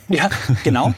[0.08, 0.30] Ja,
[0.64, 0.94] genau.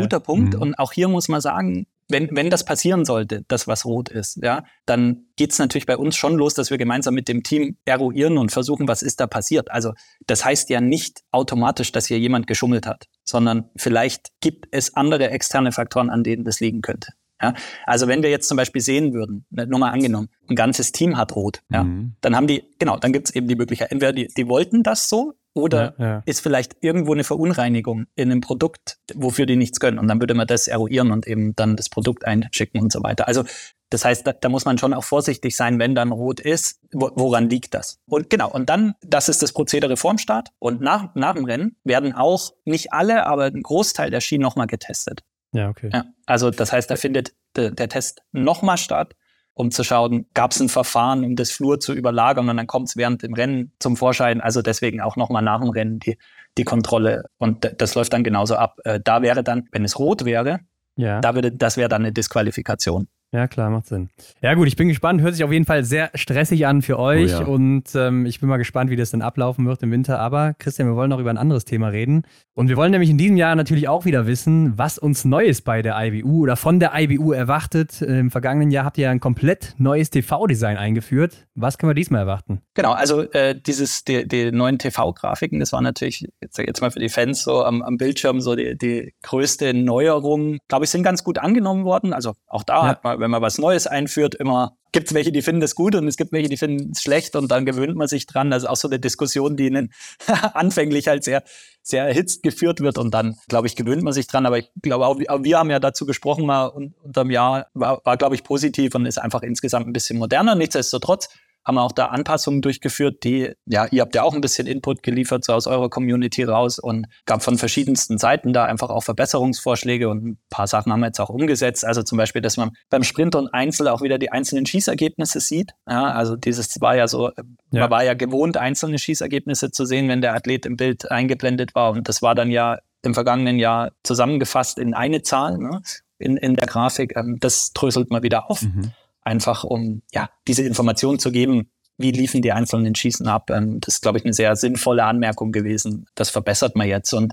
[0.00, 0.54] Guter Punkt.
[0.54, 0.60] Mhm.
[0.60, 4.38] Und auch hier muss man sagen, wenn, wenn das passieren sollte, das was rot ist,
[4.42, 8.38] ja, dann geht's natürlich bei uns schon los, dass wir gemeinsam mit dem Team eruieren
[8.38, 9.70] und versuchen, was ist da passiert.
[9.70, 9.92] Also
[10.26, 15.30] das heißt ja nicht automatisch, dass hier jemand geschummelt hat, sondern vielleicht gibt es andere
[15.30, 17.12] externe Faktoren, an denen das liegen könnte.
[17.42, 17.54] Ja?
[17.86, 21.16] Also wenn wir jetzt zum Beispiel sehen würden, ne, nur mal angenommen, ein ganzes Team
[21.16, 22.14] hat rot, ja, mhm.
[22.20, 25.08] dann haben die, genau, dann gibt es eben die Möglichkeit, entweder die, die wollten das
[25.08, 26.22] so oder ja, ja.
[26.24, 29.98] ist vielleicht irgendwo eine Verunreinigung in einem Produkt, wofür die nichts können.
[29.98, 33.28] Und dann würde man das eruieren und eben dann das Produkt einschicken und so weiter.
[33.28, 33.44] Also
[33.90, 37.10] Das heißt, da, da, muss man schon auch vorsichtig sein, wenn dann rot ist, wo,
[37.14, 38.00] woran liegt das?
[38.06, 40.48] Und genau, und dann, das ist das Prozedere vorm Start.
[40.58, 44.66] Und nach, nach dem Rennen werden auch nicht alle, aber ein Großteil der Ski nochmal
[44.66, 45.22] getestet.
[45.52, 45.90] Ja, okay.
[45.92, 49.14] Ja, also das heißt, da findet de, der Test nochmal statt,
[49.54, 52.88] um zu schauen, gab es ein Verfahren, um das Flur zu überlagern und dann kommt
[52.88, 54.40] es während dem Rennen zum Vorschein.
[54.40, 56.16] Also deswegen auch nochmal nach dem Rennen die,
[56.56, 57.26] die Kontrolle.
[57.36, 58.78] Und das läuft dann genauso ab.
[58.84, 60.60] Äh, da wäre dann, wenn es rot wäre,
[60.96, 61.20] ja.
[61.20, 63.08] da würde, das wäre dann eine Disqualifikation.
[63.34, 64.10] Ja, klar, macht Sinn.
[64.42, 65.22] Ja, gut, ich bin gespannt.
[65.22, 67.34] Hört sich auf jeden Fall sehr stressig an für euch.
[67.34, 67.46] Oh, ja.
[67.46, 70.18] Und ähm, ich bin mal gespannt, wie das dann ablaufen wird im Winter.
[70.18, 72.24] Aber Christian, wir wollen noch über ein anderes Thema reden.
[72.54, 75.80] Und wir wollen nämlich in diesem Jahr natürlich auch wieder wissen, was uns Neues bei
[75.80, 78.02] der IBU oder von der IBU erwartet.
[78.02, 81.46] Im vergangenen Jahr habt ihr ein komplett neues TV-Design eingeführt.
[81.54, 82.60] Was können wir diesmal erwarten?
[82.74, 87.00] Genau, also äh, dieses, die, die neuen TV-Grafiken, das war natürlich jetzt, jetzt mal für
[87.00, 90.58] die Fans so am, am Bildschirm so die, die größte Neuerung.
[90.68, 92.12] Glaube ich, sind ganz gut angenommen worden.
[92.12, 92.88] Also auch da ja.
[92.88, 95.94] hat man, wenn man was Neues einführt, immer gibt es welche, die finden das gut
[95.94, 98.52] und es gibt welche, die finden es schlecht und dann gewöhnt man sich dran.
[98.52, 99.92] Ist auch so eine Diskussion, die ihnen
[100.54, 101.42] anfänglich halt sehr,
[101.82, 104.44] sehr erhitzt geführt wird und dann, glaube ich, gewöhnt man sich dran.
[104.44, 108.18] Aber ich glaube auch, auch wir haben ja dazu gesprochen mal unterm Jahr, war, war
[108.18, 110.54] glaube ich, positiv und ist einfach insgesamt ein bisschen moderner.
[110.54, 111.30] Nichtsdestotrotz
[111.64, 115.44] haben auch da Anpassungen durchgeführt, die, ja, ihr habt ja auch ein bisschen Input geliefert
[115.44, 120.24] so aus eurer Community raus und gab von verschiedensten Seiten da einfach auch Verbesserungsvorschläge und
[120.24, 121.84] ein paar Sachen haben wir jetzt auch umgesetzt.
[121.84, 125.72] Also zum Beispiel, dass man beim Sprint und Einzel auch wieder die einzelnen Schießergebnisse sieht.
[125.88, 127.30] Ja, also dieses war ja so,
[127.70, 127.80] ja.
[127.80, 131.92] man war ja gewohnt, einzelne Schießergebnisse zu sehen, wenn der Athlet im Bild eingeblendet war
[131.92, 135.82] und das war dann ja im vergangenen Jahr zusammengefasst in eine Zahl, ne?
[136.18, 137.16] in, in der Grafik.
[137.16, 138.62] Ähm, das dröselt mal wieder auf.
[138.62, 138.92] Mhm
[139.22, 143.50] einfach um ja diese Information zu geben, wie liefen die einzelnen Schießen ab.
[143.50, 146.06] Ähm, das ist, glaube ich, eine sehr sinnvolle Anmerkung gewesen.
[146.14, 147.12] Das verbessert man jetzt.
[147.12, 147.32] Und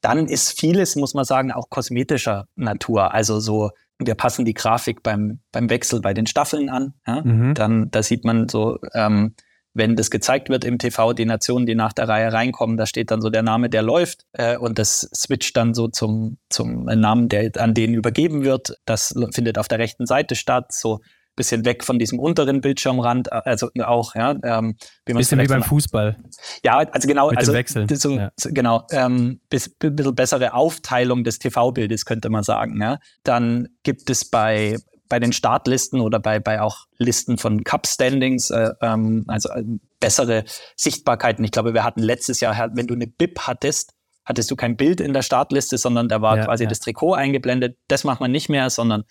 [0.00, 3.12] dann ist vieles, muss man sagen, auch kosmetischer Natur.
[3.12, 6.94] Also so, wir passen die Grafik beim, beim Wechsel bei den Staffeln an.
[7.06, 7.22] Ja?
[7.22, 7.54] Mhm.
[7.54, 9.34] Dann, da sieht man so, ähm,
[9.74, 13.10] wenn das gezeigt wird im TV, die Nationen, die nach der Reihe reinkommen, da steht
[13.10, 17.28] dann so der Name, der läuft äh, und das switcht dann so zum, zum Namen,
[17.28, 18.78] der an den übergeben wird.
[18.86, 20.72] Das findet auf der rechten Seite statt.
[20.72, 21.00] So
[21.36, 24.34] bisschen weg von diesem unteren Bildschirmrand, äh, also auch, ja.
[24.42, 26.16] Ähm, wie bisschen wie beim Fußball.
[26.64, 27.88] Ja, also genau, Mit also Wechseln.
[27.88, 28.32] So, ja.
[28.42, 32.80] genau, ähm, bis, bisschen bessere Aufteilung des TV-Bildes, könnte man sagen.
[32.80, 32.98] Ja.
[33.22, 34.76] Dann gibt es bei
[35.08, 39.62] bei den Startlisten oder bei, bei auch Listen von Cup-Standings, äh, ähm, also äh,
[40.00, 40.44] bessere
[40.76, 41.44] Sichtbarkeiten.
[41.44, 43.92] Ich glaube, wir hatten letztes Jahr, wenn du eine BIP hattest,
[44.24, 46.68] hattest du kein Bild in der Startliste, sondern da war ja, quasi ja.
[46.68, 47.78] das Trikot eingeblendet.
[47.88, 49.04] Das macht man nicht mehr, sondern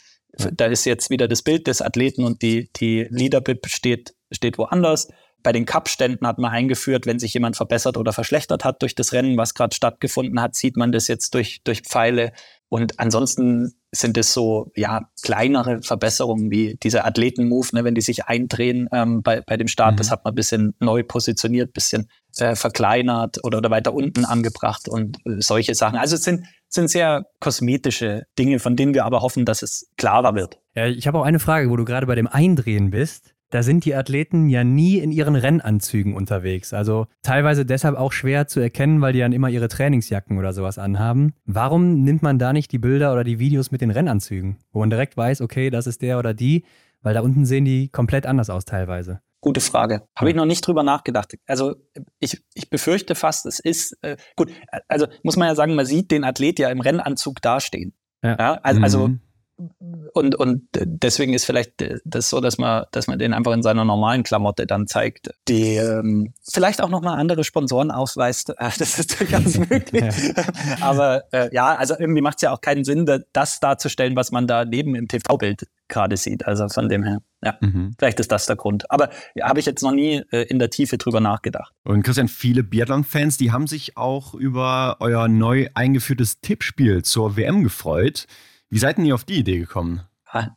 [0.54, 5.08] da ist jetzt wieder das Bild des Athleten und die, die Leaderbib steht, steht woanders.
[5.44, 9.14] Bei den Cup-Ständen hat man eingeführt, wenn sich jemand verbessert oder verschlechtert hat durch das
[9.14, 12.32] Rennen, was gerade stattgefunden hat, sieht man das jetzt durch, durch Pfeile.
[12.68, 18.26] Und ansonsten sind es so, ja, kleinere Verbesserungen wie dieser Athleten-Move, ne, wenn die sich
[18.26, 19.98] eindrehen ähm, bei, bei dem Start, mhm.
[19.98, 24.90] das hat man ein bisschen neu positioniert, bisschen äh, verkleinert oder, oder weiter unten angebracht
[24.90, 25.98] und äh, solche Sachen.
[25.98, 26.46] Also es sind
[26.76, 30.60] sind sehr kosmetische Dinge, von denen wir aber hoffen, dass es klarer wird.
[30.76, 33.34] Ja, ich habe auch eine Frage, wo du gerade bei dem Eindrehen bist.
[33.52, 36.74] Da sind die Athleten ja nie in ihren Rennanzügen unterwegs.
[36.74, 40.78] Also teilweise deshalb auch schwer zu erkennen, weil die dann immer ihre Trainingsjacken oder sowas
[40.78, 41.34] anhaben.
[41.46, 44.90] Warum nimmt man da nicht die Bilder oder die Videos mit den Rennanzügen, wo man
[44.90, 46.66] direkt weiß, okay, das ist der oder die,
[47.02, 49.22] weil da unten sehen die komplett anders aus teilweise.
[49.46, 50.02] Gute Frage.
[50.16, 51.36] Habe ich noch nicht drüber nachgedacht.
[51.46, 51.76] Also
[52.20, 54.52] ich, ich befürchte fast, es ist äh, gut.
[54.88, 57.94] Also muss man ja sagen, man sieht den Athlet ja im Rennanzug dastehen.
[58.24, 58.36] Ja.
[58.40, 59.20] ja also, also mhm.
[60.16, 61.74] und, und deswegen ist vielleicht
[62.06, 65.76] das so, dass man, dass man den einfach in seiner normalen Klamotte dann zeigt, die
[65.76, 68.52] ähm, vielleicht auch nochmal andere Sponsoren ausweist.
[68.80, 70.06] Das ist durchaus möglich.
[70.82, 74.48] Aber äh, ja, also irgendwie macht es ja auch keinen Sinn, das darzustellen, was man
[74.48, 76.46] da neben im TV-Bild gerade sieht.
[76.46, 77.94] Also von dem her, ja, mhm.
[77.98, 78.90] vielleicht ist das der Grund.
[78.92, 81.74] Aber ja, habe ich jetzt noch nie äh, in der Tiefe drüber nachgedacht.
[81.84, 87.64] Und Christian, viele Biathlon-Fans, die haben sich auch über euer neu eingeführtes Tippspiel zur WM
[87.64, 88.26] gefreut.
[88.70, 90.02] Wie seid ihr auf die Idee gekommen?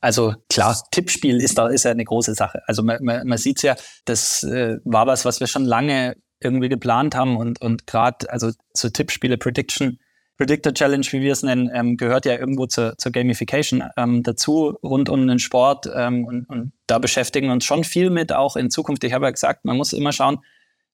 [0.01, 2.63] Also klar, Tippspiel ist da ist ja eine große Sache.
[2.67, 3.77] Also man, man, man sieht ja,
[4.07, 8.51] das äh, war was, was wir schon lange irgendwie geplant haben und, und gerade also
[8.73, 9.99] so Tippspiele, Prediction
[10.39, 14.79] Predictor Challenge, wie wir es nennen, ähm, gehört ja irgendwo zur, zur Gamification ähm, dazu,
[14.85, 15.91] rund um den Sport.
[15.93, 19.03] Ähm, und, und da beschäftigen wir uns schon viel mit, auch in Zukunft.
[19.03, 20.39] Ich habe ja gesagt, man muss immer schauen,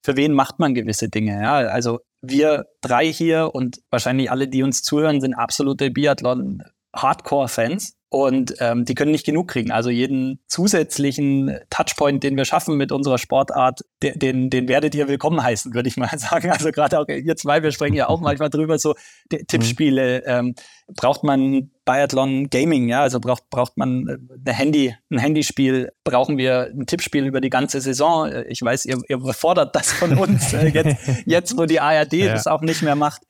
[0.03, 1.43] für wen macht man gewisse Dinge.
[1.43, 1.57] Ja?
[1.57, 7.99] Also wir drei hier und wahrscheinlich alle, die uns zuhören, sind absolute Biathlon-Hardcore-Fans.
[8.09, 9.73] Und ähm, die können nicht genug kriegen.
[9.73, 15.09] Also jeden zusätzlichen Touchpoint, den wir schaffen mit unserer Sportart, den, den, den werdet ihr
[15.09, 16.51] willkommen heißen, würde ich mal sagen.
[16.51, 18.95] Also gerade auch ihr zwei, wir sprechen ja auch manchmal drüber, so
[19.33, 19.47] mhm.
[19.49, 20.25] Tippspiele.
[20.27, 20.55] Ähm,
[20.87, 23.03] braucht man Biathlon Gaming, ja?
[23.03, 24.17] Also braucht, braucht man äh,
[24.47, 28.31] eine Handy, ein Handyspiel, brauchen wir ein Tippspiel über die ganze Saison.
[28.49, 32.33] Ich weiß, ihr, ihr fordert das von uns, äh, jetzt, jetzt, wo die ARD ja.
[32.33, 33.23] das auch nicht mehr macht.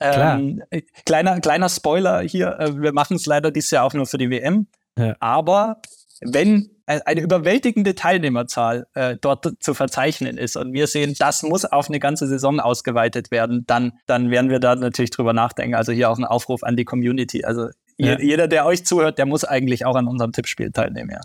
[0.00, 0.62] Ähm,
[1.06, 4.30] kleiner, kleiner Spoiler hier, äh, wir machen es leider dieses Jahr auch nur für die
[4.30, 4.66] WM.
[4.98, 5.14] Ja.
[5.20, 5.80] Aber
[6.20, 11.88] wenn eine überwältigende Teilnehmerzahl äh, dort zu verzeichnen ist und wir sehen, das muss auf
[11.88, 15.74] eine ganze Saison ausgeweitet werden, dann, dann werden wir da natürlich drüber nachdenken.
[15.74, 17.44] Also hier auch ein Aufruf an die Community.
[17.44, 18.18] Also ja.
[18.18, 21.20] Jeder, der euch zuhört, der muss eigentlich auch an unserem Tippspiel teilnehmen, ja.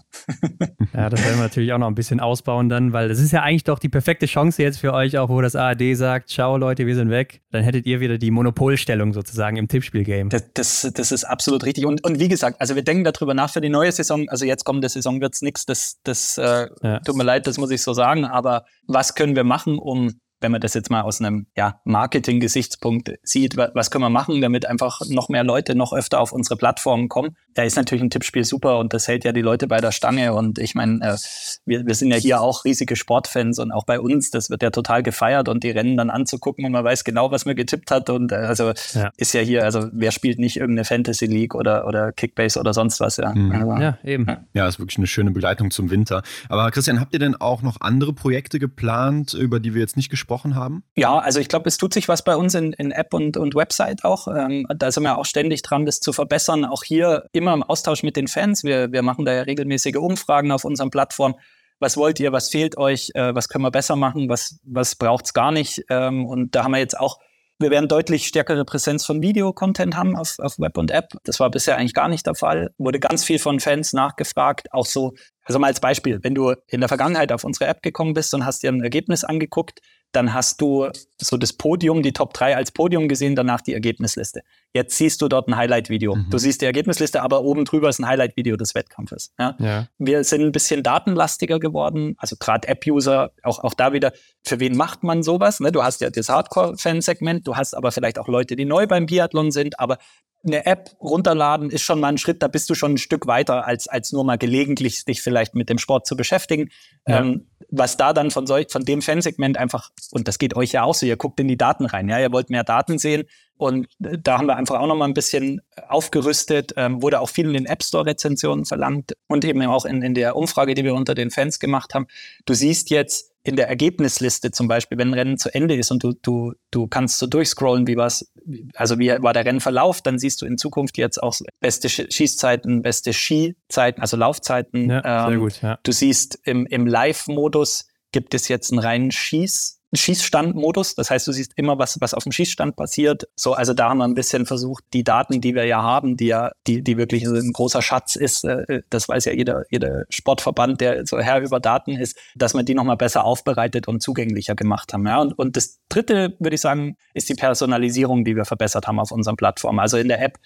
[0.93, 3.41] ja, das werden wir natürlich auch noch ein bisschen ausbauen dann, weil das ist ja
[3.41, 6.85] eigentlich doch die perfekte Chance jetzt für euch, auch wo das ARD sagt, ciao Leute,
[6.85, 7.41] wir sind weg.
[7.51, 10.29] Dann hättet ihr wieder die Monopolstellung sozusagen im Tippspiel-Game.
[10.29, 11.85] Das, das, das, ist absolut richtig.
[11.85, 14.27] Und, und wie gesagt, also wir denken darüber nach für die neue Saison.
[14.29, 15.65] Also jetzt kommende Saison wird es nichts.
[15.65, 16.99] Das, das äh, ja.
[16.99, 18.25] tut mir leid, das muss ich so sagen.
[18.25, 23.11] Aber was können wir machen, um wenn man das jetzt mal aus einem ja, Marketing-Gesichtspunkt
[23.23, 27.09] sieht, was können wir machen, damit einfach noch mehr Leute noch öfter auf unsere Plattformen
[27.09, 27.35] kommen.
[27.55, 30.33] Da ist natürlich ein Tippspiel super und das hält ja die Leute bei der Stange.
[30.33, 31.17] Und ich meine, äh,
[31.65, 34.69] wir, wir sind ja hier auch riesige Sportfans und auch bei uns, das wird ja
[34.69, 38.11] total gefeiert und die Rennen dann anzugucken und man weiß genau, was man getippt hat.
[38.11, 39.09] Und äh, also ja.
[39.17, 42.99] ist ja hier, also wer spielt nicht irgendeine Fantasy League oder, oder Kickbase oder sonst
[42.99, 43.33] was, ja.
[43.33, 43.51] Mhm.
[43.51, 44.27] Also, ja, eben.
[44.27, 44.43] Ja.
[44.53, 46.21] ja, ist wirklich eine schöne Begleitung zum Winter.
[46.47, 50.09] Aber Christian, habt ihr denn auch noch andere Projekte geplant, über die wir jetzt nicht
[50.09, 50.83] gesprochen gesprochen haben?
[50.95, 53.55] Ja, also ich glaube, es tut sich was bei uns in, in App und, und
[53.55, 54.27] Website auch.
[54.27, 56.65] Ähm, da sind wir auch ständig dran, das zu verbessern.
[56.65, 58.63] Auch hier immer im Austausch mit den Fans.
[58.63, 61.35] Wir, wir machen da ja regelmäßige Umfragen auf unseren Plattformen.
[61.79, 65.25] Was wollt ihr, was fehlt euch, äh, was können wir besser machen, was, was braucht
[65.25, 65.83] es gar nicht?
[65.89, 67.19] Ähm, und da haben wir jetzt auch
[67.59, 71.13] wir werden deutlich stärkere Präsenz von Videocontent haben auf, auf Web und App.
[71.23, 72.69] Das war bisher eigentlich gar nicht der Fall.
[72.77, 74.71] Wurde ganz viel von Fans nachgefragt.
[74.71, 75.13] Auch so,
[75.43, 78.45] also mal als Beispiel, wenn du in der Vergangenheit auf unsere App gekommen bist und
[78.45, 79.79] hast dir ein Ergebnis angeguckt,
[80.17, 80.89] dann hast du
[81.21, 84.41] so das Podium, die Top 3 als Podium gesehen, danach die Ergebnisliste.
[84.73, 86.15] Jetzt siehst du dort ein Highlight-Video.
[86.15, 86.29] Mhm.
[86.31, 89.31] Du siehst die Ergebnisliste, aber oben drüber ist ein Highlight-Video des Wettkampfes.
[89.37, 89.55] Ja?
[89.59, 89.87] ja?
[89.99, 94.11] Wir sind ein bisschen datenlastiger geworden, also gerade App-User, auch, auch da wieder,
[94.43, 95.59] für wen macht man sowas?
[95.59, 95.71] Ne?
[95.71, 99.51] Du hast ja das Hardcore-Fan-Segment, du hast aber vielleicht auch Leute, die neu beim Biathlon
[99.51, 99.99] sind, aber
[100.45, 103.65] eine App runterladen ist schon mal ein Schritt, da bist du schon ein Stück weiter,
[103.65, 106.69] als, als nur mal gelegentlich dich vielleicht mit dem Sport zu beschäftigen.
[107.07, 107.19] Ja.
[107.19, 110.83] Ähm, was da dann von, solch, von dem Fansegment einfach, und das geht euch ja
[110.83, 113.23] auch so, ihr guckt in die Daten rein, ja, ihr wollt mehr Daten sehen.
[113.57, 117.47] Und da haben wir einfach auch noch mal ein bisschen aufgerüstet, ähm, wurde auch viel
[117.47, 120.93] in den App Store Rezensionen verlangt und eben auch in, in der Umfrage, die wir
[120.93, 122.05] unter den Fans gemacht haben.
[122.45, 126.03] Du siehst jetzt, in der Ergebnisliste zum Beispiel, wenn ein Rennen zu Ende ist und
[126.03, 128.31] du, du, du kannst so durchscrollen, wie war's,
[128.75, 133.13] also wie war der Rennverlauf, dann siehst du in Zukunft jetzt auch beste Schießzeiten, beste
[133.13, 134.89] Skizeiten, also Laufzeiten.
[134.89, 135.79] Ja, ähm, sehr gut, ja.
[135.83, 140.95] Du siehst im, im Live-Modus gibt es jetzt einen reinen Schieß, Schießstandmodus.
[140.95, 143.27] Das heißt, du siehst immer, was, was auf dem Schießstand passiert.
[143.35, 146.27] So, also da haben wir ein bisschen versucht, die Daten, die wir ja haben, die
[146.27, 150.81] ja, die, die wirklich ein großer Schatz ist, äh, das weiß ja jeder, jeder Sportverband,
[150.81, 154.93] der so Herr über Daten ist, dass wir die nochmal besser aufbereitet und zugänglicher gemacht
[154.93, 155.07] haben.
[155.07, 158.99] Ja, und, und das dritte, würde ich sagen, ist die Personalisierung, die wir verbessert haben
[158.99, 159.79] auf unseren Plattformen.
[159.79, 160.37] Also in der App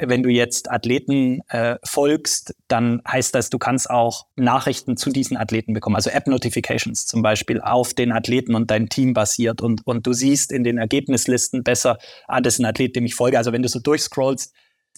[0.00, 5.36] wenn du jetzt Athleten äh, folgst, dann heißt das, du kannst auch Nachrichten zu diesen
[5.36, 5.96] Athleten bekommen.
[5.96, 9.60] Also App-Notifications zum Beispiel auf den Athleten und dein Team basiert.
[9.60, 13.14] Und, und du siehst in den Ergebnislisten besser, ah, das ist ein Athlet, dem ich
[13.14, 13.38] folge.
[13.38, 14.52] Also wenn du so durchscrollst,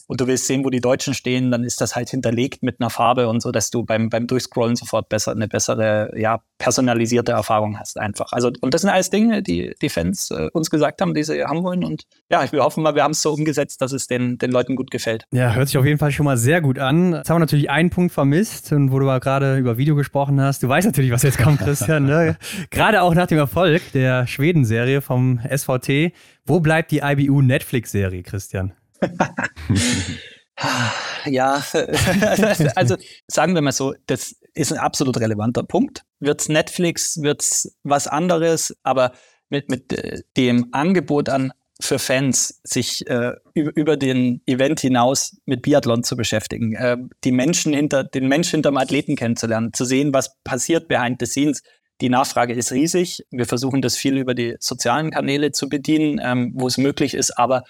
[0.06, 2.90] und du willst sehen, wo die Deutschen stehen, dann ist das halt hinterlegt mit einer
[2.90, 7.78] Farbe und so, dass du beim, beim Durchscrollen sofort besser, eine bessere, ja, personalisierte Erfahrung
[7.78, 8.32] hast einfach.
[8.32, 11.44] Also, und das sind alles Dinge, die die Fans äh, uns gesagt haben, die sie
[11.44, 11.84] haben wollen.
[11.84, 14.76] Und ja, wir hoffen mal, wir haben es so umgesetzt, dass es den, den Leuten
[14.76, 15.24] gut gefällt.
[15.32, 17.14] Ja, hört sich auf jeden Fall schon mal sehr gut an.
[17.14, 20.62] Jetzt haben wir natürlich einen Punkt vermisst und wo du gerade über Video gesprochen hast.
[20.62, 22.04] Du weißt natürlich, was jetzt kommt, Christian.
[22.04, 22.36] Ne?
[22.70, 26.12] gerade auch nach dem Erfolg der Schweden-Serie vom SVT.
[26.44, 28.72] Wo bleibt die IBU Netflix-Serie, Christian?
[31.26, 31.64] ja,
[32.74, 32.96] also
[33.26, 36.04] sagen wir mal so, das ist ein absolut relevanter Punkt.
[36.18, 39.12] Wird's Netflix, wird's was anderes, aber
[39.48, 41.52] mit, mit äh, dem Angebot an
[41.82, 47.32] für Fans, sich äh, über, über den Event hinaus mit Biathlon zu beschäftigen, äh, die
[47.32, 51.62] Menschen hinter, den Mensch hinterm Athleten kennenzulernen, zu sehen, was passiert behind the scenes.
[52.00, 53.24] Die Nachfrage ist riesig.
[53.30, 57.38] Wir versuchen das viel über die sozialen Kanäle zu bedienen, ähm, wo es möglich ist,
[57.38, 57.64] aber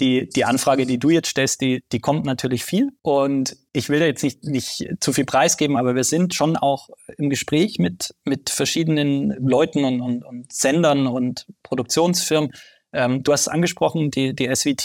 [0.00, 2.90] die, die Anfrage, die du jetzt stellst, die, die kommt natürlich viel.
[3.02, 6.88] Und ich will da jetzt nicht, nicht zu viel preisgeben, aber wir sind schon auch
[7.18, 12.50] im Gespräch mit, mit verschiedenen Leuten und, und, und Sendern und Produktionsfirmen.
[12.92, 14.84] Ähm, du hast angesprochen, die, die SVT,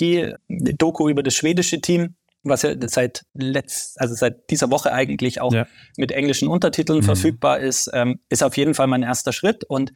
[0.50, 2.16] die Doku über das schwedische Team.
[2.44, 5.68] was ja seit letzt, also seit dieser Woche eigentlich auch Ja.
[5.98, 7.04] mit englischen Untertiteln Mhm.
[7.04, 9.64] verfügbar ist, ähm, ist auf jeden Fall mein erster Schritt.
[9.64, 9.94] Und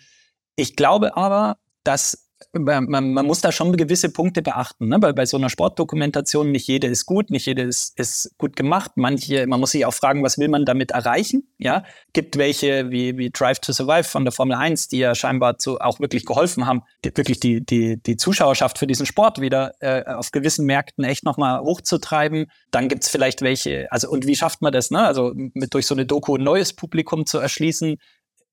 [0.56, 4.98] ich glaube aber, dass man, man, man muss da schon gewisse Punkte beachten, ne?
[5.02, 8.91] weil bei so einer Sportdokumentation nicht jede ist gut, nicht jede ist, ist gut gemacht.
[8.95, 11.48] Manche, man muss sich auch fragen, was will man damit erreichen?
[11.57, 11.84] Ja,
[12.14, 15.80] gibt welche wie, wie Drive to Survive von der Formel 1, die ja scheinbar zu,
[15.80, 20.03] auch wirklich geholfen haben, die, wirklich die, die, die Zuschauerschaft für diesen Sport wieder äh,
[20.06, 22.52] auf gewissen Märkten echt nochmal hochzutreiben.
[22.72, 25.06] Dann gibt's vielleicht welche, also und wie schafft man das, ne?
[25.06, 27.98] Also mit durch so eine Doku ein neues Publikum zu erschließen,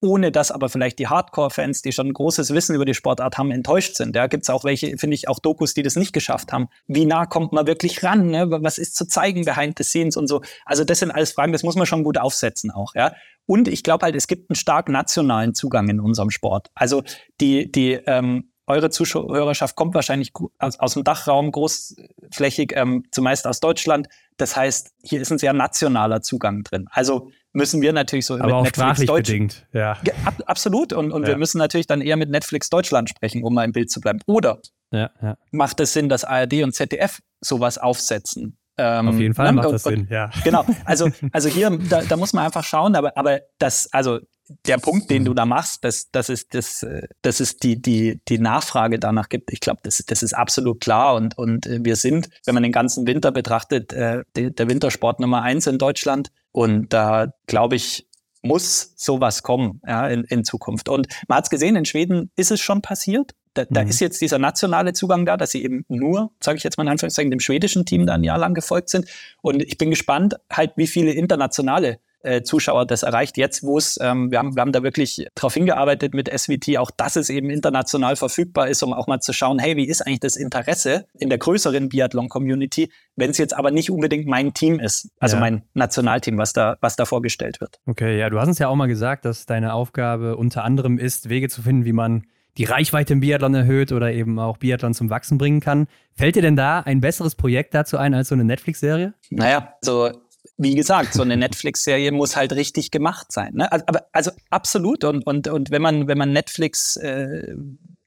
[0.03, 3.51] ohne dass aber vielleicht die Hardcore-Fans, die schon ein großes Wissen über die Sportart haben,
[3.53, 4.15] enttäuscht sind.
[4.17, 6.69] Da gibt's auch welche, finde ich, auch Dokus, die das nicht geschafft haben.
[6.87, 8.29] Wie nah kommt man wirklich ran?
[8.29, 8.51] Ne?
[8.51, 10.43] Was ist zu zeigen behind the scenes und so?
[10.67, 12.95] Also das sind alles Fragen, das muss man schon gut aufsetzen auch.
[12.95, 13.15] Ja?
[13.47, 16.69] Und ich glaube halt, es gibt einen stark nationalen Zugang in unserem Sport.
[16.75, 17.05] Also
[17.41, 23.61] die, die ähm, eure Zuschauerschaft kommt wahrscheinlich aus, aus dem Dachraum großflächig, ähm, zumeist aus
[23.61, 24.09] Deutschland.
[24.37, 26.87] Das heißt, hier ist ein sehr nationaler Zugang drin.
[26.91, 29.67] Also müssen wir natürlich so Aber auch Netflix sprachlich Deutsch bedingt.
[29.73, 29.93] Ja.
[30.25, 30.93] ab, absolut.
[30.93, 31.29] Und, und Ja.
[31.29, 34.21] wir müssen natürlich dann eher mit Netflix Deutschland sprechen, um mal im Bild zu bleiben.
[34.27, 34.59] Oder
[34.91, 35.37] Ja, ja.
[35.51, 38.57] macht es Sinn, dass ARD und ZDF sowas aufsetzen?
[38.79, 39.53] Ähm, Auf jeden Fall ne?
[39.53, 40.31] macht Und- das Sinn, ja.
[40.45, 44.19] Genau, also, also hier, da, da muss man einfach schauen, aber, aber das, also
[44.67, 48.21] der Punkt, den du da machst, das, das ist, das, äh, das ist die, die,
[48.29, 49.53] die Nachfrage danach gibt.
[49.53, 52.73] Ich glaube, das, das ist absolut klar und, und äh, wir sind, wenn man den
[52.73, 58.07] ganzen Winter betrachtet, äh, der, der Wintersport Nummer eins in Deutschland und da glaube ich,
[58.43, 60.89] muss sowas kommen ja, in, in Zukunft.
[60.89, 63.35] Und man hat es gesehen, in Schweden ist es schon passiert.
[63.55, 63.89] Da, da Mhm.
[63.91, 66.89] ist jetzt dieser nationale Zugang da, dass sie eben nur, sage ich jetzt mal in
[66.89, 69.07] Anführungszeichen, dem schwedischen Team da ein Jahr lang gefolgt sind.
[69.43, 73.37] Und ich bin gespannt, halt, wie viele internationale äh, Zuschauer das erreicht.
[73.37, 76.91] Jetzt, wo es, ähm, wir, haben, wir haben da wirklich darauf hingearbeitet mit SVT, auch
[76.91, 80.21] dass es eben international verfügbar ist, um auch mal zu schauen, hey, wie ist eigentlich
[80.21, 85.09] das Interesse in der größeren Biathlon-Community, wenn es jetzt aber nicht unbedingt mein Team ist,
[85.19, 85.41] also Ja.
[85.41, 87.81] mein Nationalteam, was da, was da vorgestellt wird.
[87.87, 91.29] Okay, ja, du hast uns ja auch mal gesagt, dass deine Aufgabe unter anderem ist,
[91.29, 92.25] Wege zu finden, wie man
[92.59, 95.87] die Reichweite im Biathlon erhöht oder eben auch Biathlon zum Wachsen bringen kann.
[96.15, 99.15] Fällt dir denn da ein besseres Projekt dazu ein als so eine Netflix-Serie?
[99.31, 100.11] Naja, also
[100.57, 103.55] wie gesagt, so eine Netflix-Serie muss halt richtig gemacht sein.
[103.55, 103.71] Ne?
[103.71, 105.05] Also, aber also absolut.
[105.05, 107.55] Und, und, und wenn man, wenn man Netflix äh,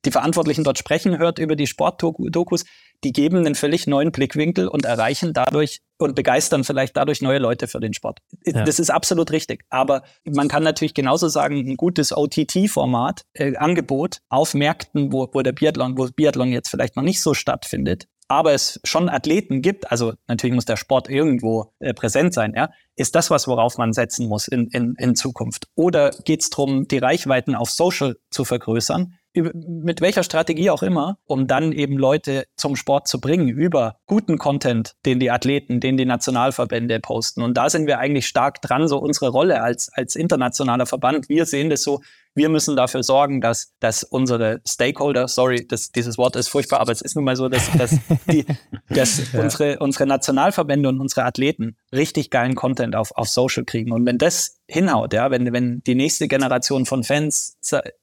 [0.06, 2.64] die Verantwortlichen dort sprechen hört über die Sportdokus,
[3.04, 7.68] die geben einen völlig neuen Blickwinkel und erreichen dadurch und begeistern vielleicht dadurch neue Leute
[7.68, 8.20] für den Sport.
[8.46, 8.64] Ja.
[8.64, 9.64] Das ist absolut richtig.
[9.70, 15.42] Aber man kann natürlich genauso sagen, ein gutes OTT-Format, äh, Angebot auf Märkten, wo, wo
[15.42, 19.92] der Biathlon, wo Biathlon jetzt vielleicht noch nicht so stattfindet, aber es schon Athleten gibt,
[19.92, 23.94] also natürlich muss der Sport irgendwo äh, präsent sein, ja, ist das was, worauf man
[23.94, 25.68] setzen muss in, in, in Zukunft?
[25.76, 29.14] Oder geht es darum, die Reichweiten auf Social zu vergrößern?
[29.34, 34.38] Mit welcher Strategie auch immer, um dann eben Leute zum Sport zu bringen über guten
[34.38, 37.42] Content, den die Athleten, den die Nationalverbände posten.
[37.42, 41.28] Und da sind wir eigentlich stark dran, so unsere Rolle als, als internationaler Verband.
[41.28, 42.00] Wir sehen das so,
[42.36, 46.92] wir müssen dafür sorgen, dass, dass unsere Stakeholder, sorry, das, dieses Wort ist furchtbar, aber
[46.92, 47.98] es ist nun mal so, dass, dass,
[48.30, 48.46] die,
[48.90, 53.94] dass unsere, unsere Nationalverbände und unsere Athleten richtig geilen Content auf, auf Social kriegen.
[53.94, 57.58] Und wenn das hinhaut, ja, wenn, wenn die nächste Generation von Fans,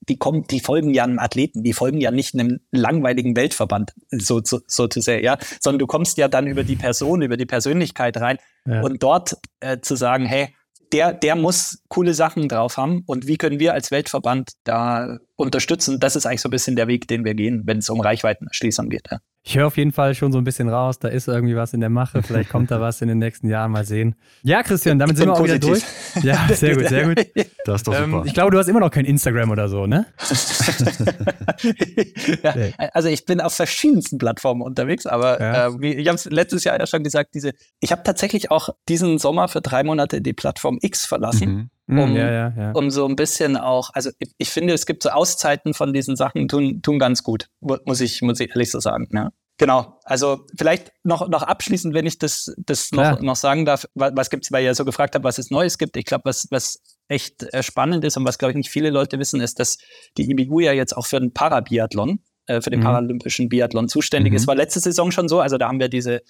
[0.08, 4.40] die kommt, die folgen ja einem Athleten, die folgen ja nicht einem langweiligen Weltverband, so,
[4.42, 7.46] so, so zu sagen, ja, sondern du kommst ja dann über die Person, über die
[7.46, 8.80] Persönlichkeit rein Ja.
[8.80, 10.54] und dort äh, zu sagen, hey,
[10.92, 16.00] der, der muss coole Sachen drauf haben und wie können wir als Weltverband da unterstützen?
[16.00, 18.88] Das ist eigentlich so ein bisschen der Weg, den wir gehen, wenn es um Reichweitenerschließung
[18.88, 19.08] geht.
[19.10, 19.18] Ja.
[19.44, 21.80] Ich höre auf jeden Fall schon so ein bisschen raus, da ist irgendwie was in
[21.80, 24.14] der Mache, vielleicht kommt da was in den nächsten Jahren, mal sehen.
[24.44, 25.82] Ja, Christian, damit sind wir auch wieder durch.
[26.22, 27.26] Ja, sehr gut, sehr gut.
[27.64, 28.26] Das ist doch Ähm, super.
[28.26, 30.06] ich glaube, du hast immer noch kein Instagram oder so, ne?
[32.42, 32.54] ja,
[32.92, 35.68] also ich bin auf verschiedensten Plattformen unterwegs, aber Ja.
[35.68, 39.18] äh, ich habe es letztes Jahr ja schon gesagt, diese, ich habe tatsächlich auch diesen
[39.18, 41.48] Sommer für drei Monate die Plattform X verlassen.
[41.50, 41.70] Mhm.
[41.98, 42.72] Um- ja, ja, ja.
[42.72, 46.16] um so ein bisschen auch, also ich, ich finde, es gibt so Auszeiten von diesen
[46.16, 49.08] Sachen, tun, tun ganz gut, mu- muss ich, muss ich ehrlich so sagen.
[49.12, 49.30] Ja.
[49.58, 53.12] Genau, also vielleicht noch, noch abschließend, wenn ich das, das Klar.
[53.12, 55.78] noch, noch sagen darf, was, was gibt's, weil ihr so gefragt habt, was es Neues
[55.78, 55.96] gibt.
[55.96, 59.18] Ich glaube, was, was echt äh, spannend ist und was, glaube ich, nicht viele Leute
[59.18, 59.76] wissen, ist, dass
[60.16, 62.84] die IBU ja jetzt auch für den Parabiathlon, äh, für den Mhm.
[62.84, 64.36] paralympischen Biathlon zuständig Mhm.
[64.36, 64.46] ist.
[64.46, 66.22] War letzte Saison schon so, also da haben wir diese,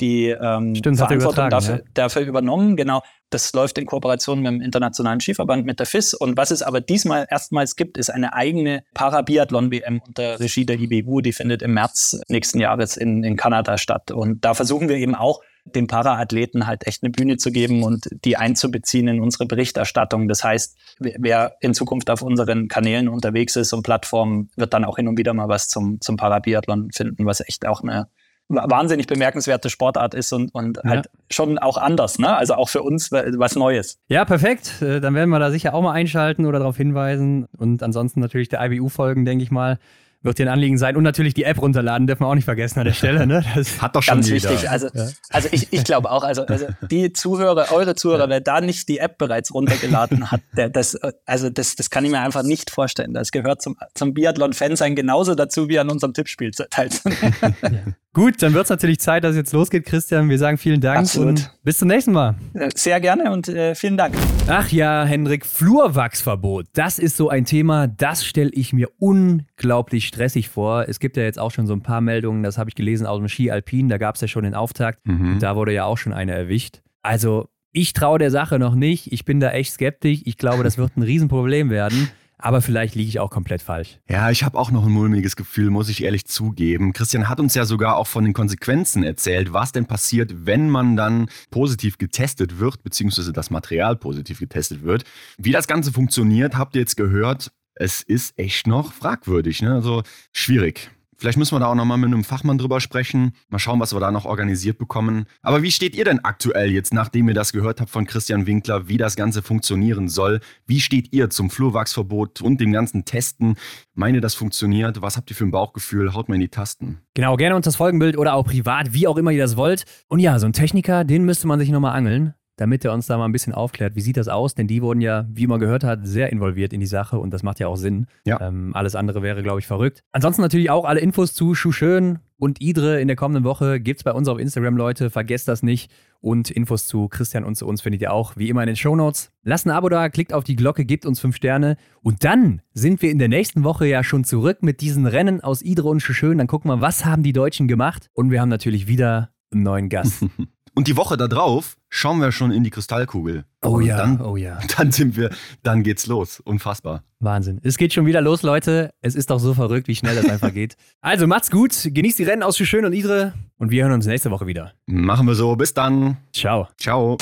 [0.00, 1.82] die ähm, Stimmt, er Verantwortung dafür, ja.
[1.94, 2.76] dafür übernommen.
[2.76, 6.14] Genau, das läuft in Kooperation mit dem Internationalen Skiverband, mit der FIS.
[6.14, 11.20] Und was es aber diesmal erstmals gibt, ist eine eigene Parabiathlon-WM unter Regie der IBU.
[11.20, 14.10] Die findet im März nächsten Jahres in, in Kanada statt.
[14.10, 18.08] Und da versuchen wir eben auch, den Paraathleten halt echt eine Bühne zu geben und
[18.24, 20.28] die einzubeziehen in unsere Berichterstattung.
[20.28, 24.96] Das heißt, wer- in Zukunft auf unseren Kanälen unterwegs ist und Plattformen, wird dann auch
[24.96, 28.08] hin und wieder mal was zum, zum Parabiathlon finden, was echt auch eine,
[28.48, 30.90] wahnsinnig bemerkenswerte Sportart ist und, und ja.
[30.90, 32.36] halt schon auch anders, ne?
[32.36, 34.00] Also auch für uns was Neues.
[34.08, 34.82] Ja, perfekt.
[34.82, 37.46] Äh, dann werden wir da sicher auch mal einschalten oder darauf hinweisen.
[37.56, 39.78] Und ansonsten natürlich der IBU folgen, denke ich mal
[40.22, 40.96] wird dir ein Anliegen sein.
[40.96, 43.26] Und natürlich die App runterladen, dürfen wir auch nicht vergessen an der Stelle.
[43.26, 43.44] Ne?
[43.54, 44.50] Das Hat doch schon ganz jeder.
[44.50, 44.68] wichtig.
[44.68, 45.08] Also, ja.
[45.30, 48.98] also ich, ich glaube auch, also, also die Zuhörer, eure Zuhörer, wer da nicht die
[48.98, 53.14] App bereits runtergeladen hat, der, das, also das, das kann ich mir einfach nicht vorstellen.
[53.14, 57.34] Das gehört zum, zum Biathlon-Fan sein genauso dazu, wie an unserem Tippspiel teilzunehmen.
[58.12, 60.28] Gut, dann wird es natürlich Zeit, dass es jetzt losgeht, Christian.
[60.28, 61.28] Wir sagen vielen Dank Absolut.
[61.28, 62.34] und bis zum nächsten Mal.
[62.74, 64.16] Sehr gerne und äh, vielen Dank.
[64.48, 66.66] Ach ja, Hendrik, Flurwachsverbot.
[66.72, 70.88] Das ist so ein Thema, das stelle ich mir unglaublich stressig vor.
[70.88, 73.18] Es gibt ja jetzt auch schon so ein paar Meldungen, das habe ich gelesen aus
[73.18, 75.06] dem Ski Alpin, da gab es ja schon den Auftakt.
[75.06, 75.38] Mhm.
[75.38, 76.80] Da wurde ja auch schon eine erwischt.
[77.02, 79.12] Also, ich traue der Sache noch nicht.
[79.12, 80.22] Ich bin da echt skeptisch.
[80.24, 82.10] Ich glaube, das wird ein Riesenproblem werden.
[82.42, 83.98] Aber vielleicht liege ich auch komplett falsch.
[84.08, 86.92] Ja, ich habe auch noch ein mulmiges Gefühl, muss ich ehrlich zugeben.
[86.92, 90.96] Christian hat uns ja sogar auch von den Konsequenzen erzählt, was denn passiert, wenn man
[90.96, 95.04] dann positiv getestet wird, beziehungsweise das Material positiv getestet wird.
[95.36, 97.52] Wie das Ganze funktioniert, habt ihr jetzt gehört.
[97.74, 99.74] Es ist echt noch fragwürdig, ne?
[99.74, 100.02] also
[100.32, 100.90] schwierig.
[101.20, 103.32] Vielleicht müssen wir da auch nochmal mit einem Fachmann drüber sprechen.
[103.50, 105.26] Mal schauen, was wir da noch organisiert bekommen.
[105.42, 108.88] Aber wie steht ihr denn aktuell jetzt, nachdem ihr das gehört habt von Christian Winkler,
[108.88, 110.40] wie das Ganze funktionieren soll?
[110.66, 113.56] Wie steht ihr zum Flurwachsverbot und dem ganzen Testen?
[113.92, 115.02] Meine, das funktioniert?
[115.02, 116.14] Was habt ihr für ein Bauchgefühl?
[116.14, 117.02] Haut mal in die Tasten.
[117.12, 119.84] Genau, gerne uns das Folgenbild oder auch privat, wie auch immer ihr das wollt.
[120.08, 123.16] Und ja, so ein Techniker, den müsste man sich nochmal angeln damit er uns da
[123.16, 123.96] mal ein bisschen aufklärt.
[123.96, 124.54] Wie sieht das aus?
[124.54, 127.42] Denn die wurden ja, wie man gehört hat, sehr involviert in die Sache und das
[127.42, 128.06] macht ja auch Sinn.
[128.26, 128.38] Ja.
[128.38, 130.04] Ähm, alles andere wäre, glaube ich, verrückt.
[130.12, 134.04] Ansonsten natürlich auch alle Infos zu Schuschön und Idre in der kommenden Woche gibt es
[134.04, 135.08] bei uns auf Instagram, Leute.
[135.08, 135.90] Vergesst das nicht.
[136.20, 139.32] Und Infos zu Christian und zu uns findet ihr auch, wie immer, in den Shownotes.
[139.42, 141.78] Lasst ein Abo da, klickt auf die Glocke, gebt uns fünf Sterne.
[142.02, 145.62] Und dann sind wir in der nächsten Woche ja schon zurück mit diesen Rennen aus
[145.62, 146.36] Idre und Schuschön.
[146.36, 148.10] Dann gucken wir, was haben die Deutschen gemacht.
[148.12, 150.26] Und wir haben natürlich wieder einen neuen Gast.
[150.74, 153.44] Und die Woche darauf schauen wir schon in die Kristallkugel.
[153.62, 154.58] Oh Und ja, dann, oh ja.
[154.76, 155.30] Dann sind wir,
[155.62, 156.40] dann geht's los.
[156.40, 157.02] Unfassbar.
[157.18, 157.60] Wahnsinn.
[157.62, 158.90] Es geht schon wieder los, Leute.
[159.02, 160.76] Es ist doch so verrückt, wie schnell das einfach geht.
[161.00, 164.30] Also macht's gut, genießt die Rennen aus Schön und Idre und wir hören uns nächste
[164.30, 164.72] Woche wieder.
[164.86, 165.56] Machen wir so.
[165.56, 166.18] Bis dann.
[166.32, 166.68] Ciao.
[166.78, 167.18] Ciao.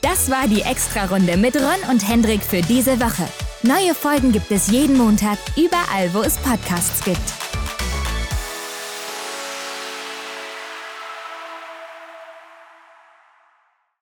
[0.00, 3.26] Das war die Extra-Runde mit Ron und Hendrik für diese Woche.
[3.62, 7.43] Neue Folgen gibt es jeden Montag, überall, wo es Podcasts gibt.